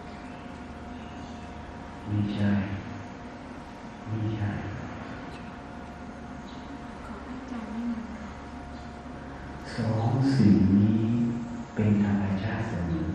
[2.07, 2.51] ไม่ใช่
[4.07, 4.49] ไม่ใช่
[9.75, 11.03] สองสิ่งนี้
[11.75, 12.91] เป็นธรรมชาติเสม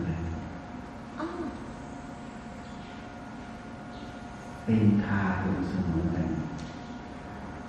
[4.71, 6.27] เป็นคาอยู่เสมอกัน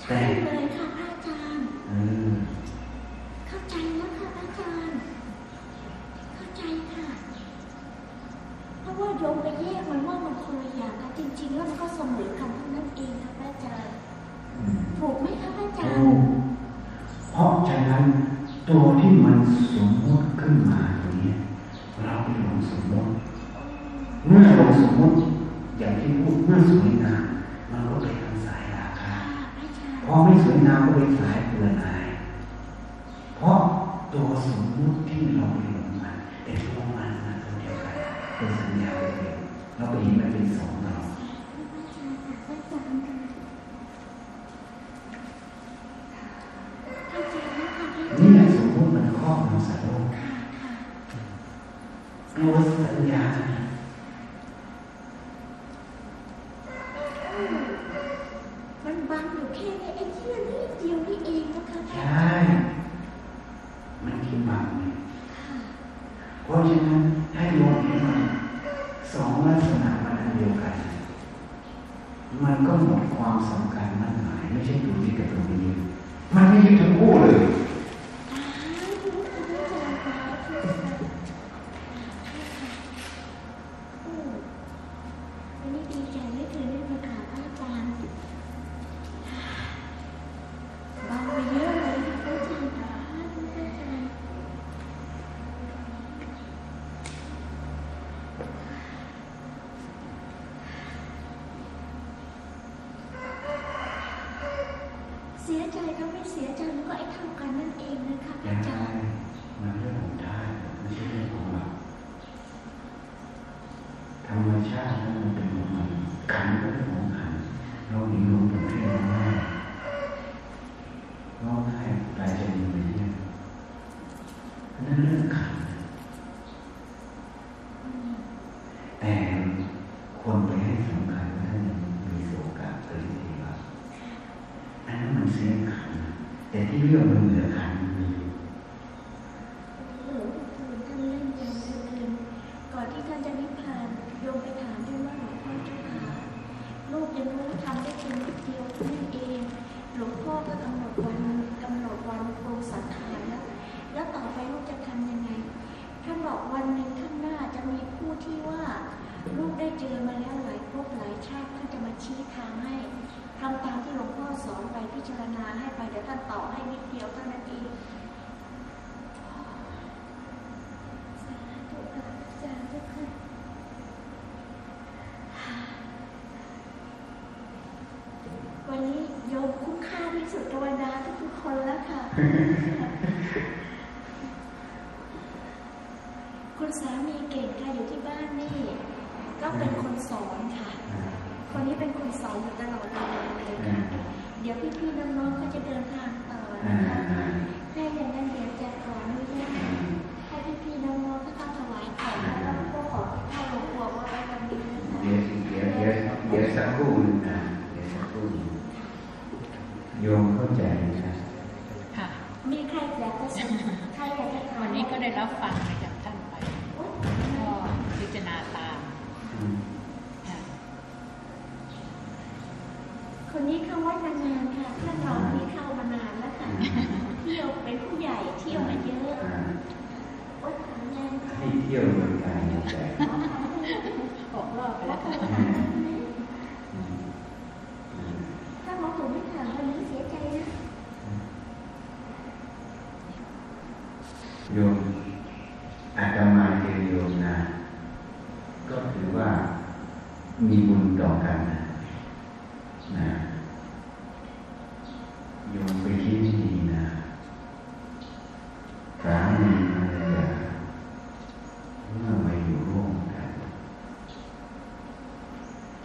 [0.07, 1.67] แต่เลยค่ะอาจารย์
[3.47, 4.99] เข้าใจแล้วค่ะอาจารย์
[6.35, 6.63] เข้าใจ
[6.93, 7.07] ค่ะ
[8.81, 13.95] เพราะว่าโยมไปแยกมันว่ามันคนละอย่างจริงๆแล้วมันก็เสมอกันทั้งนั้นเองค่ะอาจารย์
[14.99, 16.19] ถูกไหมคะพรอาจารย์ถูก
[17.33, 18.05] เพราะฉะนั้น
[18.69, 19.37] ตัวที่มัน
[19.75, 21.33] สมมติขึ้นมาอย่งนี้
[22.05, 23.11] เราไปลองสมมติ
[24.29, 25.17] เมื่อลงสมมติ
[25.79, 26.82] อย่างที่พูดเมื่อสม
[30.69, 32.05] นางก็เป็นสายเบื่อหน่าย
[33.37, 33.59] เพราะ
[34.13, 35.02] ตัวสมมติ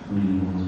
[0.09, 0.66] reading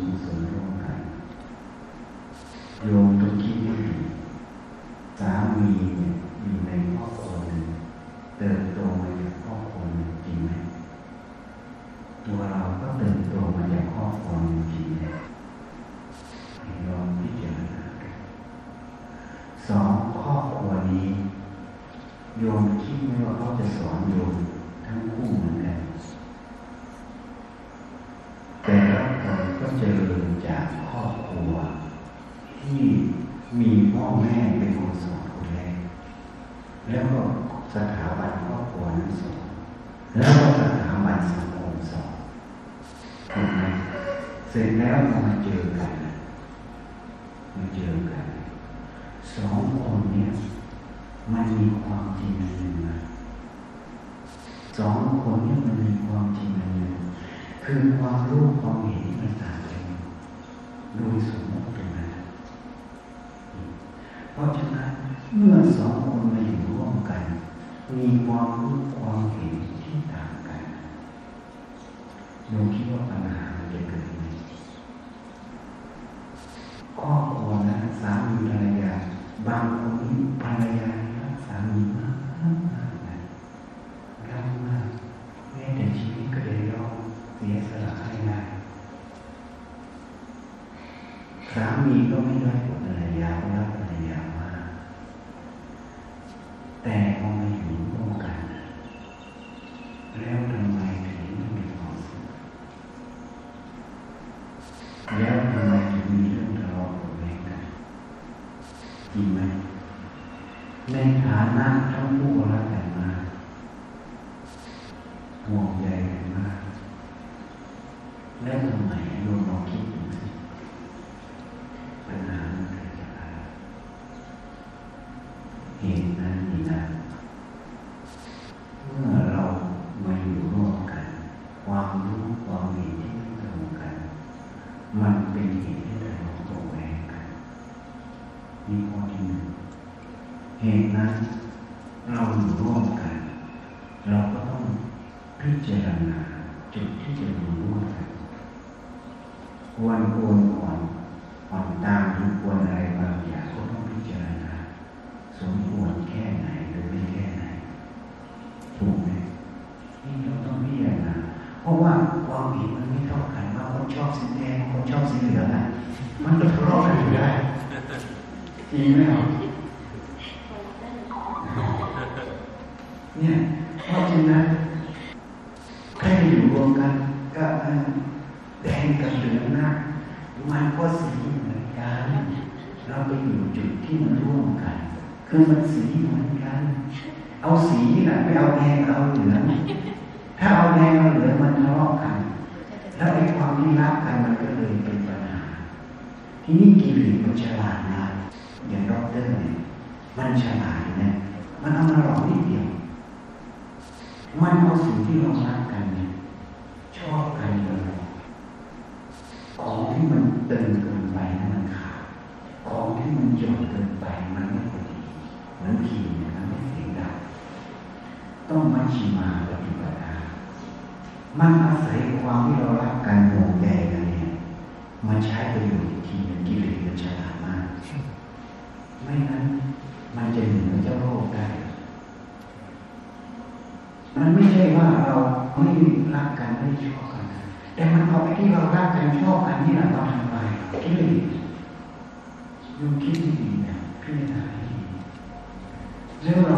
[185.39, 185.78] Amén.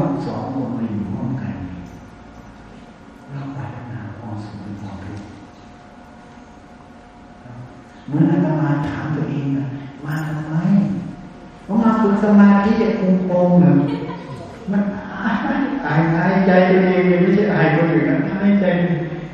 [0.02, 1.56] คนสองคนมาอยู่ร่วมกัน
[3.32, 5.28] เราปรารถนาความสุขหรือความทุกข์
[8.08, 9.46] เมื่ออาตมาถามตัวเอง
[10.06, 10.56] มาทำไม
[11.64, 13.74] เพราะมาฝึกสมาธิจะคงโปงเหรอ
[14.72, 14.84] มัน
[15.14, 15.36] อาย
[15.86, 18.66] อายใจตัวเองไม่ใช่อายคนอื่นนะอายใจ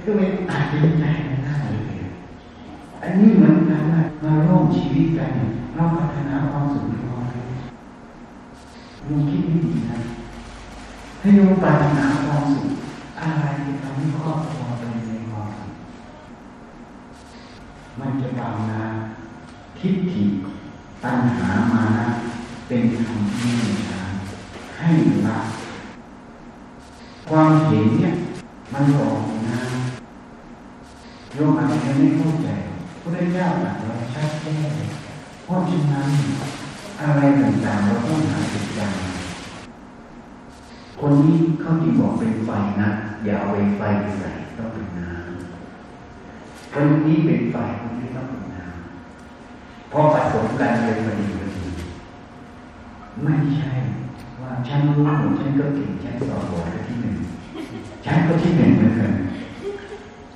[0.03, 0.63] ก็เป็นอาย
[0.99, 2.01] ใจมันน่าเลย
[3.01, 5.31] อันนี้เหมือนกันนะมาร่วมชีวิตกัน
[5.75, 7.15] เราพัฒนาความสุขของเรา
[9.09, 10.16] ลองคิดดีนะ
[11.27, 11.29] ถ
[11.97, 12.69] นาความสุข
[13.19, 15.73] อะไรที่ทำให้ครอบครัวเป็นในความสุข
[17.99, 18.83] มันจะบางนะ
[19.77, 20.23] ทิฏฐิ
[21.03, 22.07] ตัณหามานะ
[22.67, 24.01] เป็นคำที่มีทา
[24.77, 24.89] ให้
[25.27, 25.37] ละ
[27.29, 28.13] ความเห็นเนี่ย
[28.73, 29.19] มันหลอก
[29.51, 29.59] นะ
[31.33, 32.47] โยมอาจจะไม่เข้าใจ
[33.01, 34.71] พระเจ้าตรัสไว้ชัดแจ้ง
[35.45, 36.09] เพราะฉะนั้น
[37.01, 38.95] อะไรต่างๆเราต้องหาจุดกลาง
[41.01, 42.49] คนนี้เขาที่บอกเป็นไฟ
[42.81, 42.89] นะ
[43.25, 43.37] อย่า
[43.87, 51.65] ไปไฟไปใส่ต้องเป็นน้ำคนนี้เป็นไฟคนนี้ต้องเป็นน้ำพอผสมกันเลยพอดีพอดี
[53.23, 53.73] ไม่ใช่
[54.41, 57.15] ว่าฉันรู้หมดฉันก็เก่งฉันสอบหัวที่หนึ่ง
[58.05, 59.13] ฉันก็ที่หนึ่งเหมือนกัน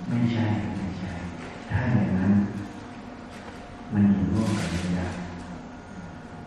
[0.07, 0.45] ไม่ใช่
[0.77, 1.11] ไม่ใช่
[1.69, 2.33] ถ้าอย่างนั้น
[3.93, 5.07] มันอยู่ร่วมกันไม่ได้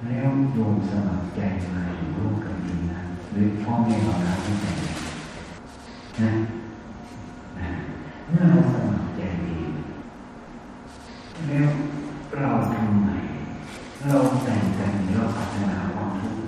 [0.04, 1.40] แล้วโยมสมัครใจ
[1.74, 3.00] มาอยู่ร่วมกันดีนะ
[3.32, 4.66] หรือพ่อแม่เรารักไม่ใจ
[6.22, 6.32] นนะ
[8.28, 9.58] เมื่อเราสมัครใจดี
[11.46, 11.68] แล้ว
[12.38, 13.08] เราทำไม
[14.06, 16.42] เราแต่งกันเราพัฒนาความทุกข์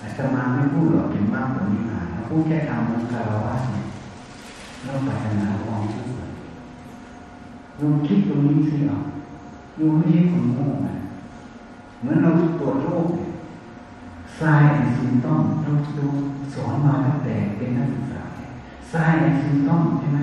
[0.00, 3.84] อาตมาไม่พูดหรอกถึงมากกว่านี้มาพูดแคารวะเนี่ย
[4.84, 6.12] เราพัฒนาความทุกข์
[7.80, 8.98] ลองคิดตรงนี้สิเอา
[9.76, 10.94] โยมไม่ใช่คนโง่นะ
[12.00, 12.30] เหมือนเรา
[12.60, 13.30] ตรวจโรคเนี่ย
[14.38, 16.06] ทรายแอนซิมต้องเราดู
[16.54, 18.22] สอนมาตั้งแต่เป็นนักศึกษา
[18.92, 20.20] ทรายแอนซิมต้องใช่ไหม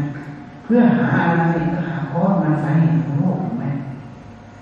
[0.64, 1.44] เพื่อหาอะไร
[1.74, 3.66] ก็หาคอสมาสาเหตุของโรคถูกไหม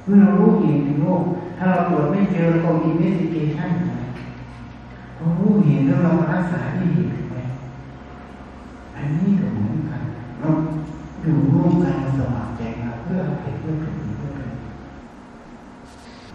[0.06, 1.24] เมื่อเรารู้เหตุของโรค
[1.58, 4.02] ถ้าเราตรวจไม่เจอเราก็มีเวสิเกชันถูกไหม
[5.18, 7.23] พอรู้เหตุแล้วเรารักษาที่เหตุ
[9.04, 10.04] อันนี้ก็เหมือนกัน
[10.40, 10.50] เรา
[11.22, 14.52] อยู่ร่วมกันสมัครใจมาเพื่อให้เพื่อผลเพื่อผล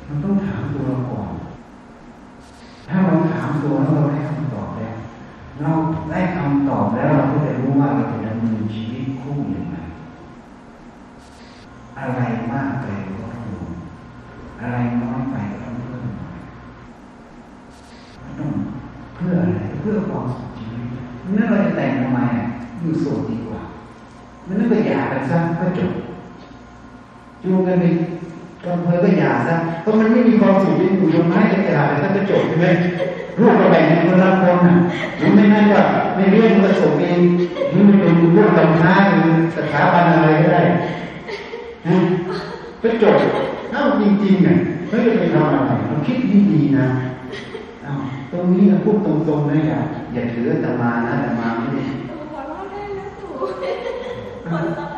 [0.06, 1.30] มันต้องถามตัวเราก่อน
[2.88, 4.94] ถ้าเราถามตัวแล้วเราได้คำตอบแล้ว
[5.62, 5.70] เรา
[6.10, 9.76] ได้คำตอบแล้วเราก็จะรู้ว่าเราจะดำเนินชีวิตคู่อย่างไร
[11.98, 12.20] อะไร
[12.52, 13.70] มากไปก็ต้องลด
[14.60, 16.38] อะไรน้อยไปก็ต้องเพิ่มหน่อย
[18.38, 18.50] ต้อง
[19.14, 20.84] เพื่ออะไรเพื่อความสุขชีวิต
[21.36, 22.48] นั่นเราจะแต่งทำไมอะ
[22.80, 23.62] อยู่โสดดีกว่า
[24.46, 25.92] มันนั่นก็หย่ากัน ซะก็จบ
[27.42, 27.84] จูงกันไป
[28.64, 32.66] ก็เพอก็หย่าซะเพราะมันไม่มีความสุขที่อยู่ตรงไหนจะหย่าษซะก็จบใช่ไหม
[33.38, 34.74] ลูกราแบ่งกันคนละคนน่ะ
[35.16, 35.80] หรือไม่นั่นก็
[36.14, 37.20] ไม่เรียกมาส่งเอง
[37.70, 40.62] หรือมันเป็นพวกกำท้าหรือสถาบันอะไรก็ได้
[41.86, 41.96] นะ
[42.82, 43.16] ก็จบ
[43.72, 44.58] เอ้าจริงๆเนี่ย
[44.88, 46.18] ไม่จะไปทำอะไรเราคิด
[46.50, 46.86] ดีๆนะ
[47.82, 47.92] เอ้า
[48.32, 49.78] ตรงนี้เราพูดตรงๆนะอย่า
[50.12, 53.92] อย่าถืออาตมานะอาตมาไม่ได้หัวเราได้แล้วตู่หัวเราะได้แล้ว
[54.46, 54.97] อ้าว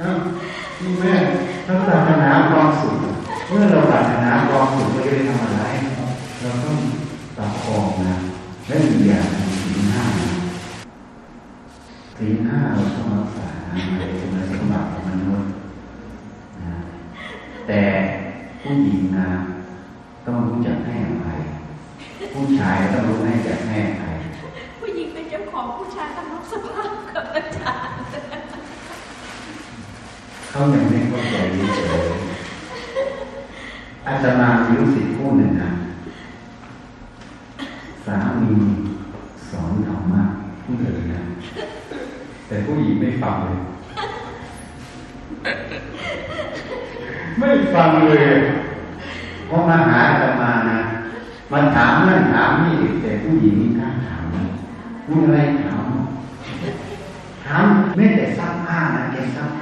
[0.00, 1.14] นี่แม่
[1.66, 2.96] ถ้าปรารถนาความสุข
[3.48, 5.62] เมื่อเราปรารถนาความสุขเราจะได้ทำอะไร
[6.40, 6.76] เราต้อง
[7.36, 8.16] ประคองนะ
[8.66, 10.30] และอีกอย่างหนึ่งศีลห้านะ
[12.18, 15.50] ศีลห้าเราต้องรักษานะมันเป็นสมบัติของมนุษย์
[16.62, 16.74] นะ
[17.66, 17.80] แต่
[18.62, 19.28] ผู้หญิงนะ
[20.26, 21.40] ต้องรู้จักให้อภัย
[22.32, 24.16] ผู้ชายต้องรู้ให้จักให้อภัย
[24.80, 27.91] ผู้หญิงเป็นเจ้าของผู้ชายต้องรับสภาพกับอาจารย์
[30.54, 31.36] เขายังไม่เข้าใจ
[31.76, 32.08] เฉย
[34.06, 35.70] อาจารย์มีลูกศิษย์คู่หนึ่งนะ
[38.06, 38.52] สามี
[39.50, 40.22] สอนธรรมะ
[40.62, 41.22] ผู้เดินนะ
[42.46, 43.58] แต่ผู้หญิงไม่ฟังเลย
[47.38, 48.34] ไม่ฟังเลย
[49.46, 50.80] เพอมาหาอาตมานะ
[51.52, 54.48] มาถามนั่นถามนี่แต่ผู้หญิงไม่กล้าถามเลย
[55.06, 55.84] พูดอะไรถาม
[57.44, 57.64] ถาม
[57.96, 59.61] ไม่แต่ซักผ้านะแกซักผ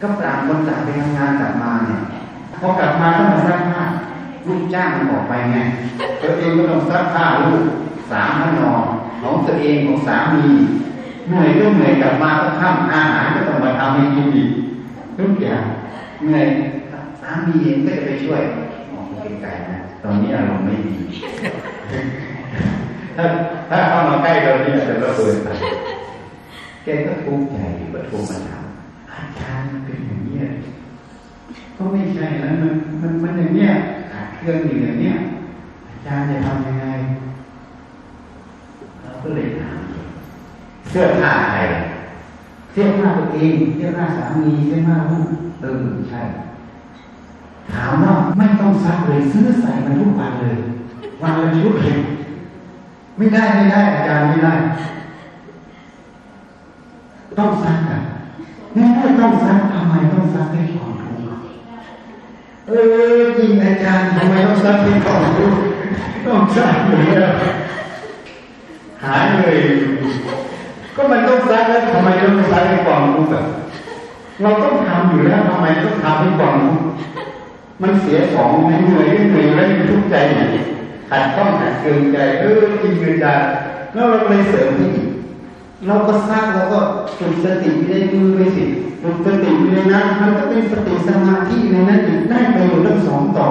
[0.00, 2.00] ก็ต่างคนต่างไปทำงานกลับมาเนี่ย
[2.60, 3.82] พอกลับมาต้องมาซักผ้า
[4.46, 5.58] ลูกจ้างมันออกไปไง
[6.22, 7.62] ตัวเองก็ต้องซักผ้าลูก
[8.10, 8.72] สามพนอ
[9.22, 10.46] ของตัวเองของสามี
[11.26, 14.50] เหนื่อยก็เหนื่อยกลับมาก็ทำอาหารก็ต้องมาทำให้กินอีก
[15.18, 15.62] ทุกอย่าง
[16.22, 16.46] เหนื่อย
[17.20, 18.40] สามีเองก็จะไปช่วย
[18.92, 19.06] มอง
[19.42, 20.96] ไกลๆนะตอนนี้อารมณ์ไม่ดี
[23.16, 23.24] ถ้า
[23.70, 25.48] ถ้าเข้ามาใกล้เราเนี่ยจะระเบิดไป
[26.84, 27.56] แกก็ทุกข์ใจ
[27.94, 28.65] ก็โทรมาถาม
[29.16, 30.46] อาจารย์มันเป็นอย่างนี้ย
[31.76, 32.72] ก็ไม่ใช่แล้วมัน
[33.02, 33.70] มันมันอย่างเนี้ย
[34.12, 35.14] ขาดเครื่องอยู่อย่างเนี้ย
[35.88, 36.86] อาจารย์จะทำยังไง
[39.00, 39.78] เราก็เลยถาม
[40.88, 41.58] เสื้อผ้าใคร
[42.72, 45.28] เสื้อผ้าตัวเองเสื้อผ้าสามีเสื้อผ้าลูก
[45.62, 46.22] เออใช่
[47.72, 50.56] ถามว่าไม่ต้องซักเลยซื้อใส่มันทุกวันเลย
[51.22, 51.98] วันละชุดเลย
[53.16, 54.54] ไม่ได้ไม่ได้อาจารย์ไม่ได้
[57.38, 58.05] ต้องซักอะงั้
[58.84, 61.22] นถ้าต้องซักทำไมต้องซักให้ความทุกข์
[62.68, 62.72] เอ
[63.16, 65.58] อจริงอาจารย์ทำไมต้องซักให้ความทุกข์
[66.24, 67.32] ต้องสร้างอยู่แล้ว
[69.04, 69.60] หายเลย
[70.96, 73.44] ก็มันต้องสร้างแล้วทำไมต้องสร้างให้ความรู้แบบ
[74.42, 76.78] เราต้องทำอยู่แล้วทำไมต้องทำให้ความรู้
[77.82, 80.40] มันเสียของในเหนื่อยเหนื่อยแล้วทุกข์ใจไหน
[81.10, 83.26] ขัดข้องขัดเกินใจเออจริงเกินใจ
[83.92, 85.08] แล้วเราเลยเสริมที่อีก
[85.84, 86.80] เราก็สร้างเราก็
[87.18, 88.64] ฝึกสติไปในมือไปสิ
[89.02, 93.50] ฝึกสติไปในนั้นมันก็เป็นสติสมาธิในนั้นอีกได้ประโยชน์ทั้งสองต่อ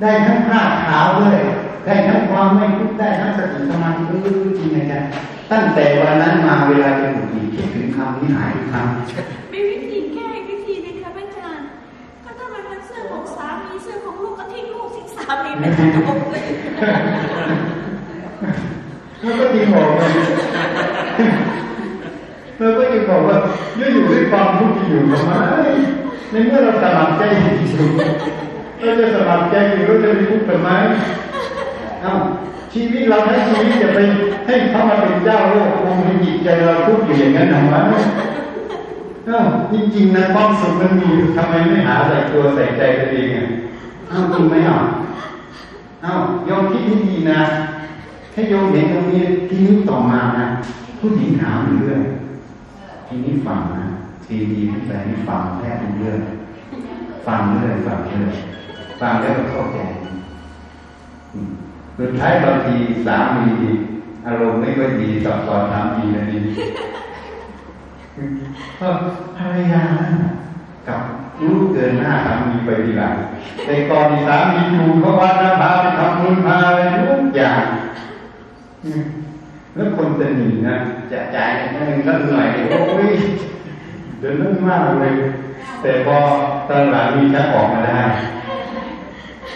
[0.00, 1.36] ได้ทั้งผ้าขาวด้วย
[1.84, 5.00] ได้ทั้งความไม่ทุกข์ได้ทั้งสติสมาธิเออจริงนะจ๊ะ
[5.50, 8.86] ตั้งแต่วันนั้นมาเวลาจะหงุดหงิดคิดถึงคำนี้หายทุกครั้ง
[9.52, 11.66] มีวิธีแก้อีกวิธีหนึงค่ะอาจารย์
[12.24, 16.42] ก็ถ้ามันเป็นเสื้อของสามีเสื้อของลูกก็ทิ้งลูกสิสามีไม่ต้องจบเลย
[19.22, 20.10] แล้วก็ยิงบอกเลย
[22.58, 23.36] แล้วก็ยิงบอกว่า
[23.76, 25.32] อยู่อยู่ด้วยความทุกข์อยู่ทำไม
[26.30, 27.54] ในเมื่อเราสมัครใจอยู่
[28.80, 30.68] เราจะสมัครใจอยู่เราจะไปทุกข์ทำไม
[32.02, 32.12] เอ้า
[32.72, 33.98] ชีวิตเราทั้งชีวิตจะไป
[34.46, 37.74] ให้เขามาเป็นเจ้าโลกคงให้จิตใจเราทุกข์อยู่อย่างนั้นทำไม
[39.26, 39.40] เอ้า
[39.72, 43.46] จริงๆนะความสุขมันมีทำไมไม่หาใส่ตัวใส่ใจตัวเองอะ
[44.10, 44.78] อ้าจริงไหมอะ
[46.02, 47.40] เอ้าวยอมคิดดีนะ
[48.40, 50.46] ให้โยมเห็นตรงนี้ทีนี้ต่อมานะ
[50.98, 52.00] ผู้หญิงถามเรื่อง
[53.06, 53.84] ทีนี้ฟังนะ
[54.24, 56.18] ทีดีที่แฟนนี่ฟังแทบทุกเรื่อง
[57.26, 58.34] ฟังเรื่อยฟังเรื่อย
[59.00, 59.78] ฟังแล้วก็เข้าใจ
[61.32, 61.50] อืม
[61.98, 62.76] สุดท้ายบางที
[63.06, 63.48] สามี
[64.26, 66.40] อารมณ์ไม่ค่อยดีสอบสอนสามีนะนี่
[68.80, 68.88] ก็
[69.36, 69.82] ภรรยา
[70.88, 71.00] กับ
[71.40, 73.14] รู้เกินหน้าสามีไปทีหลัง
[73.66, 77.62] แต่ก่อนที่สามีอยู่เขาวัดนะพาไปทำบุญพาอะไรทุกอย่าง
[79.74, 80.76] แล้วคนจะหนีนะ
[81.12, 83.14] จะจ่ายเงินสักหน่อยโอ้ย
[84.20, 85.14] เดินเรื่องมากเลย
[85.82, 86.16] แต่พอ
[86.68, 88.00] ตอนหลังมีชักออกมาได้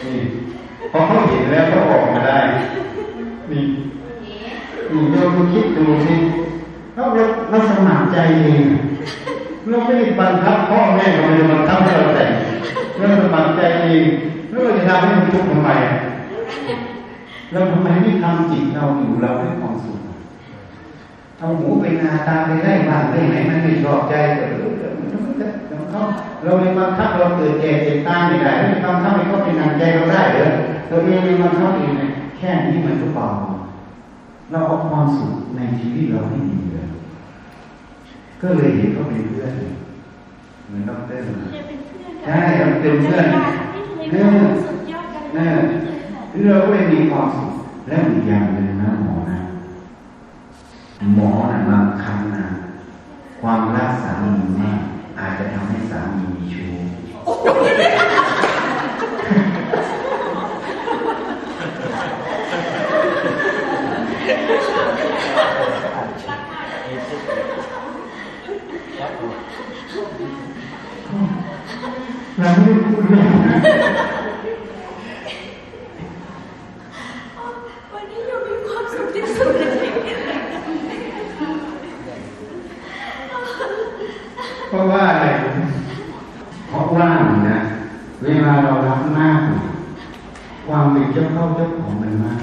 [0.05, 0.19] นี่
[0.91, 2.39] พอเขาเห็นแล้วเขาออกมาได้
[3.51, 3.65] นี่
[4.93, 6.15] นี่โยมคิดดูสิ
[6.95, 8.65] เราเราเราสมัครใจเอง
[9.69, 12.31] เราไม่ได้บังคับพ่อแม่เราไม่ได้บังคับให้เราแต่ง
[12.97, 14.05] เราสมัครใจเอง
[14.51, 15.71] แล้วเราจะทำให้มันทุกข์ทำไม
[17.53, 19.99] เราทำไมไม่ทำจิตเราอยู่เราด้วยความสุข
[21.39, 24.55] เอาหมูไปนาตาไปไร่บ้านได้ไหนมันไม่ชอบใจเออ
[25.91, 26.01] เขา
[26.45, 30.47] เราไม่บังคับเราเกิดแก่เจ็บตายไม่ได้ไม่บังคับให้เขาเป็นนางใจเราได้เหรอ
[30.91, 33.27] ตัวเองไม่บังคับเองนะแค่นี้มันก็เบา
[34.51, 36.87] เราเอาความสุขในชีวิตเราให้ดีเลย
[38.41, 39.53] ก็เลยเห็นเขาเป็นเพื่อน
[40.67, 43.27] เหมือนดอกเตอร์นะเนี่ยเป็นเพื่อนกัใช่เราเป็นเพื่อน
[43.73, 45.94] ไม่เคยมีความสุดยอดกันเลเอยอ
[46.43, 47.53] เราก็เลยมีความสุข
[47.87, 49.39] และอีกอย่างหนึ่งนะหมอนะ
[51.15, 52.47] หมอนะบางครั้งนะ
[53.41, 54.81] ความรักสามีมาก
[55.19, 56.73] อาจจะทำให้สามีมีชู้
[72.39, 73.57] เราไม่ได้พูดเรื่องนะ
[77.93, 80.39] วันนี้อยู่มีความสุขที่สุดในชีวิตเลย
[84.69, 85.27] เพราะว่าอะไร
[86.69, 87.09] เพราะว่า
[87.49, 87.59] นะ
[88.23, 89.65] เวลาเรารักมากเนี่ย
[90.67, 92.41] ความเป็นเจ้าเข้าเจ้าของมันมาก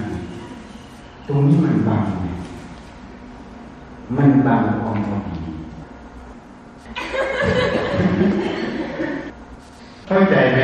[1.28, 2.04] ตรงนี้ มันบัง
[4.16, 5.38] มันบังความพอดี
[10.08, 10.60] เข้าใจไหม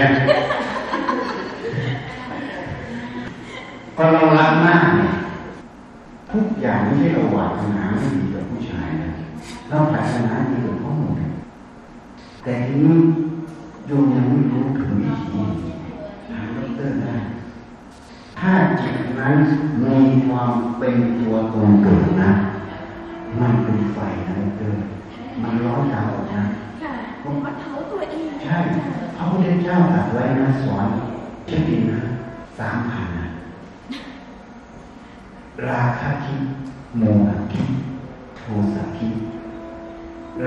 [3.95, 5.11] พอเรารักมากเนี่ย
[6.31, 9.09] ทุกอย่างไม่ใช่เราหวาดนาไม่ดีกับผู้ชายนะ
[9.69, 11.13] เราปรารถนาดีกับเขาหมด
[12.43, 12.97] แต่ทีนี้
[13.87, 15.41] โยมยังไม่รู้ถึงวิธี
[16.29, 17.15] ถามดอกเตอร์ได้
[18.39, 19.35] ถ้าจิตนั้น
[19.83, 19.97] มี
[20.27, 22.31] ความเป็นตัวตนเกิดนะ
[23.39, 24.79] มันเป็นไฟนะดอกเตอร์
[25.41, 26.43] มันร้อนตามออกนะ
[26.81, 26.93] ค่ะ
[27.43, 28.57] มันเผาตัวเอง ใช่
[29.15, 30.87] พระพุทธเจ้าตรัสไว้นะสอน
[31.47, 32.01] เช่นนี้นะ
[32.59, 33.27] สามพันนะ
[35.67, 36.41] ราคะคิด
[36.95, 37.69] โมหะคิด
[38.37, 38.43] โท
[38.73, 39.15] สะคิด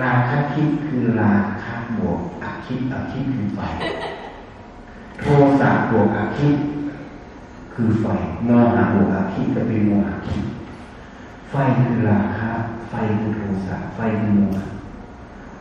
[0.00, 3.60] ราคะคิดคือราคะบวกอคิดอคิดคือไฟ
[5.20, 5.24] โท
[5.60, 6.54] สะบวกอคิด
[7.74, 8.06] คือไฟ
[8.44, 10.44] โมหะบวกอคิดก็เป็นโมหะคิด
[11.50, 11.54] ไฟ
[11.84, 12.50] คือราคะ
[12.88, 14.66] ไฟคือโทสะไฟคือโมหะ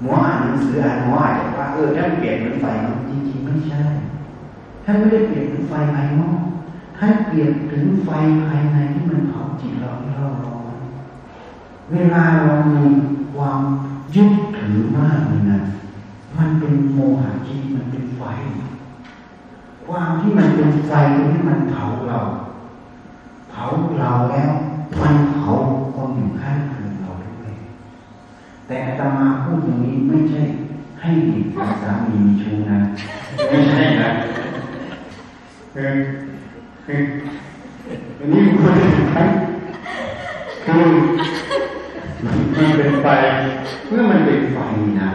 [0.01, 3.84] หมออ่านหนังสืออ่านหมออาจจะว่าเออท่านเปลี่ยนเป็นไฟเนจริงๆไม่ใช่
[4.85, 6.41] ท่านไม่ได้เปลี่ยนเป็นไฟภายนอก
[6.97, 8.10] ท่านเปลี่ยนถึงไฟ
[8.45, 10.59] ภายในที่มันเผาจิตเราที่เราร้อน
[11.94, 12.86] เวลาเรามี
[13.34, 13.61] ความ
[14.16, 15.60] ยึดถือมากเลยนะ
[16.38, 18.22] มันเป็นโมหะจิตมันเป็นไฟ
[19.86, 20.91] ความที่มันเป็นไฟ
[21.32, 22.20] ที่มันเผาเรา
[23.49, 23.66] เผา
[23.99, 24.52] เราแล้ว
[25.02, 25.52] มันเผา
[25.94, 27.53] คนอยู่ข้างเคียงเราด้วย
[28.68, 30.41] แต่อาตมาพูดอย่างนี้ไม่ใช่
[31.02, 32.80] ให้ดีกับสามีมีชู้นะ
[33.49, 34.10] ไม่ใช่นะ
[35.74, 35.91] คือ
[36.86, 36.99] คือ
[38.26, 38.74] นนี้มัน
[39.14, 39.30] เป็น
[40.66, 40.88] คือ
[42.25, 42.37] มัน
[42.77, 43.07] เป็นไฟ
[43.87, 44.57] เมื่อมันเป็นไฟ
[45.01, 45.09] นะ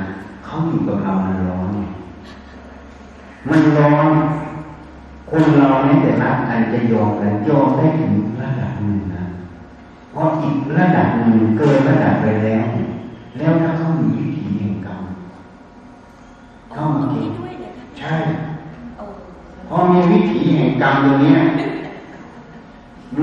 [0.45, 1.81] เขาอยู่กับเรามันร้อนไง
[3.49, 4.09] มันร้อน
[5.31, 8.13] คนเราเนี่ยแต่รักกันจะยอมกันยอมได้ถึง
[8.43, 9.25] ระดับหนึ่งนะ
[10.11, 12.67] เพราะอีกระดับหนึ่งเกินระดับไปแล้ว
[13.39, 15.03] แล้วถ้าเขามีวิถีแห่งกรรม
[16.77, 18.15] อ๋อมีด้วยเหรอคะใช่
[18.97, 19.05] โอ้
[19.69, 21.39] พอมีวิถีแห่งกรรมตัวเนี้ย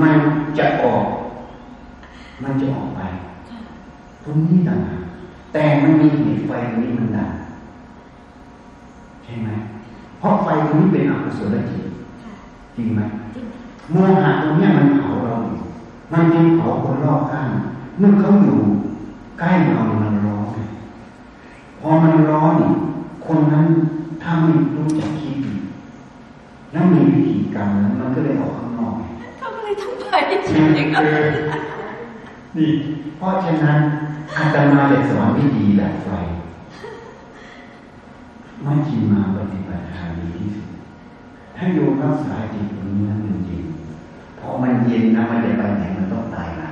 [0.02, 0.16] มัน
[0.58, 1.06] จะออก
[2.42, 3.31] มันจะออกไปค่ะ
[4.24, 5.02] ตรงนี้ต่างหาก
[5.52, 7.30] แต่มันมีเหตุไฟตรงนี้มันดับ
[9.22, 9.48] ใช่ไหม
[10.18, 11.84] เพราะไฟตรงนี้เป็นอกุศลจิต
[12.22, 12.32] ค่ะ
[12.76, 13.00] จริงไหม
[13.34, 13.46] จริง
[13.90, 15.58] โมหะตรงเนี้ยมันเผาเราอยู่
[16.12, 17.48] มันยังเผาคนรอบข้าง
[17.98, 18.58] เมื่อเขาอยู่
[19.38, 20.58] ใกล้เรามันร้อนไง
[21.80, 22.70] พอมันร้อนนี่
[23.26, 23.66] คนนั้น
[24.22, 25.54] ถ้าไม่รู้จักคิดดี
[26.72, 29.02] แล้วมีวิธีกรรมนั้นมันก็เลยออกข้างนอกไง
[29.40, 30.38] ทำอะไรทั้งไปจนี่
[30.78, 31.16] ริงๆคือ
[32.56, 32.70] นี่
[33.16, 33.78] เพราะฉะนั้น
[34.36, 36.08] อาตมาเด็กสอนที่ดีดับไฟ
[38.62, 40.68] ไม่ชินมาปฏิบัติธรรมดีที่สุด
[41.56, 43.64] ถ้าโยมรักษาจิตตรงนี้มันเย็น
[44.38, 46.70] พอมันเย็นนะมันจะไปไหนมันต้องตายละ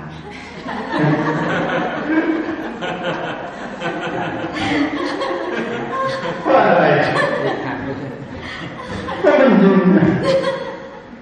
[6.43, 6.85] เพราะอะไร
[7.43, 8.09] เด็กขาดไม่ใช่
[9.23, 10.07] ก็มันเย็นนะ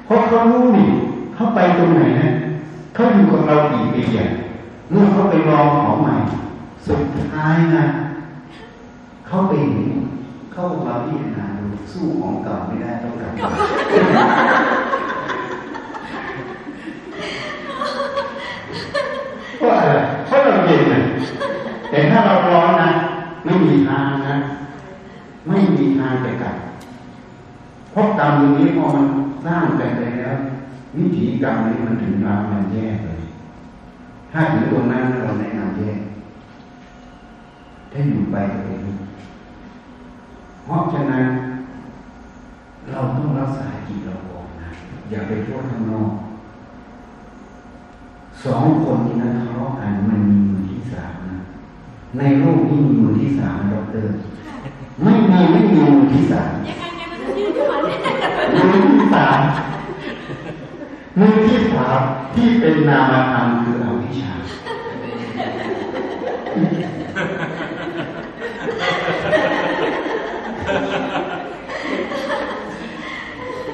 [0.05, 0.89] เพราะเขารู้นี่
[1.35, 2.31] เขาไปตรงไหนนะ
[2.95, 6.15] เขาอยู่กับเรากี่ปีอ่ะเมื่อเขาไปลองของใหม่
[6.87, 7.03] สุด
[7.33, 7.85] ท้ายนะ
[9.27, 9.91] เขาไปเห็น
[10.53, 13.51] เขาบอกเราพิจารณาดูสู้ของเก่าไม่ได้ต้องกลับมา
[19.59, 19.93] เพราอะไร
[20.27, 21.01] เพราะเราเย็นนะ
[21.91, 22.91] แต่ถ้าเราร้อนนะ
[23.45, 24.37] ไม่มีทางนะ
[25.49, 26.57] ไม่มีทางจะกลับ
[27.93, 29.07] เพราะกรรมอย่างนี้พอมัน
[29.45, 29.83] สร้างไป
[30.19, 30.37] แล้ว
[30.97, 33.21] วิถีกรรมนี้มันถึงรามันแยกเลย
[34.33, 36.01] ถ้าถึงตรงนั้นเราแนะนำแยก
[37.93, 38.97] ถ้าอยู่ไปตัวเอง
[40.65, 41.27] เพราะฉะนั้น
[42.91, 44.71] เราต้องรักษาจิตเราก่อนนะ
[45.11, 46.11] อย่าไปโทษข้างนอก
[48.45, 51.39] สองคนนี้นะทะเลาะกันมันมีมือที่สามนะ
[52.19, 54.07] ในโลกนี้มีมือที่สามนะดอกเตอร
[55.03, 57.97] ไม่มีไม่มีมือที่สามยังไงเนี่ยมันจะยืดขึ้นมาเนี่
[58.63, 59.41] ยมือที่สาม
[61.19, 62.01] มือที่สาม
[62.35, 64.33] ที่เป็นนามธรรมคืออวิชชา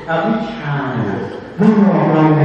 [0.08, 1.18] อวิชชาเนี่ย
[1.60, 2.42] มันหลอกเราไง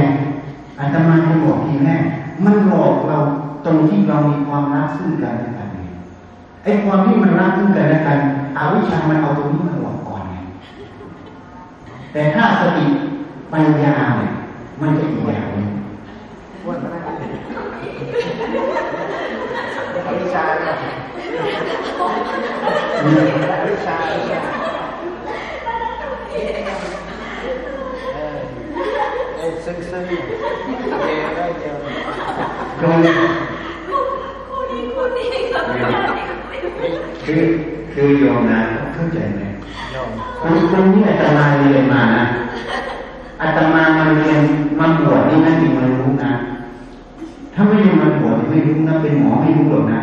[0.78, 2.02] อาตมาจะบอกทีแรก
[2.44, 3.18] มันหลอกเรา
[3.64, 5.80] ตรงที่เรามีความรักซึ่งกันและกันไง
[6.64, 8.18] ไอ้ความที่มันรักซึ่งกันและกัน
[8.56, 10.36] อวิชชามันเอาตรงนี้มาหลอกก่อนไง
[12.12, 12.86] แต่ถ้าสติ
[13.52, 14.32] ปัญญาเนี่ย
[14.80, 15.68] มันจะอีกอย่างหนึง
[16.64, 17.10] อ้วนไม่ได้
[20.06, 20.74] อวิชาเนี่ย
[21.98, 24.40] อวิชาเนี่ย
[26.32, 26.89] เออ
[29.40, 31.76] เออซึ้งซึ้งเดียวได้เดียว
[32.80, 32.96] ตรง
[34.48, 36.92] คู่นี้คู่นี้กับคู่นี้
[37.24, 37.42] คือ
[37.92, 38.60] คือโยมนะ
[38.94, 39.42] เข้าใจไหม
[39.94, 40.08] ยอม
[40.42, 42.24] ตรงตรงนี้อาตมาเรียนมานะ
[43.42, 44.40] อาตมามาเรียน
[44.78, 46.32] มาบวชนี่นะจริงมันรู้นะ
[47.54, 50.00] ถ้าไม่เรียนมาบวชไม่รู้นะเป็นหมอไม่รู้หรอกนะ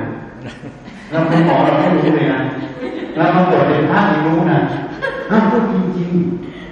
[1.11, 2.41] เราเป็นหมอเราไม่รู้เลยนะ
[3.17, 4.59] เรามาบวชเป็นพระไม่รู้นะ
[5.31, 6.66] อ้าวพูดจริงๆ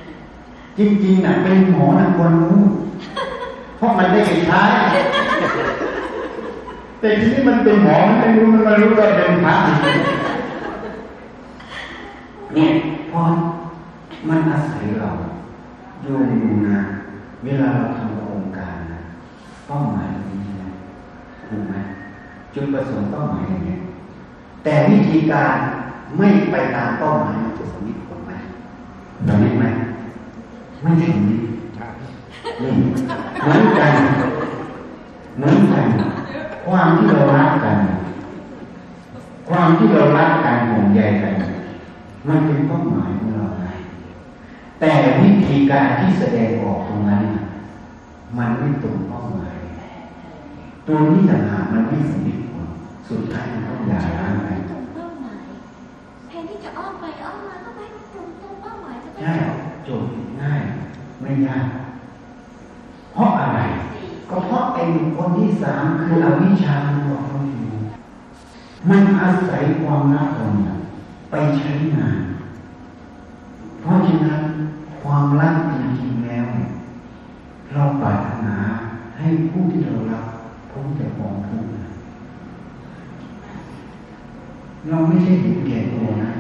[0.77, 2.59] จริงๆนะเป็นหมอนะควรรู้
[3.77, 4.63] เพราะมันได้ใช้
[6.99, 9.55] แต่ทีนี้มันเป็นหมอมันไม่รู้มันไม่รู้ว่าเป็นพระ
[12.53, 12.71] เนี่ย
[13.09, 13.25] เพราะ
[14.29, 15.09] มันอาศัยเรา
[16.01, 16.79] โยมดูนะ
[17.43, 19.01] เวลาเราทำโครงการนะ
[19.67, 20.69] เป้าหมายตรงนี้นะ
[21.47, 21.75] ถูกไหม
[22.53, 23.79] จุดประสงค์เป้าหมายอย่างเงี้ย
[24.63, 25.55] แต่วิธีการ
[26.17, 28.31] ไม่ไปตามเป้าหมายมันจะสำเร็จผลไหม
[29.27, 29.65] สำเร็จไหม
[30.85, 31.17] ไม่เร็จ
[31.75, 31.87] ใช่
[32.61, 32.71] นี่
[33.41, 33.93] เหมือนกัน
[35.37, 35.87] เหมือนกัน
[36.65, 37.77] ความที่เรารักกัน
[39.49, 41.33] ความที่เรารักกันห่วงใยกัน
[42.27, 43.65] มันเป็นเป้าหมายของเราไง
[44.79, 44.91] แต่
[45.21, 47.23] วิธีการที่แสดงออกตรงนั้น
[48.37, 49.57] มันไม่ตรงเป้าหมาย
[50.87, 52.67] ตัวนี้ต่างหากมันไม่สำเร็จผล
[53.09, 55.45] สุดท้ายมันต้องหย่าร้างกันตรงเป้าหมาย
[56.27, 57.81] แทนที่จะอ้อมไปอ้อมมาก็ไป
[58.13, 59.17] ตรงตรงเป้าหมายก็ไป
[59.87, 60.09] จทย์
[60.41, 60.61] ง่าย
[61.21, 61.67] ไม่ยาก
[63.13, 63.59] เพราะอะไร
[64.29, 64.83] ก็เพราะไอ้
[65.17, 67.65] คนที่สามคืออวิชชามันบอกเราอยู่
[68.89, 70.75] มันอาศัยความรักเราเนี่ย
[71.31, 72.19] ไปใช้งาน
[73.81, 74.41] เพราะฉะนั้น
[75.01, 76.47] ความรักจริงๆแล้ว
[77.73, 78.55] เราปรารถนา
[79.17, 80.25] ให้ผู้ที่เรารัก
[80.71, 81.71] พ้นจากความทุกข์
[84.89, 86.31] เราไม่ใช่เห็นแก่ตัวนะ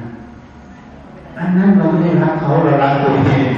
[1.39, 3.49] อันนั้นเราไม่ได้รักเขาเรารักตัวเอง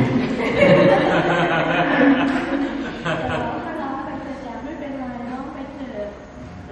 [3.66, 6.08] ก็ร้องไปเถอะจ้ะไม่เป็นไรร้องไปเถอะ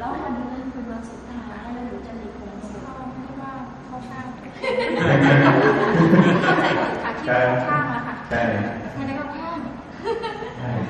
[0.01, 3.51] ร้องวันนี้นั่นเป็นวันสุดท้ายแล้วหนูจะหลีกหลงเข้าไม่ว่า
[3.85, 4.25] เข้าข้าง
[5.01, 5.29] เข้าใจ
[7.03, 8.41] ค่ะที่เข้าข้างอะค่ะใช่
[8.95, 9.57] ไม่ได้เข้าข้าง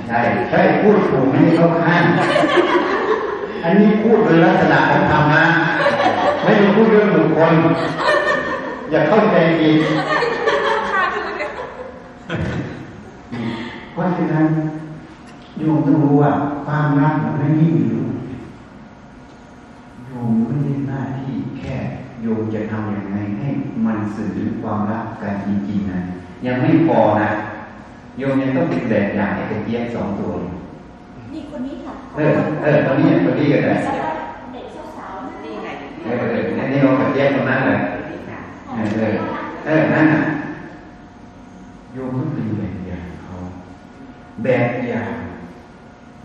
[0.08, 2.04] ใช่ใช่พูดถูกไม่ได้เข้าข้าง
[3.64, 5.44] อันนี้พูดโดยลักษณะของธรรมะ
[6.44, 7.54] ไม่ได้พูดเรื่องบุคคล
[8.96, 9.78] อย่าเข้าใจผิด
[10.92, 11.24] ข้างคือ
[13.92, 14.46] เพราะฉะนั้น
[15.58, 16.32] โยมต้องรู้ว่า
[16.66, 18.04] ความรักมันไม่ยิ่งอยู่
[20.06, 21.76] โยมไม่ได้หน้าที่แค่
[22.22, 23.50] โยมจะทำอย่างไรให้
[23.86, 26.00] มันสื่อถึงความรักกันจริงๆนะ
[26.46, 27.30] ยังไม่พอนะ
[28.18, 30.52] โยมยังต้องเป็นแบบอย่างให้กับเจี๊ยบสองตัวอยู่
[31.34, 34.10] นี่คนนี้ค่ะเออเออตอนนี้ตอนนี้ก็ได้แล้วก็
[34.54, 34.66] เด็ก
[34.98, 35.68] สาวๆนี่ไง
[36.04, 37.80] เออเอออันนี้เรากับเจี๊ยบตรงนั้นเลย
[38.76, 39.16] เออเออ
[39.66, 40.22] เออนั่นน่ะ
[41.94, 43.36] โยมต้องเป็นแบบอย่างเขา
[44.44, 45.12] แบบอย่าง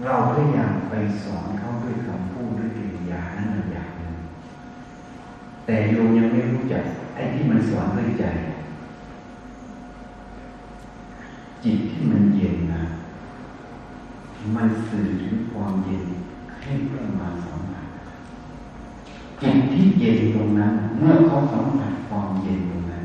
[0.05, 4.15] เราพยายามไปสอนเขาด้วยคำพูดด้วยกิริยานั่นอย่างหนึ่ง
[5.67, 8.25] แต่โยมยังไม่รู้จักไอ้ที่มันสอนด้วยใจ
[11.65, 12.83] จิตที่มันเย็นนะ
[14.55, 16.05] มันสื่อถึงความเย็น
[16.63, 17.87] ให้เพื่อนมาสมผัส
[19.43, 20.11] จิตที่เย็
[20.69, 23.05] นตรงนั้น เมื่อเขาสัมผัสความเย็นตรงนั้น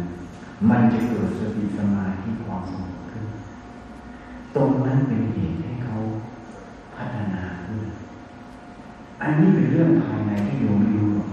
[0.69, 3.25] มันจะเกิดสติสมาธิความสงบขึ้น
[4.55, 5.95] ตรงนั้นเป็นเหตุให้เขา
[6.95, 7.81] พัฒนาขึ้น
[9.21, 11.29] อันนี้เป็นเรื่องภายในที่โยมไม่รู้หรอก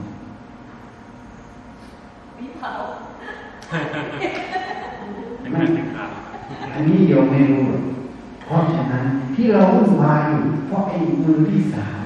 [2.37, 2.73] พี่เผา
[5.41, 6.09] เป็นการแข่งขัน
[6.75, 7.85] อันนี้โยมไม่รู้หรอก
[8.45, 12.05] เพราะฉะนั้นที่เราวุ่นวายอยู่เพราะไอ้มือที่สาม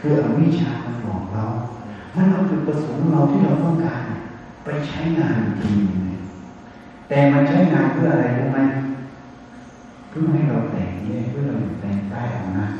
[0.00, 1.44] คืออวิชชามันหลอกเรา
[2.14, 4.02] มันเอาจุดประสงค์เราที่เราต้องการ
[4.64, 6.18] ไปใช้งานจริงเลย
[7.08, 8.60] แต่มันใช้งานเพื่ออะไรรู้ไหม
[10.08, 12.72] เพื่อให้เราแต่งแยกเพื่อเราอยู่แต่งใต้อำนาจ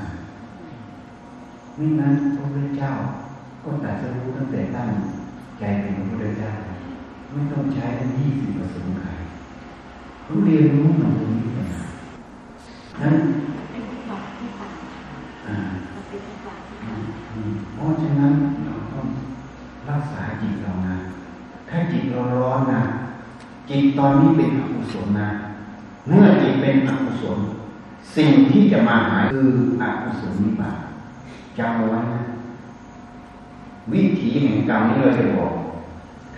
[1.77, 2.93] ไม่นั้นพระพุทธเจ้า
[3.63, 4.89] ก็ตรัสรู้ตั้งแต่ตั้ง
[5.59, 6.51] ใจเป็นพระพุทธเจ้า
[7.33, 9.09] ไม่ต้องใช้ทั้งยี่สิบประสงค์ใคร
[10.29, 11.81] รู้เรียนรู้มันตรงนี้เลยนะ
[13.01, 13.15] นั้น
[13.71, 14.71] เป็นที่ปากที่ปาก
[15.47, 15.57] อ่า
[15.95, 18.33] มันเป็นที่ปากที่อืปากมอืมเพราะฉะนั้น
[18.76, 20.97] เรักษาจิตเรานะ
[21.69, 22.83] ถ้าจิตเราร้อนนะ
[23.69, 25.31] จิตตอนนี้เป็นอกุศลนะ
[26.09, 27.39] เมื่อจิตเป็นอกุศล
[28.17, 29.51] สิ่งที่จะมาหาคือ
[29.83, 30.79] อกุศลนิบาต
[31.59, 32.23] จำเอาไว้นะ
[33.93, 35.53] วิถีแห่งกรรมนี้เราจะบอก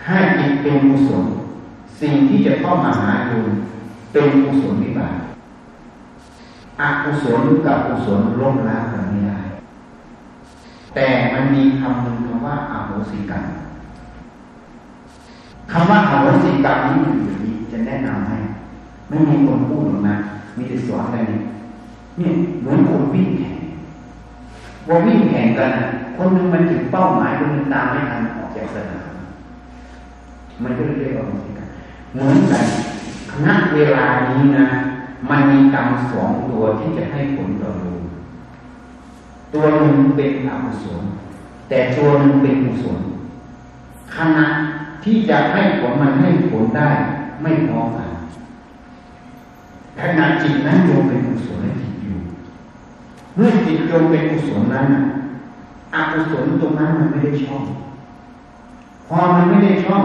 [0.03, 1.25] ถ้าจิตเป็นกุศล
[2.01, 3.49] สิ่งที่จะเข้ามาหาโยม
[4.11, 5.15] เป็นกุศลนิบาต
[6.81, 9.39] อกุศลกับกุศลล้มล้างกันไม่ได้
[10.95, 13.43] แต่มันมีคำหนึ่งคำว่าอาโหสิกรรม
[15.71, 18.37] คำว่าอาโหสิกรรมนี้มันอยู่นี้จะแนะนำให้
[19.09, 20.15] ไม่มีคนพูดหรอกนะ
[20.57, 21.39] มีแต่สอนอะไรนี่
[22.17, 23.55] เนี่ยเหมือนคนวิ่งแข่ง
[24.87, 25.83] ว่าวิ่งแข่งกันนะ
[26.17, 29.09] คนหนึงมันถึงเป้าหมายคนหนึงตามไม่ทันออกจากสนาม
[30.63, 31.67] มันก็เลยเรียกว่าอาโหสิกรรม
[32.13, 32.65] เหมือนกัน
[33.45, 34.67] ณเวลานี้นะ
[35.29, 37.88] มันมีกรรมสองตัวที่จะให้ผลต่อเรา
[39.53, 41.01] ตัวหนึ่งเป็นอกุศล
[41.69, 42.99] แต่ตัวหนึ่งเป็นกุศล
[44.15, 44.45] ขณะ
[45.03, 46.89] ที่จะให้ผลมันให้ผลได้
[47.41, 48.09] ไม่พร้อมกัน
[49.99, 52.17] ขณะจิตนั้นโยมเป็นกุศลและจิตอยู่
[53.35, 54.87] เมื่อจิตโยมเป็นกุศลนั้น
[55.93, 57.63] อกุศลตรงนั้นมันไม่ได้ช่อง
[59.07, 60.03] พอมันไม่ได้ช่อง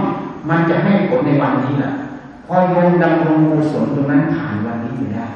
[0.49, 1.91] มันจะให้ผลในวันนี้แหละ
[2.47, 5.27] พอโยมดำรงกุศลตรงนั้นผ่านวันนี้ไปได้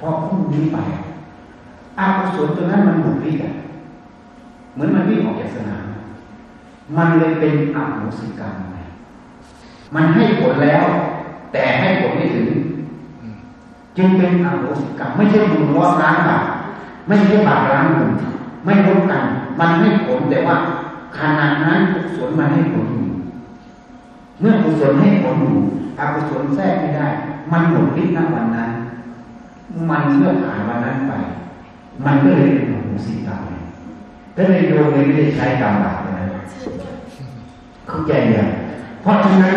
[0.00, 0.78] พอพรุ่งนี้ไป
[2.00, 3.52] อากุศลตัวนั้นมันหมดฤทธิ์อะ
[4.72, 5.84] เหมือนมันวิ่งออกจากสนาม
[6.96, 8.76] มันเลยเป็นอโหสิกรรมไป
[9.94, 10.84] มันให้ผลแล้ว
[11.52, 12.48] แต่ให้ผลไม่ถึง
[13.96, 16.44] จึงเป็นอโหสิกรรมไม่ใช่บุญล้อล้างบาป
[17.06, 18.10] ไม่ใช่บาปล้างบุญ
[18.64, 19.24] ไม่ลดกัน
[19.58, 20.56] มันให้ผลแต่ว่า
[21.18, 23.06] ขณะนั้นกุศลมันให้ผลอยู่
[24.40, 25.58] เมื่อกุศลให้ผลอยู่
[25.98, 27.06] อกุศลแทรกไม่ได้
[27.52, 28.70] มันหมดฤทธิ์ณวันนั้น
[29.90, 31.12] มันเมื่อผ่านวันนั้นไป
[32.04, 33.62] มันก็เลยเป็นของสิกรรมเลย
[34.36, 36.26] ก็เลยโยมเลยไม่ได้ใช้กรรมบาปเลย
[37.86, 38.48] เข้าใจยัง
[39.02, 39.56] เพราะฉะนั้น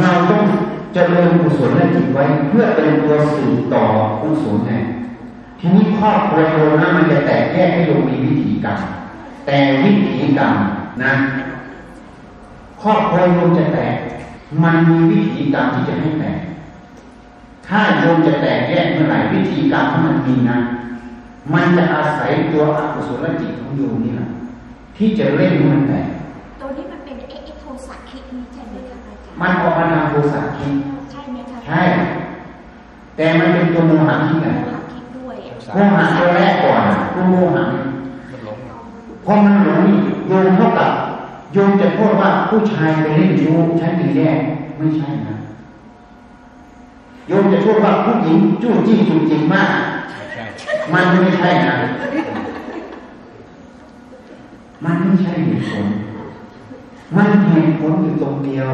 [0.00, 0.52] เราต้องจ
[0.94, 3.84] เจริญกุศลและจิตไว้ เพื่อเป็นตัวสื่อต่อ
[4.20, 4.72] กุศลไง
[5.58, 8.78] ทีนี้ขรอบครัวโยมนะมันจะแตกแยกให้โยมมีวิธีกรรม
[9.46, 10.52] แต่วิธีกรรม
[11.04, 11.12] นะ
[12.82, 13.94] ครอบครัวโยมจะแตก
[14.62, 16.38] มันมีวิธีกรรมที่จะให้แตก
[17.66, 20.58] ถ้าโยมจะแตกแยกเมื่อไหร่วิธีกรรมมันมีนะ
[21.52, 24.28] มันจะอาศัยตัวอกุศลจิตของโยมนี่แหละ
[24.96, 26.06] ที่จะเล่นให้มันแตก
[26.60, 30.74] ตัวนี้มันเป็นเอ็กโทสะคิดนี่ใช่ไหมคะอาจารย์มันออกมาทางโทสะคิด
[31.10, 31.82] ใช่ไหมคะใช่
[33.16, 35.36] แต่มันเป็นตัวโมหะคิดไงโมหะคิดด้วย
[35.74, 36.82] โมหะตัวแรกก่อน
[37.14, 37.78] ตัวโมหะมั
[38.36, 38.56] นหลง
[39.24, 39.98] พอมันหลงนี่
[40.28, 40.90] โยมเท่ากับ
[41.52, 44.28] โยมจะพูดว่าผู้ชายไปเล่นชู้ฉันถึงแย่
[44.76, 45.36] ไม่ใช่นะ
[47.28, 49.91] โยมจะพูดว่าผู้หญิงจู้จี้จุกจิกมากใช่
[50.92, 51.76] มันไม่ใช่นะ
[54.84, 55.86] มันไม่ใช่เหตุผล
[57.16, 58.68] มันเหตุผลอยู่ตรงเดียว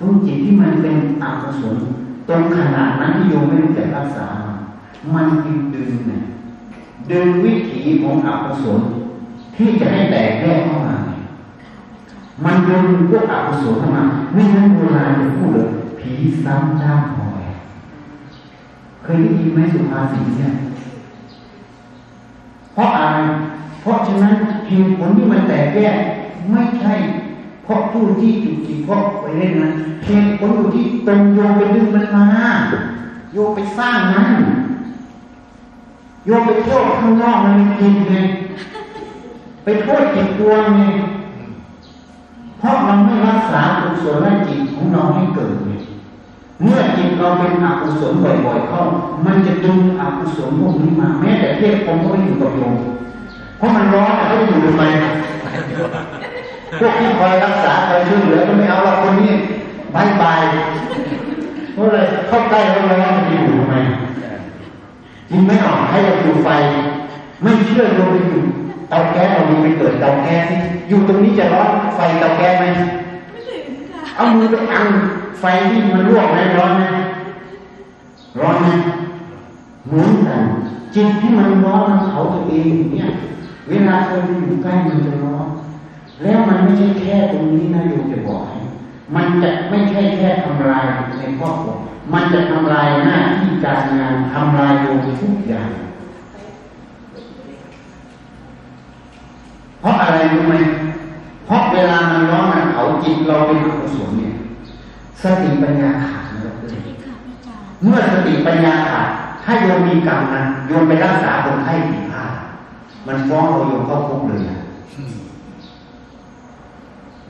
[0.00, 1.76] ตรงจิตที่มันเป็นอกุศล
[2.28, 4.28] ตรงขนาดนั้นที่โยมไม่รู้จักรักษา
[5.14, 6.22] มันดึงดึงเนี่ย
[7.10, 8.80] ดึงวิถีของอกุศล
[9.56, 10.96] ที่จะให้แตกแยกเข้ามา
[12.44, 15.68] มันดึงพวกอกุศลเข้ามาไม่งั้นโบราณจะพูดเลย
[16.00, 16.12] ผี
[16.44, 17.44] ซ้ำจ้างพลอย
[19.02, 20.52] เคยได้ยินไหมสุภาษิตเนี่ย
[22.74, 23.18] เพราะอะไร
[23.80, 24.34] เพราะฉะนั้น
[24.68, 25.96] เหตุผลที่มันแตกแยก
[26.50, 26.94] ไม่ใช่
[27.64, 29.70] เพราะผู้ที่จุดจิตเพราะไปเล่นนะ
[30.06, 32.26] เหตุผลอยู่ที่ตรงโยไปดึงมันมา
[33.32, 34.32] โยไปสร้างมัน
[36.26, 38.14] โยไปโทษข้างนอกมันจริงไง
[39.64, 40.82] ไปโทษจิตตัวไง
[42.58, 45.72] เพราะเราไม่รักษากุศลจิตของเราให้เกิดไง
[46.60, 48.82] เมื่อจิตเราเป็นอกุศลบ่อยๆเข้า
[49.26, 52.74] มันจะดึงอกุศลพวกนี้มา แม้แต่เทพผมก็ไม่อยู่กับโยม
[53.56, 54.84] เพราะมันร้อนอะเขาจะอยู่ทำไม
[56.80, 59.32] พวกที่คอยรักษาคอยช่วยเหลือก็ไม่เอาเราคนนี้
[59.94, 60.40] บายบาย
[61.72, 61.98] เพราะอะไร
[62.28, 63.74] เข้าใกล้แล้วร้อนมันจะอยู่ทำไม
[65.30, 66.48] จริงไหมอะให้เราอยู่ไฟ
[67.42, 68.40] ไม่เชื่อเราไปอยู่
[68.88, 70.58] เตาแก๊สเรามีไปเกิดเตาแก๊สที่
[70.88, 72.64] อยู่ตรงนี้จะร้อนไฟเตาแก๊สไหม
[73.30, 74.86] ไม่ถึงค่ะเอามือไปอัง
[75.44, 76.84] ไฟที่มันลวกไหมร้อนไหม
[78.40, 78.68] ร้อนไหม
[79.86, 80.42] เหมือนกัน
[80.94, 83.08] จิตที่มันร้อนมันเผาตัวเองเนี่ย
[83.68, 85.46] เวลาคนอยู่ใกล้มันจะร้อน
[86.22, 88.58] แล้วมันไม่ใช่แค่ตรงนี้นะโยมจะบอกให้
[89.14, 90.84] มันจะไม่ใช่แค่ทำลาย
[91.18, 91.74] ในครอบครัว
[92.12, 95.68] มันจะทำลายหน้าที่การงานทำลายโยมทุกอย่าง
[99.80, 100.54] เพราะอะไรรู้ไหม
[101.46, 104.34] เพราะเวลามันร้อนมันเผาจิตเราเป็นอกุศลเนี่ย
[105.20, 109.08] สติปัญญาขาดนะใช่ค่ะอาจารย์เมื่อสติปัญญาขาด
[109.44, 112.32] ถ้าโยมมีกรรมนะโยมไปรักษาคนไข้ผิดพลาด
[113.06, 114.58] มันฟ้องเราโยมเข้าคุกเลยนะ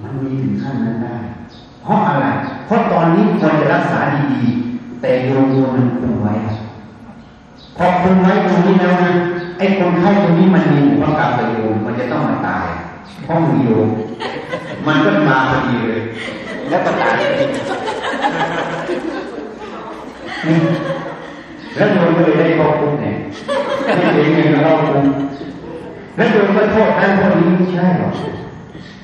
[0.02, 1.16] มันมีถึงขั้นนั้นได้
[1.82, 2.26] เพราะอะไร
[2.66, 4.00] เพราะตอนนี้ควรจะรักษา
[4.32, 6.34] ดีๆ แต่โยมโยมมันคุมไว้
[7.76, 9.12] พอคุมไว้ตรงนี้แล้วนะ
[9.58, 12.66] ไอ้คนไข้ตรงนี้มันมีหัวกรรมไปโยมมันจะต้องมาตาย
[13.24, 13.88] เพราะมือโยม
[14.86, 16.02] มันก็มาพอดีเลย
[16.70, 17.50] แล้วก็ตายจริง
[21.76, 23.16] แล้วโยมก็เลยได้เข้าคุกเนี่ย
[23.84, 25.04] ไม่เห็นเงินเข้าคุก
[26.16, 28.14] แล้วโยมก็โทษท่านพวกนี้ไม่ใช่หรอก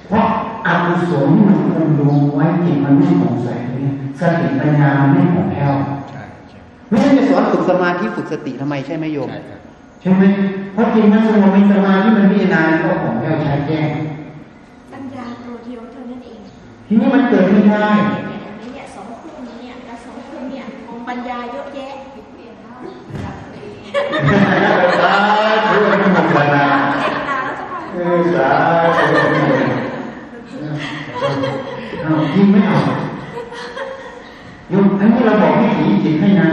[0.08, 0.26] เพราะ
[0.66, 3.48] อกุศลมันคงดูไว้จิตมันไม่ของใส
[3.82, 5.72] เนี่ยสติปัญญามันไม่ของแผ้ว
[6.10, 6.58] ใช่ใช่
[6.88, 9.60] ไม่ใช่จะสอนฝึกสมาธิฝึกสติทำไมใช่ไหมโยมใช่ครับ
[10.00, 10.22] ใช่ไหม
[10.72, 13.88] เพราะจริงนะสมาธิสมาธิมันพิจารณาก็ของแผ้วใช้แจ้ง
[14.92, 16.40] ปัญญาตัวเดียวเท่านั้นเอง
[16.90, 20.64] ทีนี้มันเกิดไม่ได้เนี่ยอันนี้เนี่ยสองคู่นี้เนี่ยและสองคู่เนี่ย
[21.08, 21.88] ปัญญาเยอะแยะ
[25.00, 25.12] สา
[25.68, 26.64] ธุอนุโมทนา
[27.00, 28.46] เอกตาแล้วจะทำเออสา
[28.96, 29.62] ธุอนุโมท
[32.04, 32.78] นายิงไมเอา
[34.68, 36.48] โยมอันนี้เราบอกวิถีจิตให้นะ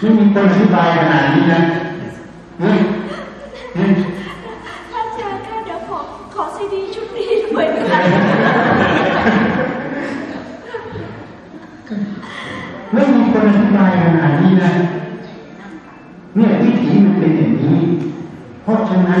[0.00, 1.60] ไม่มีคนอธิบายขนาดนี้นะ
[2.60, 2.78] เฮ้ย
[3.74, 3.90] เฮ้ย
[4.94, 5.98] อาจารย์คะเดี๋ยวขอ
[6.34, 8.47] ขอซีดีชุดนี้ด้วยนะคะ
[12.92, 14.70] ไม่มีคนอธิบายขนาดนี้นะ
[16.34, 17.78] เนี่ยวิถีมันเป็นอย่างนี้
[18.62, 19.20] เพราะฉะนั้น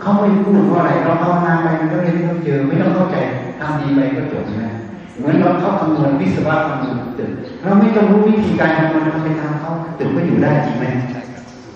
[0.00, 3.16] เขาไม่พูดเพราะอะไรเราภาวนาไปมันก็เรียนต้องเจอไม่ต้องเข้าใจ
[3.58, 4.70] ทำดีไปก็จบนะ
[5.18, 7.30] เหมือนเราเข้าคำนวณวิศวะคำนวณตึก
[7.62, 10.84] เราไม่ต้องรู้วิธีการคำนวณทำไปตามเขาตึกก็อยู่ได้จริงไหม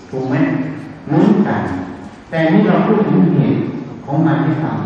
[0.09, 0.35] ถูกไหม
[1.05, 1.61] เหมือนกัน
[2.29, 3.59] แต่นี่เราพูดถึงเหตุ
[4.05, 4.77] ของมันให้ฟัง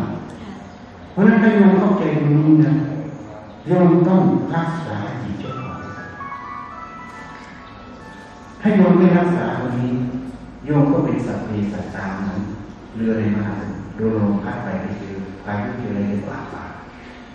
[1.11, 2.73] เพราะฉะนั้นถ้าโยมเข้าใจตรงนี้นะ
[3.67, 4.21] โยมต้อง
[4.55, 5.34] รักษาจิต
[8.67, 9.93] ถ้าโยมไม่รักษาตรงนี้
[10.65, 12.41] โยมก็เป็นสัตว์ปีสัตว์ตามนั้น
[12.95, 16.55] เรือในมหาสมุทรโดนลมพัดไปไปเจอพายุเจออะไรก็ว่าไป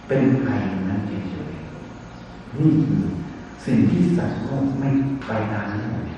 [0.06, 0.58] เป็นภัย
[0.88, 3.02] นั้นเฉยๆนี่คือ
[3.64, 4.88] สิ่งที่สัตว์โลกไม่
[5.26, 6.10] ไปนานนี้หมด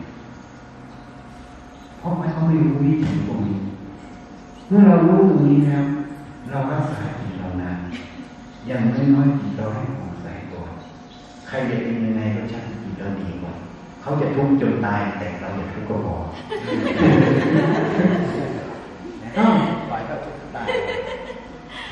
[1.98, 3.58] เพราะว่าเขาไม่รู้วิถีตรงนี้
[4.68, 5.84] เมื่อเรารู้ตรงนี้แล้ว
[6.50, 7.72] เรารักษาจิตเรานะ
[8.66, 8.80] อย่าง
[9.14, 10.70] น้อยๆจิตเราให้ผ่องใสก่อน
[11.46, 13.54] ใครจะเป็นยังไงก็ช่างจิตเราดีกว่า
[14.02, 16.16] เขาจะทุกข์จนตายแต่เราอย่าทุกข์ก็พอ
[19.34, 19.46] เอ้า
[19.88, 20.66] ปล่อยเขาทุกข์ตาย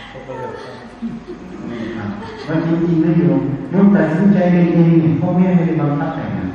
[0.09, 2.09] เขาก็เลิกกัน
[2.49, 6.49] มันจริงๆนะโยมโยมตัดสินใจเองเนี่ยพ่อแม่ไม่ได้บังคับแต่งงาน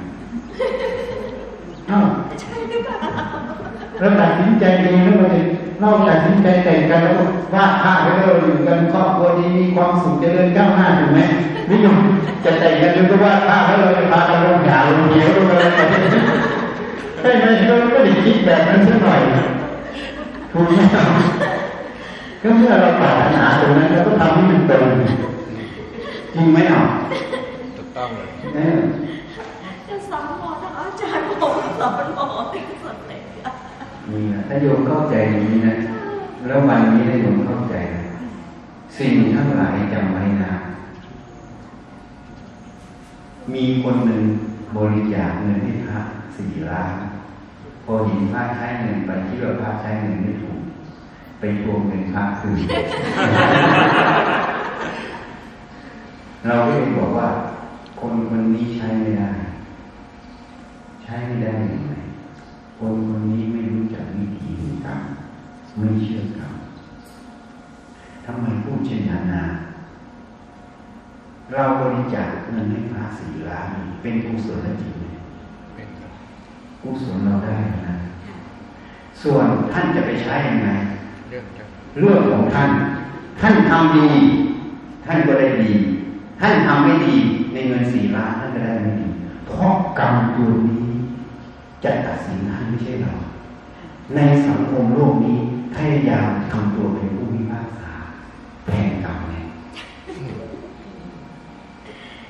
[1.87, 1.99] เอ้า
[3.99, 5.41] เราตัดสินใจเองแล้วเราจะ
[5.79, 7.23] เราตัดสินใจแต่งกันแล้วก็
[7.53, 11.19] วาดภาพไว้แล้วเราอยู่กันครอบครัวดีมีความสุขเจริญก้าวหน้าถูกไหม
[11.69, 11.97] นิยม
[12.43, 15.79] จะแต่งกันแล้วก็วาดภาพแล้วเราจะพากันลงหยาลงเหวลงอะไรไป
[17.19, 19.19] ใช่ไหมเราไม่ได้คิดแบบนั้นสักหน่อย
[20.51, 20.73] ถูกไหม
[22.41, 24.83] ก็เมื่อเราปรารถนาตรงนั้นเราก็ทำให้มันตรง
[26.33, 26.81] จริงไหมอะ
[27.77, 28.29] ถูกต้องเลย
[29.87, 33.14] จะสอนหมอทั้งอาจารย์ผมสอนหมอที่สุดเลยอะ
[34.11, 35.75] นี่นะถ้าโยมเข้าใจอย่างนี้นะ
[36.47, 37.75] แล้ววันนี้ให้โยมเข้าใจ
[38.97, 40.51] สิ่งทั้งหลายจำไว้นะ
[43.53, 44.23] มีคนหนึ่ง
[44.77, 45.99] บริจาคเงินให้พระ
[46.37, 46.93] สี่ล้าน
[47.83, 50.59] พอเห็นพระใช้เงินไปที่ว่าพระใช้เงินไม่ถูก
[51.39, 52.57] ไปทวงเงินพระคืน
[56.47, 57.29] เราก็เลยบอกว่า
[57.99, 59.29] คนคนนี้ใช้ไม่ได้
[61.03, 61.93] ใช้ไม่ได้ยังไง
[62.77, 65.01] คนคนนี้ไม่รู้จักวิธีแห่งกรรม
[65.77, 66.53] ไม่เชื่อกรรม
[68.25, 69.45] ทำไมพูดเช่นนั้นนะ
[71.51, 75.05] เราบริจาคเงินให้พระสี่ล้านนี่เป็นกุศลจิตไหม
[75.75, 76.11] เป็นครับ
[76.81, 77.55] กุศลเราได้
[77.87, 77.95] นะ
[79.21, 80.69] ส่วนท่านจะไปใช้ยังไง
[81.29, 81.63] เรื่องจะ
[81.99, 82.69] เรื่องของท่าน
[83.41, 84.07] ท่านทำดี
[85.05, 85.71] ท่านก็ได้ดี
[86.39, 87.15] ท่านทำไม่ดี
[87.53, 89.07] ในเงินสี่ล้านท่านก็ได้ไม่ดี
[89.47, 90.84] เพราะกรรมตัวนี้
[91.85, 93.13] จะตัดสินท่านไม่ใช่เรา
[94.15, 95.37] ในสังคมโลกนี้
[95.75, 97.91] พยายามทำตัวเป็นผู้พิพากษา
[98.67, 99.33] แทนกรรมไง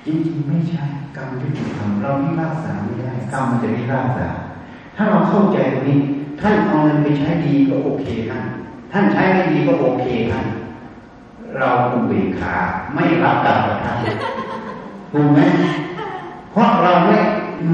[0.05, 0.83] จริงๆไม่ใช่
[1.17, 4.27] กรรมที่ถูกทำเราพิพากษาไม่ได้กรรมมันจะพิพากษา
[4.95, 5.99] ถ้าเราเข้าใจตรงนี้
[6.41, 8.43] ท่านเอาเงินไปใช้ดีก็โอเคท่าน
[8.91, 10.45] ท่านใช้ไม่ดีก็โอเคท่าน
[11.57, 12.55] เราอุเบกขา
[12.93, 13.97] ไม่รับกรรมกับท่าน
[15.11, 15.39] ถูกไหม
[16.51, 17.17] เพราะเราไม่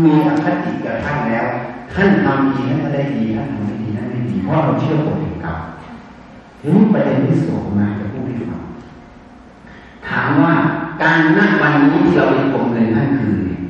[0.03, 1.47] มีอคติกับท่านแล้ว
[1.95, 5.59] ท่านทำดีท่านก็ได้ดีท่านทำไม่ดีท่านไม่ดีเพราะเราเชื่อกฎแห่งกรรม
[6.59, 8.63] ทีนี้ประเด็นที่สองมาจะพูดให้ฟัง
[10.07, 10.53] ถามว่า
[11.03, 13.61] การนั่งวันนี้ที่เราไปทวงเงินท่านคืนเนี่ย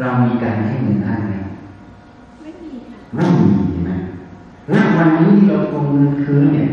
[0.00, 1.34] เรามีการให้เงินท่านไหม
[2.42, 3.92] ไม่มีค่ะไม่มีเห็นไหม
[4.72, 6.68] ณวันนี้ที่เราทวงเงินคืนเนี่ย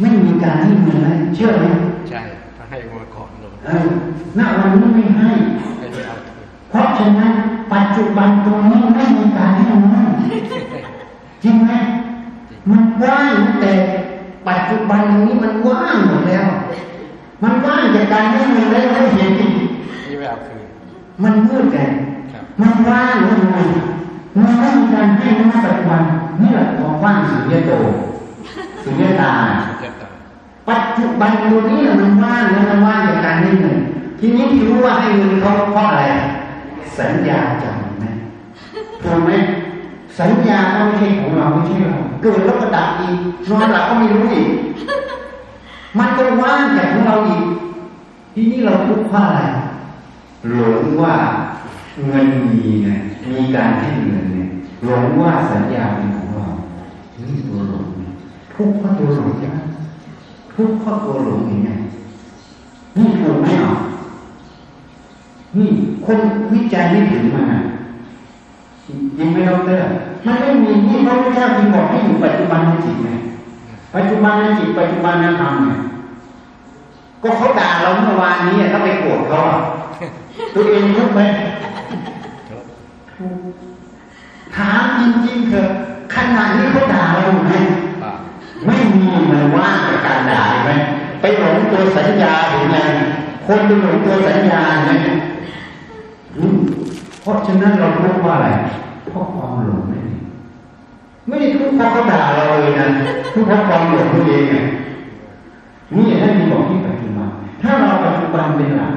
[0.00, 1.66] ไม่มีการให้เงินนะเชื่อไหม
[2.08, 2.20] ใช่
[2.56, 3.86] ถ้าให้มาก่อนเลยเออ
[4.38, 5.30] ณวันนี้ไม่ให้
[5.78, 7.32] ไม่ได้เอาคืนเพราะฉะนั้น
[7.72, 10.08] ปัจจุบันตรงนี้ไม่มีการให้เงิน
[11.42, 11.72] จริงไหม
[12.70, 13.72] มันว่างแต่
[14.48, 16.46] ปัจจุบันนี้มันว่างหมดแล้ว
[17.42, 19.52] มันว่างจากการให้เงินแล้วไม่เห็นอีก
[20.06, 20.64] นี่ไม่เอาคืน
[21.22, 21.84] มันมืดแก่
[22.60, 23.56] มันว่างมันไง
[24.36, 26.02] มันไม่มีการให้ในปัจจุบัน
[26.40, 27.70] นี่แหละความว่างสุญญโต
[28.84, 29.32] สุญญตา
[29.82, 30.12] จะตาย
[30.68, 33.76] ปัจจุบันตัวนี้มันว่างนะมันว่างจากการให้เงิน
[34.18, 36.02] ทีนี้ที่รู้ว่าให้เงินเขาเพราะอะไร
[36.98, 38.12] สัญญาจำนะ
[39.02, 39.30] ถูกไหม
[40.18, 43.18] สัญญาก็ไม่ใช่ของเราไม่ใช่เราเกิดแล้วก็ดับอีก
[43.50, 44.48] นอนหลับก็ไม่รู้อีก
[45.98, 47.44] มันก็ว่างจากของเราอีก
[48.34, 49.40] ทีนี้เราทุกข์เพราะอะไร
[50.50, 51.14] หลงว่า
[52.06, 52.88] เงินมีไง
[53.30, 54.48] มีการให้เงินเนี่ย
[54.84, 56.46] หลงว่าสัญญาเป็นของเรา
[57.22, 58.12] นี่ตัวหลงเนี่ย
[58.54, 59.58] ทุกข์เพราะตัวหลงใช่ไหม
[60.54, 61.70] ทุกข์เพราะตัวหลงเองไง
[62.96, 63.72] นี่ถูกไหมอะ
[65.58, 65.70] นี่
[66.06, 66.18] คน
[66.52, 67.62] วิจัยไม่ถึงมันอะ
[69.18, 69.88] ยังไม่ต้องเลือก
[70.26, 73.10] มันไม่มีนี่พระพุทธเจ้าจึงบอกให้อยู่ปัจจุบันในจิตไง
[73.94, 75.70] ปัจจุบันในจิตปัจจุบันในธรรมไง
[77.22, 79.60] ก็เขาด่าเราเมื่อวานนี้อะก็ไปโกรธเขาอะ
[80.54, 81.20] ตัวเองทุกข์ไหม
[83.16, 83.44] ทุกข์
[84.56, 85.68] ถามจริงๆเถอะ
[86.14, 87.52] ขนาดนี้เขาด่าเราอยู่ไหม
[88.02, 88.12] ป่า
[88.66, 90.72] ไม่มีมันว่างจากการด่าเห็นไหม
[91.20, 92.78] ไปหลงตัวสัญญาเห็นไหม
[93.46, 94.90] คนไปหลงตัวสัญญาเนไหม
[96.36, 96.58] อืม
[97.20, 98.48] เพราะฉะนั้นเราทุกข์เพราอะไร
[99.10, 100.02] เพราะความหลงนี่
[101.26, 102.86] ไม่ได้ทุกข์เพราะเขาด่าเราเลยนะ
[103.34, 104.56] ทุกข์เพราะความหลงตัวเองไง
[105.96, 107.28] นี่ท่านมีบอกที่ปัจจุบัน
[107.62, 108.94] ถ้าเราปัจจุบันเป็นหลัก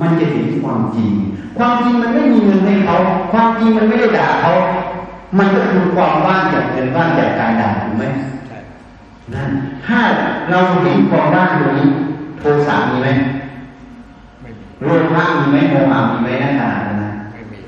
[0.00, 1.10] มันจะเห็นความจริง
[1.58, 2.96] ความจริงมันไม่มีเงินให้เขา
[3.32, 4.52] ความจริงมันไม่ได้ด่าเขา
[5.38, 8.04] มันก็คือความว่างจากเงินว่างจากการด่าถูกไหม
[8.48, 8.58] ใช่
[9.34, 9.50] นั่น
[9.86, 10.00] ถ้า
[10.50, 11.88] เราเห็นความว่างตรงนี้
[12.44, 13.08] ทสะมีไหม
[14.40, 17.58] ไม่มีโลภะมีไหมโมหะมีไหมนั่นขนาดนั้นนะไม่มี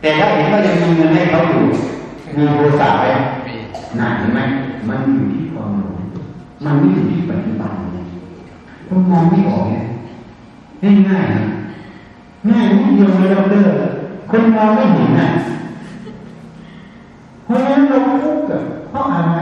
[0.00, 1.64] แต่ถ้าเห็นว่ายังมีเงินให้เขาอยู่
[2.36, 3.04] มีโทสะไหม
[3.46, 3.54] มี
[3.96, 4.40] หนักเห็นไหม
[4.88, 5.96] มันอยู่ที่ความหลง
[6.64, 8.04] มันไม่อยู่ที่ปัจจุบันเลย
[8.88, 9.84] คุณมองไม่ออกเนี่ย
[11.08, 11.44] ง่ายๆนะ
[12.50, 13.72] ง่ายนิดเดียวเลยเราเลิก
[14.30, 15.28] คนมองไม่เห็นนะ
[17.44, 19.36] เพราะฉะนั้นเราทุกข์กับเพราะอะไร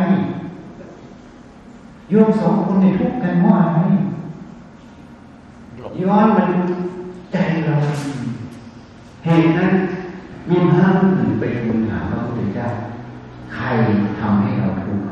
[2.10, 4.03] โยมสองคนในทุกข์กันเพราะอะไรหลง
[6.02, 6.60] ย้อนมาดู
[7.32, 7.74] ใจเรา
[9.24, 9.72] เหตุนั้น
[10.48, 12.66] มีพระผู้อื่นไปทูลถามพระพุทธเจ้า
[13.52, 13.64] ใคร
[14.18, 15.04] ทำให้เราทุกข์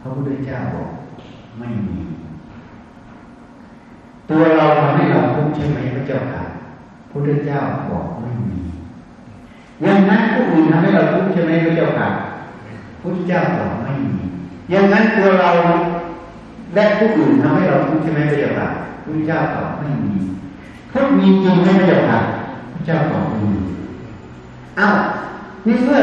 [0.00, 0.90] พระพุทธเจ้าบอก
[1.58, 1.98] ไม่มี
[4.30, 6.42] ตัวเราทำให้เราทุกข์ใช่ไหมพระเจ้าค่ะ
[7.10, 7.60] พระพุทธเจ้า
[7.90, 8.60] บอกไม่มี
[9.82, 12.22] อย่างนั้นผู้อื่นทำให้เราทุกข์ใช่ไหมพระเจ้าค่ะพ
[12.92, 14.14] ระพุทธเจ้าบอกไม่มี
[14.70, 15.50] อย่างนั้นตัวเรา
[16.74, 18.68] และผู้อื่นทำให้เราทุกข์ใช่ไหมพระเจ้าค่ะ
[19.04, 20.14] พระเจ้าตอบไม่มี
[20.92, 22.20] ทุกข์มีจริงไหมพระเจ้าค่ะ
[22.74, 23.60] พระเจ้าตอบไม่มี
[24.78, 24.94] อ้าว
[25.66, 26.00] นี่เมื่อ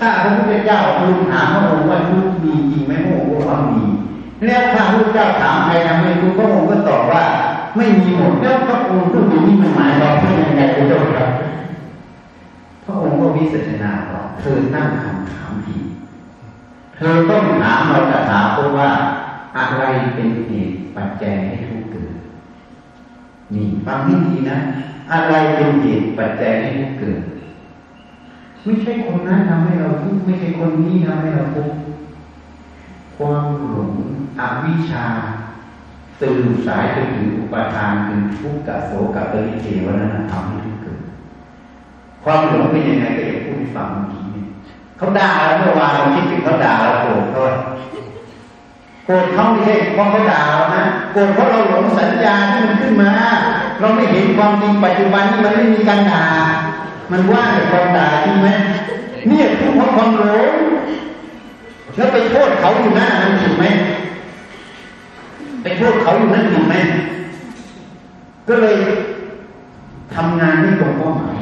[0.00, 3.80] ข้าพระพุทธเจ้าทูลถามพระองค์ว่าทุกข์มีจริงไหมพระองค์บอกว่ามี
[4.46, 7.22] แล้วข้าพระพุทธเจ้าถามใครทำให้ทุกพระองค์ก็ตอบว่า
[7.76, 11.26] ไม่มีหมดแล้วพระองค์พูดอย่างนี้มันหมายความว่ายังไงพระเจ้าค่ะ
[12.84, 15.82] พระองค์ก็วิสัชนาต่อเธอตั้งคำถามผิด
[16.96, 18.88] เธอต้องถามเราจะถามเพราะว่า
[19.56, 22.12] อะไรเป็นเหตุปัจจัยให้ทุกข์เกิด
[23.54, 24.58] นี่ฟังให้ดีนะ
[25.12, 27.20] อะไรเป็นเหตุปัจจัยให้ทุกข์เกิด
[28.64, 31.76] ไม่ใช่คนนั้นทำให้เราทุกข์ไม่ใช่คนนี้ทำให้เราทุกข์
[33.16, 33.92] ความหลง
[34.40, 35.06] อวิชชา
[36.22, 41.00] ตื่นสายจนถึงอุปทานคือทุกข์กับโสกับปริเทวนั้นทำให้ทุกข์เกิด
[42.24, 44.46] ความหลงเป็นยังไงก็อย่าพูดให้ฟังเมื่อกี้เนี่ย
[44.96, 47.40] เขาด่าเราเมื่อวานเราคิดถึงเขาด่าเราโกรธเขา
[49.10, 53.12] รธเขาไม่ใช่เพราะเขาด่าเรานะโกรธเพราะเราหลงสัญญาที่มันขึ้นมา
[53.80, 56.26] เราไม่เห็นความจริงปัจจุบันที่มันไม่มีการด่า
[57.12, 58.48] มันว่างจากความด่าจริงไหม
[59.28, 60.52] เนี่ยทุกข์เพราะความหลง
[61.96, 63.64] แล้วไปโทษเขาอยู่นั่นมันถูกไหม
[65.62, 66.74] ไปโทษเขาอยู่นั่นถูกไหม
[68.48, 68.76] ก็เลย
[70.14, 71.38] ทำงานไม่ตรงเป้าหมาย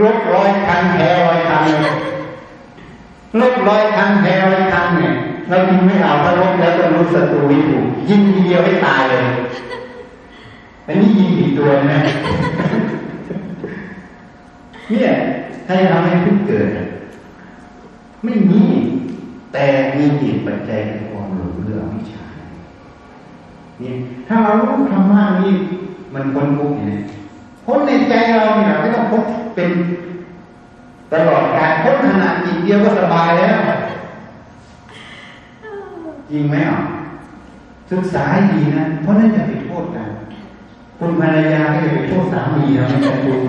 [0.00, 1.94] ลบร้อยคันแพ้ร้อยคันเลย
[3.40, 5.14] ลบร้อยคันแพ้ร้อยคันเนี่ย
[5.48, 9.24] เรายิงไม่เอาถ้าลบแล้วก็รู้ศัตรูไม่ถูกยิงทีเดียวให้ตายเลย
[10.86, 12.00] อันนี้ยิงผิดตัวนะ
[14.90, 15.10] เนี่ย
[15.64, 16.68] ใครทำให้ทุกข์เกิด
[18.24, 18.62] ไม่มี
[19.52, 19.64] แต่
[19.96, 22.24] มีเหตุปัจจัยในความหลงเรื่องวิชา
[23.80, 23.96] เนี่ย
[24.28, 25.52] ถ้าเรารู้ธรรมะนี่
[26.14, 27.00] มันพ้นทุกข์เนี่ย
[27.66, 29.22] พ้นในใจเราเนี่ยไม่ต้องพ้น
[29.54, 29.70] เป็น
[31.12, 33.54] ตลอดการพ้นขนาดจิตเดียวก็สบายแล้ว
[36.32, 36.80] จริงไหมอะ
[37.90, 40.08] ศึกษาให้ดีนะ เพราะนั่นจะไปโทษกัน
[40.98, 43.40] คุณภรรยาก็จะไปโทษสามีนะไม่ใช่คุณ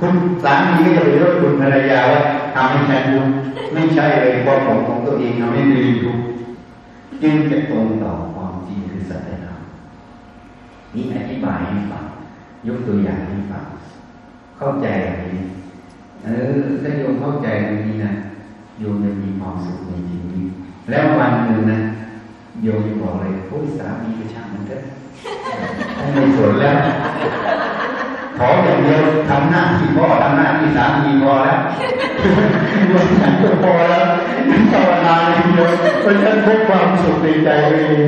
[0.00, 0.12] คุณ
[0.44, 2.20] สามีก็จะไปโทษคุณภรรยาว่า
[2.54, 3.32] ทำให้ฉันทุกข์
[3.72, 6.22] ไม่ใช่เลยเพราะผมของตัวเองทำให้ดีทุกข์
[7.22, 9.60] จึงจะตรงต่อความจริงคือสัจธรรม
[10.94, 12.04] นี่อธิบายให้ฟัง
[12.66, 13.64] ยกตัวอย่างให้ฟัง
[14.58, 15.42] เข้าใจแบบนี้
[16.24, 18.12] เออถ้าโยมเข้าใจตรงนี้นะ
[18.78, 20.44] โยมจะมีความสุขในชีวิต
[20.90, 21.78] แล้ววันหนึ่งนะ
[22.62, 24.82] โยมจะบอกเลยโอ้ยสามีก็ช่างมันเถอะ
[26.14, 26.76] ไม่สนแล้ว
[28.38, 31.58] ขออย่างเดียวทำหน้าที่พ่อทำหน้าที่สามีพอแล้ว
[32.88, 34.04] โยมฉันก็พอแล้ว
[34.72, 35.70] ภาวนาอย่างเดียว
[36.02, 38.00] เพราะฉันพบความสุขในใจเอง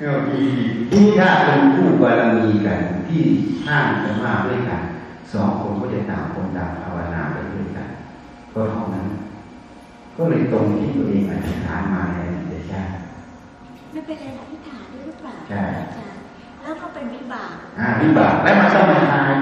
[0.00, 0.44] ก็ดี
[0.90, 3.22] ที่ถ้าเป็นคู่บารมีกันที่
[3.66, 4.82] ห้างจะมาด้วยกัน
[5.32, 7.88] สองคนก็จะต่างคนต่างภาวนาไปด้วยกัน
[8.52, 9.06] ก็เท่านั้น
[10.16, 12.92] ก็เลยตรงที่ตัวเองอธิษฐานมาในอดีตชาติ
[13.92, 16.20] ไม่เป็นไรอธิษฐานด้วยหรือเปล่าใช่อาจารย์
[16.62, 19.34] แล้วก็เป็นวิบากอ่าวิบากและมาสมาทาน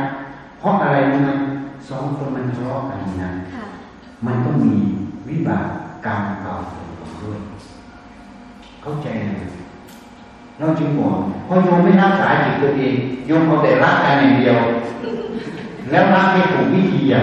[0.58, 1.30] เพราะอะไรรู้ไหม
[1.88, 3.64] สองคนมันทะเลาะกันนะค่ะ
[4.26, 4.74] มันต้องมี
[5.28, 5.66] วิบาก
[6.06, 6.72] กรรมเก่าผ
[7.08, 7.38] ลด้วย
[8.82, 9.42] เข้าใจไหม
[10.58, 12.94] เราจึงบอกพอโยมไม่รักษาจิตตัวเอง
[13.26, 14.58] โยมเอาแต่รักกันอย่างเดียว
[15.90, 17.22] แล้วรักไม่ถูกวิธีอะ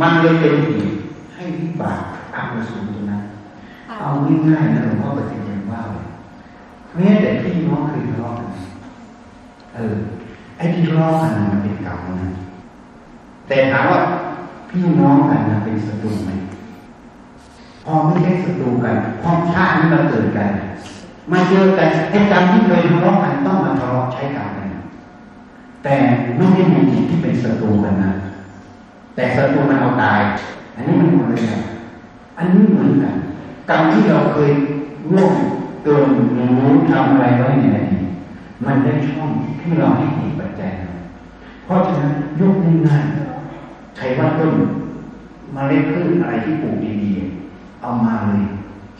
[0.00, 0.92] มันเลยเป็นเหตุ
[1.34, 2.02] ให้วิบาก
[2.36, 3.22] อกุศลตรงนั้น
[3.88, 4.08] ค่ะเอา
[4.48, 6.04] ง่ายๆนะหลวงพ่อปฏิญาณว่าเลย
[6.94, 8.50] แม้แต่พี่น้องเคยทะเลาะกัน
[9.74, 9.96] เออ
[10.56, 12.28] ไอ้ที่ทะเลาะกันน่ะมันเป็นกรรมนะ
[13.48, 13.98] แต่ถามว่า
[14.70, 16.30] พี่น้องกันนะเป็นศัตรูไหม
[17.84, 20.48] พอไม่ใช่ศัตรูกันพอชาตินี้มาเกิดกัน
[21.32, 24.68] มาเจอกันไอ้กรรมที่เคยทะเลาะกันต้องมาทะเลาะใช้กรรมกัน
[25.82, 25.94] แต่
[26.36, 28.12] ไม่ได้มีจิตที่เป็นศัตรูกันนะ
[29.14, 30.20] แต่ศัตรูมันเอาตาย
[30.74, 31.60] อันนี้มันคนละอย่าง
[32.38, 33.16] อันนี้เหมือนกัน
[33.70, 34.52] กรรมที่เราเคย
[35.12, 35.32] ร่วม
[35.84, 36.06] เกิน
[36.38, 38.06] รู้ทำอะไรไว้ในอดีต
[38.64, 39.30] มันได้ช่อง
[39.60, 40.72] ที่เราให้เหตุปัจจัย
[41.64, 42.54] เพราะฉะนั้นยก
[42.86, 44.52] ง่ายๆใครว่าต้น
[45.54, 48.42] มเมล็ดพืชอะไรที่ปลูกดีๆเอามาเลย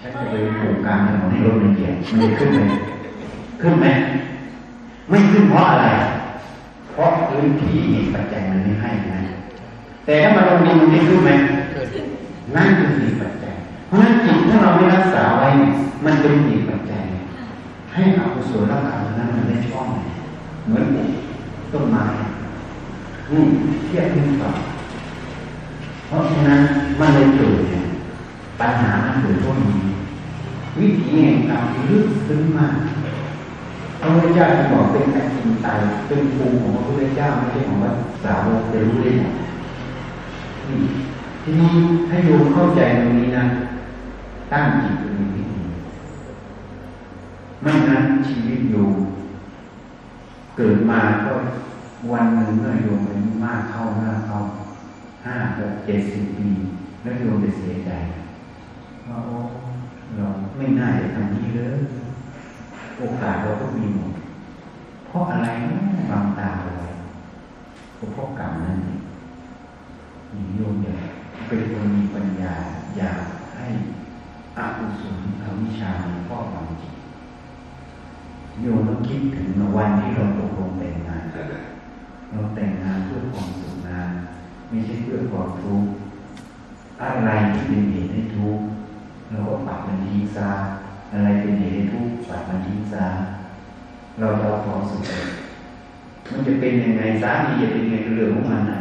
[0.00, 2.60] ฉันจะไปปลูกกลางถนนให้รถมันเหยียบมันจะขึ้นไหม
[3.60, 3.86] ขึ้นไหม
[5.08, 5.86] ไม่ขึ้นเพราะอะไร
[6.92, 7.80] เพราะพื้นที่
[8.14, 9.20] ปัจจัยมันไม่ให้นะ
[10.04, 11.30] แต่ถ้ามันลงดินมันไม่ขึ้นไหม
[12.56, 13.54] นั่นคือเหตุปัจจัย
[13.86, 15.72] เพราะฉะนั้นจิตถ้าเราไม่รักษาไว้เนี่ย
[16.04, 17.04] มันเป็นเหตุปัจจัย
[17.92, 19.88] ให้อกุศลกรรมนั้นมันได้ช่อง
[20.66, 21.10] เหมือนปลูก
[21.72, 22.04] ต้นไม้
[23.30, 23.42] นี่
[23.86, 24.50] เทียบขึ้นต่อ
[26.06, 26.60] เพราะฉะนั้น
[27.00, 27.84] มันเลยเกิดเนี่ย
[28.60, 29.78] ปัญหามันเกิดพวกนี้
[30.78, 32.74] วิธีแห่งกรรมลึกซึ้งมาก
[34.00, 35.66] พระพุทธเจ้าที่บอกเป็นอจินไต
[36.06, 37.92] เป็นภูมิของพระพุทธเจ้าไม่ใช่ของว่า
[38.24, 39.34] สาวกจะรู้ได้หมด
[40.68, 40.78] นี่
[41.48, 41.74] ทีนี้
[42.08, 43.44] ให้โยมเข้าใจตรงนี้นะ
[44.52, 45.60] ตั้งจิตตรงนี้ให้ดี
[47.62, 48.94] ไม่นั้นชีวิตโยม
[50.56, 51.32] เกิดมาก็
[52.12, 54.38] วันหนึ่งเมื่อโยมอายุมากเข้ามากเข้า
[55.26, 56.48] ห้าหกเจ็ดสิบปี
[57.02, 57.90] แล้วโยมจะเสียใจ
[59.08, 59.36] ว่าโอ้
[60.16, 61.76] เราไม่น่าจะทำนี้เลย
[62.98, 64.12] โอกาสเราก็มีหมด
[65.06, 66.88] เพราะอะไรนะบางตาเอาไว้
[68.14, 69.00] เพราะกรรมนั่นเอง
[70.56, 70.96] โยมอย่า
[71.48, 72.54] เป็นคนมีปัญญา
[72.96, 73.12] อย่า
[73.56, 73.66] ให้
[74.58, 76.94] อกุศลอวิชชามันครอบงำจิต
[78.60, 81.22] โยมต้องคิดถึงวันที่เราตกลงแต่งงาน
[82.30, 84.10] เราแต่งงานเพื่อความสุขงาน
[84.68, 85.90] ไม่ใช่เพื่อความทุกข์
[87.02, 88.64] อะไรที่เป็นเหตุให้ทุกข์
[89.30, 90.50] เราก็ปัดมันทิ้งซะ
[91.12, 93.06] อะไรเป็นเหตุให้ทุกข์ปัดมันทิ้งซะ
[94.18, 95.02] เราเอาความสุข
[96.30, 98.78] มันจะเป็นยังไงสามีจะเป็นยังไงเรื่องของมันนะ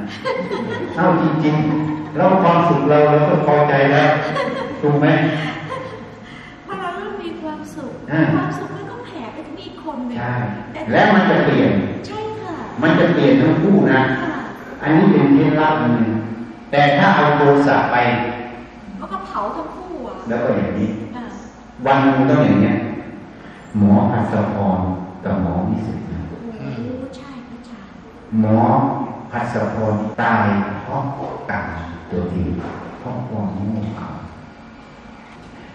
[0.96, 4.10] เอาจริงๆ เราความสุขเราเราก็พอใจแล้ว
[4.82, 5.08] ถูกไหม
[6.66, 10.34] พอเราเริ่มมีความสุขอ่าความสุขมันก็แผ่ไปถึงอีกคนหนึ่งใช่
[10.74, 11.72] แต่แล้วมันจะเปลี่ยน
[12.08, 14.34] ใช่ค่ะมันจะเปลี่ยนทั้งคู่นะค่ะ
[14.82, 16.12] อันนี้เป็นเคล็ดลับอันหนึ่ง
[16.72, 17.98] แต่ถ้าเอาโทรศัพท์ไป
[18.98, 21.24] แล้วก็เผาทั้งคู่อะแล้วก็อย่างนี้อ่า
[21.86, 22.76] วันหนึงต้องอย่างเนี้ย
[23.78, 24.80] หมออัศพร
[25.24, 26.38] กับหมอวิสุทธิ์นะโอ้
[26.76, 26.80] โห
[27.18, 27.92] ใช่พระอาจารย์
[28.42, 28.60] หมอ
[29.34, 30.48] อัศพรตาย
[30.84, 31.04] เพราะ
[31.52, 31.66] กรรม
[32.12, 32.50] ตัวเอง
[33.00, 34.10] เพราะความโง่เขา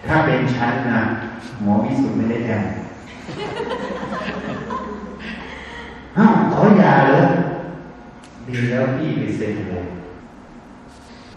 [0.05, 1.01] ถ้าเป็นชั้นนะ
[1.61, 2.63] หมอวิสุทธิ์ไม่ได้แทน
[6.17, 7.25] อ้าวขออยาเลย
[8.47, 9.85] ดีแล้วพี่ไปเซ็นเลย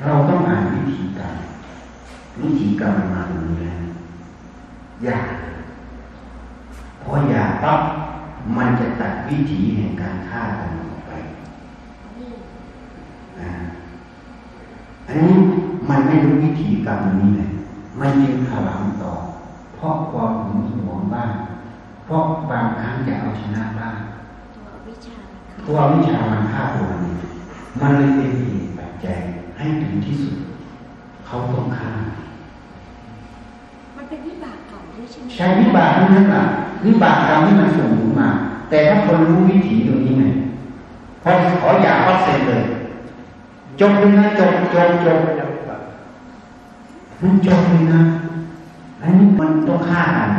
[0.04, 1.36] เราต้องอ่านวิธีการ
[2.40, 3.74] วิธีการมาตรงนี้นะ
[5.04, 5.18] อยา
[7.02, 7.80] พออยาปั๊บ
[8.56, 11.12] มันจะตัดวิถีแห่งการฆ่ากันออกไป
[12.18, 12.30] นี่
[15.08, 15.34] อ่าอันนี้
[15.88, 17.50] มันไม่รู้วิธีกรรมอันนี้เลย
[17.98, 19.12] มันจึงถลำต่อ
[19.76, 21.30] เพราะความหึงหวงบ้าง
[22.04, 23.96] เพราะบางครั้งจะเอาชนะบ้าง
[24.54, 25.16] ตัววิชา
[25.62, 27.00] เพราะว่าวิชามันฆ่าตัวมัน
[27.80, 29.18] มันเลยเป็นเหตุปัจจัย
[29.56, 30.36] ให้ถึงที่สุด
[31.26, 31.90] เขาต้องฆ่า
[33.96, 36.44] มันเป็นวิบากเก่าด้วยใช่ไหมใช้วิบากทั้งนั้นล่ะ
[36.84, 38.28] วิบากกรรมที่มันส่งผลมา
[38.70, 40.24] แต่ถ้าคนรู้วิถีตรงนี้ไง
[41.22, 42.62] พอขออย่าพัดเสร็จเลย
[43.80, 45.18] จบเลยนะจบจบจบ
[47.20, 48.00] มันจบเลยนะ
[49.00, 50.30] อันนี้มันต้องฆ่ากัน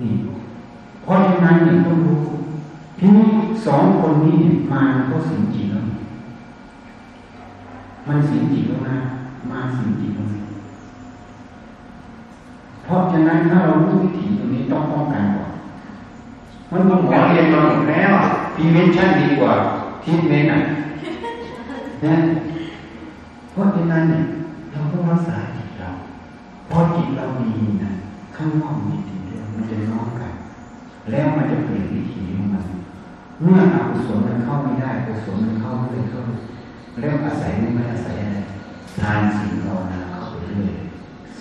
[0.00, 0.12] นี่
[1.02, 2.22] เพราะฉะนั้นเนี่ยต้องรู้
[2.98, 3.28] ทีนี้
[3.66, 5.84] สองคนนี้เนี่ยมาก็สิงจิตแล้ว
[8.06, 8.96] มันสิงจิตแล้วนะ
[9.50, 10.34] มาสิงจิตแล้วน
[12.84, 15.50] เพราะฉะนั้นถ้าเรารู้วิถีตรงนี้ต้องป้องกันก่อน
[16.70, 18.12] มันคุณหมอเรียนมาหมดแล้ว
[18.54, 19.52] พีเวนชั่นดีกว่า
[20.02, 20.60] ทีเมนอะ
[22.04, 22.16] นะ
[23.52, 24.24] เพราะฉะนั้นเนี่ย
[24.72, 25.90] เราต้องรักษาจิตเรา
[26.66, 27.52] เพราะจิตเราดี
[27.84, 27.92] นะ
[28.36, 30.32] ข้างนอกมีดีด้วมันจะน้อมกัน
[31.10, 32.64] แล้วมันจะเปลี่ยนวิถีของมัน
[33.42, 36.22] เมื่ออกุศลมันเข้าไม่ได้กุศลมันเข้าไม่ได้เข้า
[36.98, 38.38] แล้วอาศัยไม่ไม่อาศัยอะไร
[39.00, 40.74] ทานศีลภาวนาเข้าไปเรื่อย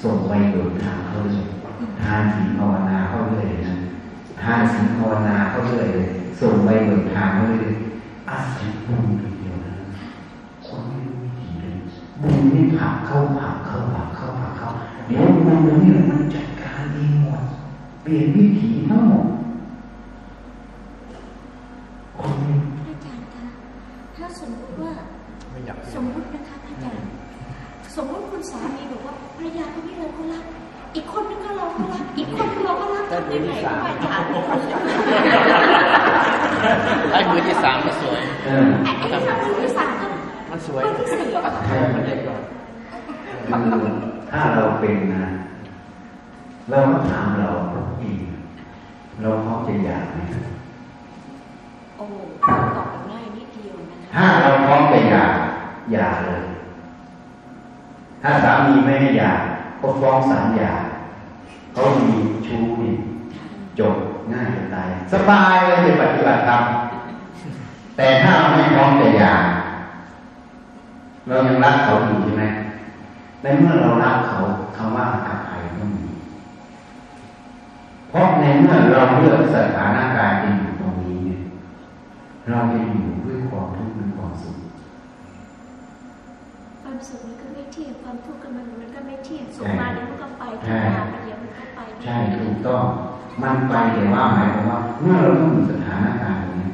[0.02, 1.46] ส่งไปโดดทางเข้าเรื่อย
[2.02, 3.76] ทานศีลภาวนาเข้าเรื่อยนะ
[4.42, 5.88] ทานศีลภาวนาเข้าเรื่อย
[6.42, 7.74] ส่งไปโดดทางเข้าเรื่อย
[8.30, 9.06] อาศัยบุญ
[12.22, 14.69] บุญนี่ผลักเข้าผลักเข้าผลักเข้าผลักเข้า
[15.07, 17.43] เดี๋ยวบุญตรงนี้มันจัดการเองหมด
[18.02, 19.26] เปลี่ยนวิถีทั้งหมด
[22.18, 22.56] คนไม่
[22.89, 23.45] อาจารย์คะ
[24.15, 24.91] ถ้าสมมติว่า
[25.52, 27.06] ไม่อยากสมมตินะคะอาจารย์
[27.95, 30.43] สมมติคุณสามีบอกว่าภรรยาคนนี้เราก็รัก
[30.95, 34.27] อีกคนนึงก็เราก็รักอีกคนนึงเราก็รักทำยังไงก็อาจารย์
[37.11, 40.07] ไอ้มือที่สามก็สวยเออไอ้คำมือที่สามก็
[40.53, 42.41] มันสวยมือที่สี่อะเออมันเด็กก่อน
[43.48, 43.86] คือ
[44.32, 45.26] ถ้าเราเป็นนะ
[46.69, 47.49] เราก็ถามเรา
[48.03, 48.22] อีก
[49.22, 50.19] เราพร้อมจะอยากไหม
[51.95, 52.06] โอ้
[52.76, 55.32] ตอบง่ายนิดเดียวนะคะถ้าเราพร้อมจะอยาก
[55.94, 56.44] อยากเลย
[58.22, 59.32] อถ้าสามีไม่ให้หย่า
[59.82, 60.73] ก็ฟ้องศาลหย่า
[61.73, 62.11] เขามี
[62.45, 62.94] ชู้นี่
[63.80, 63.95] จบ
[64.32, 66.64] ง่ายจะตายสบายเลยจะปฏิบัติธรรม
[67.98, 69.34] แต่ถ้าเราไม่พร้อมจะหย่า
[71.27, 72.43] เรายังรักเขาอยู่ใช่ไหม
[73.41, 74.39] ในเมื่อเรารักเขา
[74.76, 76.03] คำว่าอภัยก็มี
[78.10, 81.41] เพราะในเมื่อเราเลือกสถานการณ์ที่อยู่ตรงนี้เนี่ย
[82.49, 84.57] เราจะอยู่ด้วยความทุกข์หรือความสุข
[86.84, 92.84] ความสุขมันก็ไม่เที่ยงความทุกข์ก็มันมันก็ไม่เที่ยงสุขใช่มาเดี๋ยวมันก็ไปใช่ทุกข์มาเดี๋ยวมันก็ไปใช่ถูกต้อง
[93.41, 96.68] มันไปแต่ว่าหมายความว่า เมื่อเราต้องอยู่สถานการณ์นี้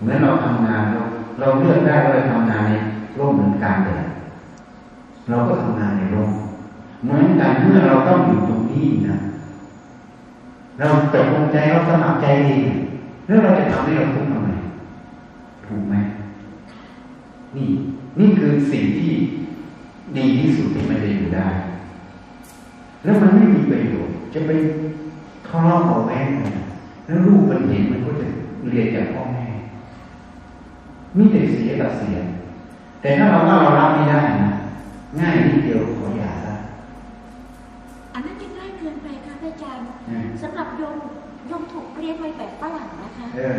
[0.00, 1.02] เหมือนเราทำงานเรา
[1.40, 2.72] เราเลือกได้ว่าเราทำงานใน
[3.18, 4.06] ร่มหรือกางแดด
[5.28, 6.30] เราก็ทำงานในร่ม
[7.02, 9.16] เหมือนกันเมื่อเราต้องอยู่ตรงนี้นะ
[10.78, 12.66] เราตกลงใจเราสมัครใจเอง
[13.26, 14.50] แล้วเราจะทำให้เราทุกข์ทำไม
[15.66, 15.94] ถูกไหม
[17.56, 17.68] นี่
[18.18, 19.12] นี่คือสิ่งที่
[20.16, 21.46] ดีที่สุดที่มันจะอยู่ได้
[23.04, 24.50] แล้วมันไม่มีประโยชน์จะไป
[25.46, 26.28] ทะเลาะเบาแว้ง
[27.06, 28.26] แล้วลูกมันเห็นมันก็จะ
[28.70, 29.46] เรียนจากพ่อแม่
[31.16, 32.16] มีแต่เสียกับเสีย
[33.00, 34.52] แต่ถ้าเราว่าเรารับไม่ได้นะ
[35.20, 36.54] ง่ายนิดเดียวขออย่าซะ
[38.14, 40.96] อันนั้นจะง่ายเกินไปค่ะพระอาจารย์อืมสำหรับโยม
[41.48, 43.58] โยมถูกเรียนไว้แบบฝรั่งนะคะเออ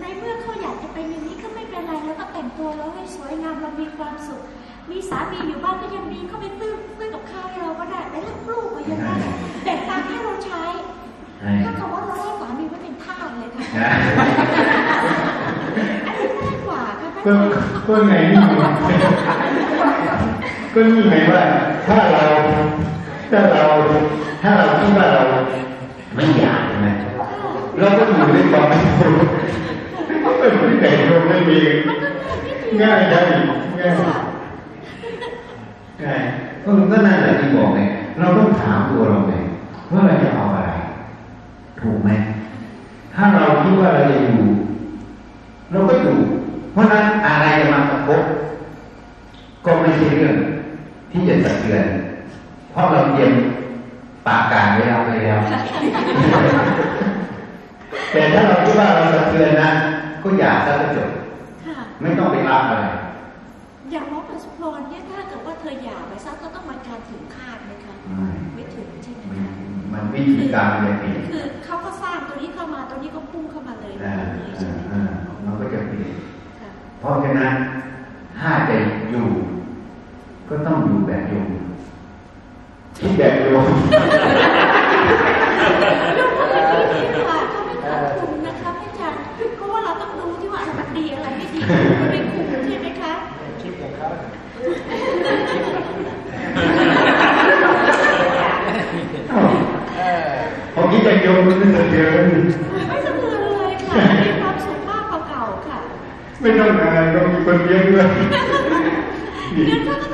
[0.00, 4.42] ในเมื่อเขาอยากจะเป็นอย่างนี้ก็ไม่เป็นไรแล้วก็แต่งตัวแล้วให้สวยงามเรามีความสุข
[4.90, 9.14] มีสามีอยู่บ้านก็ยังมีเขาไปซื้อซื้อกับข้าวให้เราก็ได้ไปรับลูกก็ยังได้
[9.64, 10.62] แต่งตังค์ให้เราใช้
[11.40, 15.23] ใช่ถ้าคำว่าเราให้สามีไว้เป็นทาสเลยค่ะนะอันนี้ง่าย
[17.24, 18.40] กว่าค่ะพระก็อย์ก็ไงนี่
[20.72, 21.44] ก็นี่ไงว่า
[21.86, 22.24] ถ้าเรา
[23.30, 23.64] ถ้าเรา
[24.42, 25.22] ถ้าเราคิดว่าเรา
[26.14, 26.88] ไม่อยากใช่ไหม
[27.78, 29.16] เราก็อยู่ด้วยความไม่ถูก
[30.38, 33.18] ไม่มีแต่งตัวไม่มีมันก็ง่ายนิดเดีง่ายได้
[33.80, 33.94] ง่าย
[36.02, 36.20] ง่าย
[36.62, 37.80] ก็มันก็นั่นแหละที่บอกไง
[38.18, 39.34] เราต้องถามตัวเราไง
[39.92, 40.72] ว่าเราจะเอาอะไร
[41.80, 42.10] ถูกไหม
[43.14, 44.42] ถ้าเราคิดว่าเราจะอยู่
[45.70, 46.16] เราก็อยู่
[46.72, 48.22] เพราะนั้นอะไรจะมากระทบ
[49.64, 50.36] ก็ไม่ใช่เรื่อง
[51.12, 51.84] ที่จะสะเทือน
[52.70, 53.32] เพราะเราเตรียม
[54.26, 55.40] ปากการไว้แล้วไปแล้ว
[58.12, 59.70] แต่ถ้าเราคิดว่าเราสะเทือนนะ
[60.22, 61.10] ก็อย่าซะก็จบ
[61.66, 62.86] ค่ะไม่ต้องไปรับอะไร
[63.90, 69.54] อย่างน้องปัสพรเนี่ยถ้าเกิดว่าเธอหย่าไปซะก็ต้องมาการถึงคาดไหมคะไม่ไม่ถึงใช่ไหมมันคะ
[69.92, 76.12] มันวิธีการมันจะเปลี่ยนคือเขาก็สร้างตัวนี้เข้ามาตัวนี้ก็พุ่งเข้ามาเลยอ่าเลยใช่ไหมอ่าคะมันก็จะเปลี่ยน
[76.60, 77.52] ค่ะเพราะฉะนั้น
[78.38, 78.76] ถ้าจะ
[79.10, 79.28] อยู่
[80.48, 81.48] ก็ต้องอยู่แบบโยม
[82.98, 83.66] คิดแบบโยม
[86.18, 86.60] ลูกก็ไม่
[86.92, 89.18] ดีดีกว่าเขาไม่ขาดทุนนะคะอาจารย์
[89.56, 91.58] เพราะว่าเราต้องดูที่ว่าอะไรมันดีอะไรไม่ดี
[92.00, 93.12] มันไม่คุ้มใช่ไหมคะ
[93.60, 94.08] คิดกับเขา
[99.96, 100.28] เออ
[100.74, 102.24] พอคิดแบบโยมมันไม่สะเทือน
[102.88, 103.94] ไม่สะเทือนเลยค่ะ
[104.24, 105.78] มีความสุขมากกว่าเก่าค่ะ
[106.40, 108.08] ไม่ต้องอะไรก็มีคนเลี้ยงด้วย
[109.54, 110.06] เงินเขาก็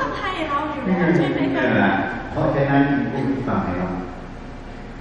[0.83, 1.89] ให้เราอยู่แล้วใช่ไหมนั่คะนแหละ
[2.31, 2.81] เพราะฉะนั้น
[3.11, 3.87] พูดให้ฟังให้เรา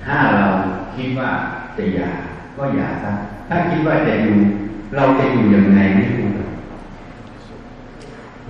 [0.04, 0.46] ถ้าเรา
[0.94, 1.30] คิดว่า
[1.76, 2.10] จะหย่า
[2.56, 3.12] ก็หย่าซะ
[3.48, 4.36] ถ้าคิดว่าจะอยู่
[4.96, 6.50] เราจะอยู่ยังไงไม่รู้หรอก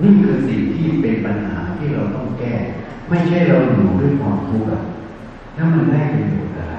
[0.00, 2.54] นี่คือสิ่งที่เป็นปัญหาที่เราต้องแก้
[3.08, 4.82] ไม่ใช่เราอยู่ด้วยความทุกข์อะ
[5.54, 6.76] แล้วมันได้ประโยชน์อะไร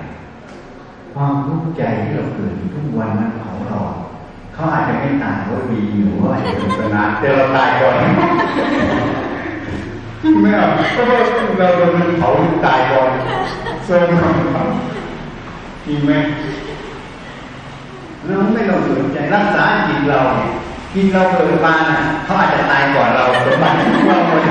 [1.14, 3.80] ความทุกข์ใจที่เราเกิดอยู่ทุกวันมันเผาเรา
[4.53, 7.95] เขาอาจจะไม่ตายว่ามีอยู่ว่าอาจจะเป็นปัญหาแต่เราตายก่อน
[10.41, 11.19] ไม่เอาเพราะว่า
[11.57, 12.30] เราโดนมันเผา
[12.65, 13.10] ตายก่อน
[13.85, 14.64] โซนของเขา
[15.85, 16.11] จริงไหม
[18.26, 20.52] เราไม่ต้องสนใจรักษาจิตเราเนี่ย
[20.93, 24.41] จิตเราเกิดมาน่ะเขาอาจจะตายก่อนเราสมบัติของเราหมด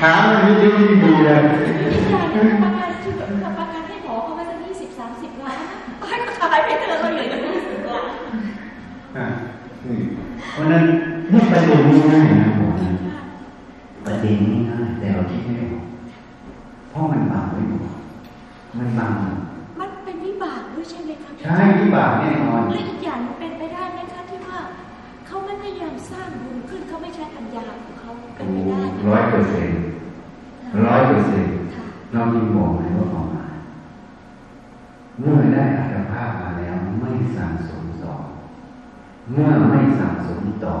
[0.00, 1.72] หามันไม่ยุ่งไม่ดีเลยพี่
[2.10, 3.26] ชายเนี่ยประกันชีวิต
[3.58, 5.60] ประกันให้หมอเขาไว้ตั้งยี่สิบสามสิบล้าน
[6.08, 8.02] ให้เขาตายไปเถอะเราเหลืออยู่ยี่สิบล้าน
[9.16, 9.26] อะ
[9.84, 10.02] อืม
[10.52, 10.82] เพราะฉะนั้น
[11.32, 11.80] นี่ประเด็น
[12.12, 12.67] ง่ายๆนะผมนะ
[14.08, 15.84] ประเด็นง่ายๆแต่เราคิดไม่ออก
[16.90, 17.92] เพราะมันบังไม่หมด
[18.78, 19.12] มันบัง
[19.80, 24.58] มันเป็นวิบากด้วยใช่ไหมคะใช่วิบากแน่นอนและอีกอย่างเป็นไปได้ไหมคะที่ว่า
[25.26, 29.80] เขาไม่พยายามสร้างบุญขึ้นเขาไม่ใช้ปัญญาของเขาเป็นไปได้ไหมร้อยเปอร์เซ็นต์
[30.86, 33.56] ร้อยเปอร์เซ็นต์ค่ะเราจึงบอกเลยว่าความหมาย
[35.18, 38.14] เมื่อได้อัตภาพมาแล้วไม่สั่งสมต่อ
[39.30, 40.76] เมื่อไม่สั่งสมต่อ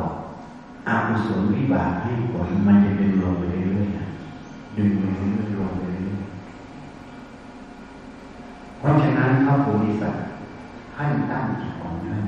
[0.88, 6.26] อากุศลวิบากให้ผลมันจะดึงลงไปเรื่อยๆดึงไปเรื่อยๆลงไปเรื่อยๆ
[8.78, 10.22] เพราะฉะนั้นพระโพธิสัตว์
[10.94, 12.24] ท่านตั้งจิตของท่าน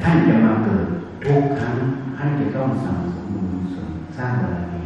[0.00, 0.86] ท่านจะมาเกิด
[1.24, 1.76] ทุกครั้ง
[2.16, 4.82] ท่านจะต้องสั่งสมบุญกุศลสร้างบารมี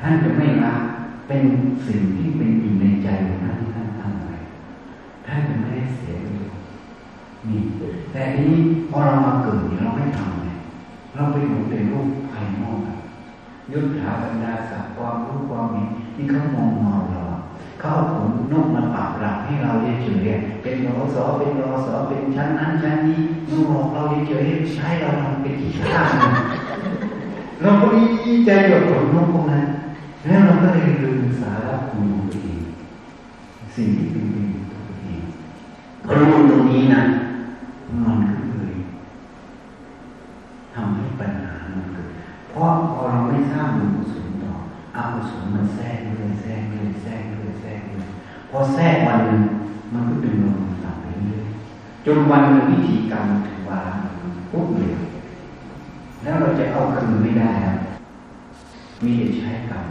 [0.00, 0.74] ท่านจะไม่ละ
[1.28, 1.44] เป็น
[1.86, 4.36] สิ่งที่เป็นอยู่ในใจของท่านที่ท่านทำไว้
[5.26, 6.48] ท่านจะไม่ได้เสียเลย
[7.48, 7.60] นี่
[8.12, 8.58] แต่ทีนี้
[8.90, 10.45] พอเรามาเกิดเนี่ยเราไม่ทำ
[11.16, 12.96] เราไปหลงในรูปภายนอกอะ
[13.72, 17.40] ยุทธาบรรดาศักดิ์ความรู้ความเห็นที่เขามองมองเราอะ
[17.80, 26.04] เขาเอาผลนกมาปรับหลักให้เราเฉยๆเป็นรอสอเป็นรอสอเป็นชั้นนั้นชั้นนี้มาบอกเราเฉยๆใช้เราทำเป็นขี้ข้า
[27.62, 29.64] เราก็ดีใจกับผลนกพวกนั้น
[30.26, 32.62] แล้วเราก็เลยลืมสาระคุณของตัวเอง
[33.74, 35.22] สิ่งที่เป็นประโยชน์ต่อตัวเอง
[36.04, 37.02] พอรู้ตรงนี้นะ
[38.04, 38.76] มันก็เลย
[40.74, 42.10] ทำให้ปัญหามันเกิด
[42.56, 44.52] เพราะพอเราไม่สร้างบุญกุศลต่อ
[44.96, 48.06] อากุศลมันแทรกเลยแทรกเลยแทรกเลยแทรกเลย
[48.50, 49.42] พอแทรกวันหนึง
[49.92, 50.52] มันก็ดึงเรา
[50.84, 51.46] ต่ำไปเรื่อย
[52.06, 53.80] จนวันหนึงวิธีกรรมถึงวา
[54.52, 54.94] ปุ๊บเลย
[56.22, 57.78] แล้วเราจะเอาคืนไม่ได้ครับ
[59.04, 59.84] มีแต่ใช้กรรม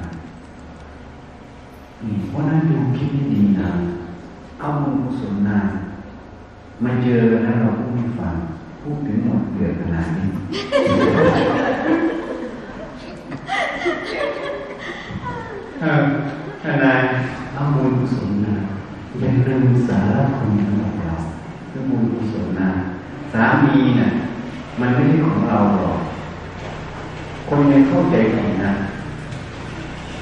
[2.04, 3.70] นี่เพราะนั้นดูคิดให้ดีนะ
[4.60, 5.60] เอาบุญกุศลนา
[6.84, 8.36] มาเจอแล้วเราพูดให้ฟัง
[8.82, 10.28] พูดถึงหมดเดือดขนาดนี้
[16.62, 17.02] ทนาย
[17.54, 18.56] เอาบุญกุศลนา
[19.20, 20.52] อย่าลืมสาระคุณ
[20.82, 21.14] ของเรา
[21.70, 22.70] คือบุญกุศลนา
[23.34, 24.10] สามีน่ะ
[24.80, 26.00] มันไม่ใช่ของเราหรอก
[27.48, 28.74] คนยังเข้าใจผิดนะ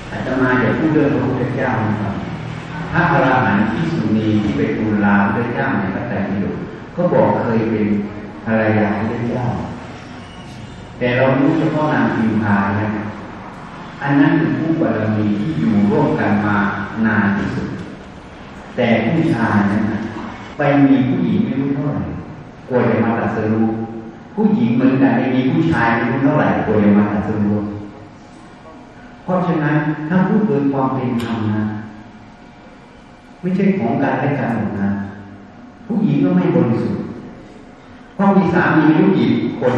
[0.10, 2.15] อาจจะมาจากผู้เรื่องพระพุทธเจ้านะครับ
[2.91, 6.57] พระอรหันต์ที่สุนีที่ไปทูลลาพระเจ้าในพระไตรปิฎก
[6.95, 7.88] ก็บอกเคยเป็น
[8.45, 9.45] ภรรยาพระพุทธเจ้า
[10.98, 13.03] แต่เรารู้เฉพาะนางพิมพานะ
[14.04, 16.58] อันนั้นคือผู้บารมีที่อยู่ร่วมกันมา
[17.06, 17.68] นานที่สุด
[18.76, 19.84] แต่ผู้ชายนั้น
[20.58, 22.06] ไปมีผู้หญิงไม่รู้เท่าไหร่
[22.68, 23.68] กลัวจะมาตัดสรู้
[24.36, 27.58] ผู้หญิงเหมือนกันไม่มีผู้ชายไม่รู้เท่าไหร่กลัวจะมาตัดสรู้
[29.24, 29.76] เพราะฉะนั้น
[30.10, 31.64] ถ้าพูดโดยความเป็นธรรมนะ
[33.42, 34.90] ไม่ใช่ของการและการหรอกนะ
[35.88, 37.04] ผู้หญิงก็ไม่บริสุทธิ์
[38.14, 39.74] เพราะมีสามีลูกหญิงคน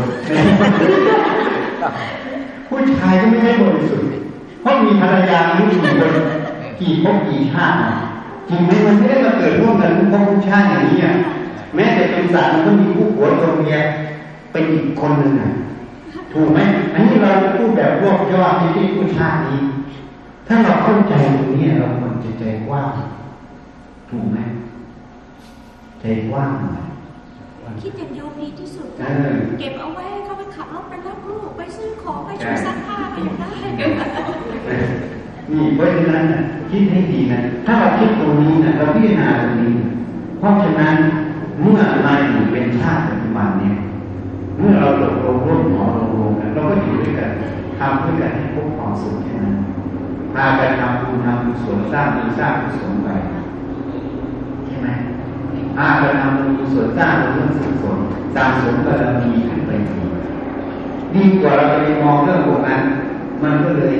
[2.67, 4.07] ผู้ชายก็ไม่ได้บริสุทธิ์
[4.65, 6.13] เพราะมีภรรยาลูกหญิงคน
[6.79, 7.77] กี่ภพกี่ชาติ
[8.49, 11.13] จริงไหมมันไม่ได้มาเกิดร่วมกันทุกภพทุกชาติอย่างนี้อะ
[11.75, 13.77] แม้แต่เป็นสัตว์มันก็มีผู้ผัวตัวเมีย
[14.51, 15.51] เป็นอีกคนหนึ่งอะ
[16.33, 16.59] ถูกไหม
[16.93, 19.59] อันนี้เราพูดแบบรวบยอดที่ที่ผู้ชาตินี้
[20.47, 22.89] ถ้าเราเข้าใจตรงนี้เราควรจะใจกว้าง
[24.09, 24.37] ถูกไหม
[26.01, 26.84] ใจกว้างหน่อย
[27.81, 33.51] คิดอย่างเดียวดีที่สุดเอค่ะอเก็บเอาไว้เขาไปขับรถไปรับลูกไปซื้อของไปช่วยซักผ้าก็ยังได้
[35.51, 39.89] นี่เพราะฉะนั้นน่ะคิดให้ดีนะ ถ้าเราคิดตรงนี้นะเราพิจารณาตรงนี้นะ
[40.39, 40.95] เพราะฉะนั้น
[41.61, 43.75] เมื่อมาอยู่เป็นชาติปัจจุบันเนี่ย
[44.57, 47.29] เมื่อเราหลงลงร่วมหมอลงลงกันเราก็อยู่ด้วยกัน
[47.79, 49.55] ทำด้วยกันให้พบความสุขแค่นั้น
[50.33, 53.09] พากันทำบุญทำกุศลสร้างบุญสร้างกุศลไป
[54.65, 54.87] ใช่ไหม
[55.75, 57.97] พากันทำบุญกุศลสร้างบุญกุศล
[58.35, 59.99] สร้างสมบารมีขึ้นไปดี
[61.13, 62.81] ดีกว่าเราไปมองเรื่องพวกนั้น
[63.43, 63.95] มันก็เลย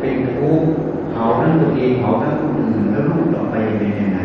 [0.00, 0.68] เป็นทุกข์
[1.10, 4.20] เผาทั้งตัวเองเผาทั้งคนอื่นแล้วลูกต่อไปเป็นยังไง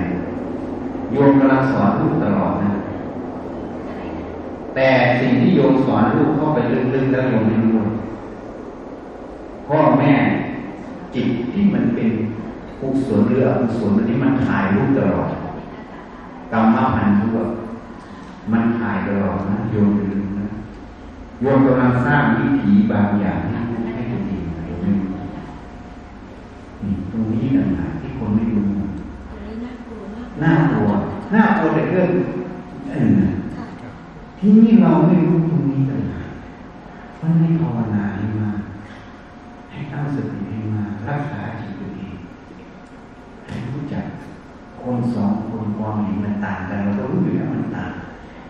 [1.12, 2.72] โยมกำลังสอนลูกตลอดนะ
[4.76, 4.90] แต่
[5.20, 6.60] สิ่งที่โยมสอนลูกเข้าไป
[6.94, 7.80] ลึกๆแล้วโยมไม่รู้
[9.68, 10.14] พ่อแม่
[11.16, 12.10] จิตที่มันเป็น
[12.80, 15.30] กุศลหรืออกุศลนนี้มันถ่ายรูปตลอด
[16.52, 17.38] กรรมพันธุ์ทั่ว
[18.52, 20.48] มันถ่ายตลอดนะโยมอย่าลืมนะ
[21.42, 25.08] โยมกำลังสร้างวิถีบางอย่างให้ลูกให้ตัวเองนะโยมไม่รู้
[26.84, 28.68] นี่ตรงนี้ต่างหากที่คนไม่รู้
[29.30, 30.88] อันนี้น่ากลัวมากน่ากลัว
[31.34, 32.08] น่ากลัวแต่เรื่อง
[32.96, 33.66] อื่นนะค่ะ
[34.40, 36.02] ที่นี่เราไม่รู้ตรงนี้เลย
[37.22, 38.60] มันให้ภาวนาให้มาก
[39.72, 42.16] ให้ตั้งสติให้มากรักษาจิตตัวเอง
[43.46, 44.06] ให้รู้จัก
[44.84, 47.92] คนสองคนความเห็นมันต่างกันเราก็รู้อยู่แล้วมันต่าง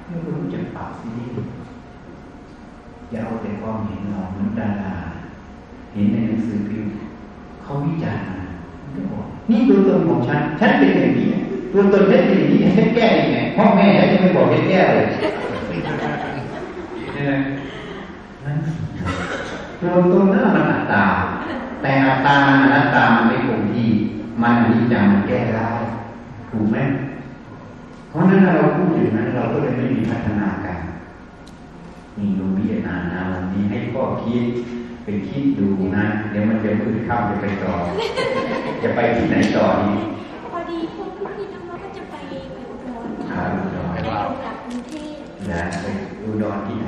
[0.08, 1.08] เราก็รู้จักปรับสิ
[3.10, 4.96] อย่าเอาแต่ความเห็นเราเหมือนดารา
[5.94, 6.92] เห็นในหนังสือพิมพ์
[7.62, 8.40] เขาวิจารณ์มา
[8.82, 11.30] มันก็บอกนี่ตัวตนของฉันฉันเป็นอย่างนี้
[11.72, 15.06] ตัวตนฉันเป็นอย่างนี้ฉันแก้ยังไงพ่อแม่ฉันจะไม่บอกให้แก้เลย
[17.12, 17.32] ใช่ไหม
[19.80, 21.06] ตัวตนนั้นมันอัตตา
[21.82, 23.90] แต่อัตตามันอนัตตามันไม่คงที่
[24.42, 25.70] มันอนิจจังมันแก้ได้
[26.52, 26.78] ถูกไหม
[28.10, 30.82] เพราะนั้นถ้าเราพูดถึงนั้นเราก็เลยไม่มีพัฒนาการ
[32.18, 34.44] นี่ดูวิจารณานะวันนี้ให้ข้อคิด
[35.04, 35.68] ไปคิดดู
[35.98, 37.74] นะเดี๋ยวมันจะมืดค่ำจะไปต่อ
[38.84, 40.00] จะไปที่ไหนต่อนี้
[40.52, 42.16] พอดีพวกพี่ๆน้องๆก็จะไป
[42.54, 45.18] ไปอุดรครัค่ะบอุดรไปลงกลับกรุงเทพ
[45.52, 45.86] นะไป
[46.24, 46.88] อุดรที่ไหน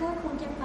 [0.00, 0.64] ก็คงจะไป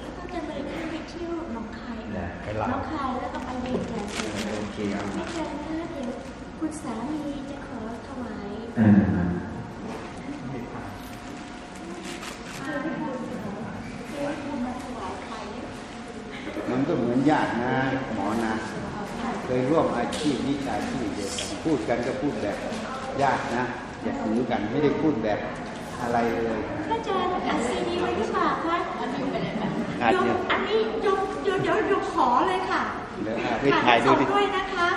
[0.00, 5.79] แล้วก็จะเลยขึ้นไปเที่ยวหนองคายนะไปลลาน้องคายแล้วก็ไปเรียนแจกเสร็จโอเคเอาไม่เจอนะคะเดี๋ยว
[6.64, 9.00] คุณสามีจะขอถวายเออ
[12.56, 13.18] เพื่อให้คุณ
[14.08, 15.34] เพื่อให้คุณมาถวายใคร
[16.70, 17.74] มันก็เหมือนญาตินะ
[18.14, 18.54] หมอนะ
[19.44, 22.56] เคยร่วมอาชีพวิชาชีพเดียวกันพูดกันก็พูดแบบ
[23.22, 23.64] ญาตินะ
[24.02, 25.38] อย่าถือกันไม่ได้พูดแบบ
[26.02, 29.68] อะไรเลยพระอาจารย์อัดซีดีไว้หรือเปล่าคะอันนี้ไปเลยค่ะ
[30.02, 32.82] อาจยจะกอันนี้ยกเดี๋ยวเดี๋ยวเดี๋ยวขอเลยค่ะ
[33.22, 34.88] เดี๋ยวอะไปถ่ายถ่ายดูส่งดิด้วยนะคะ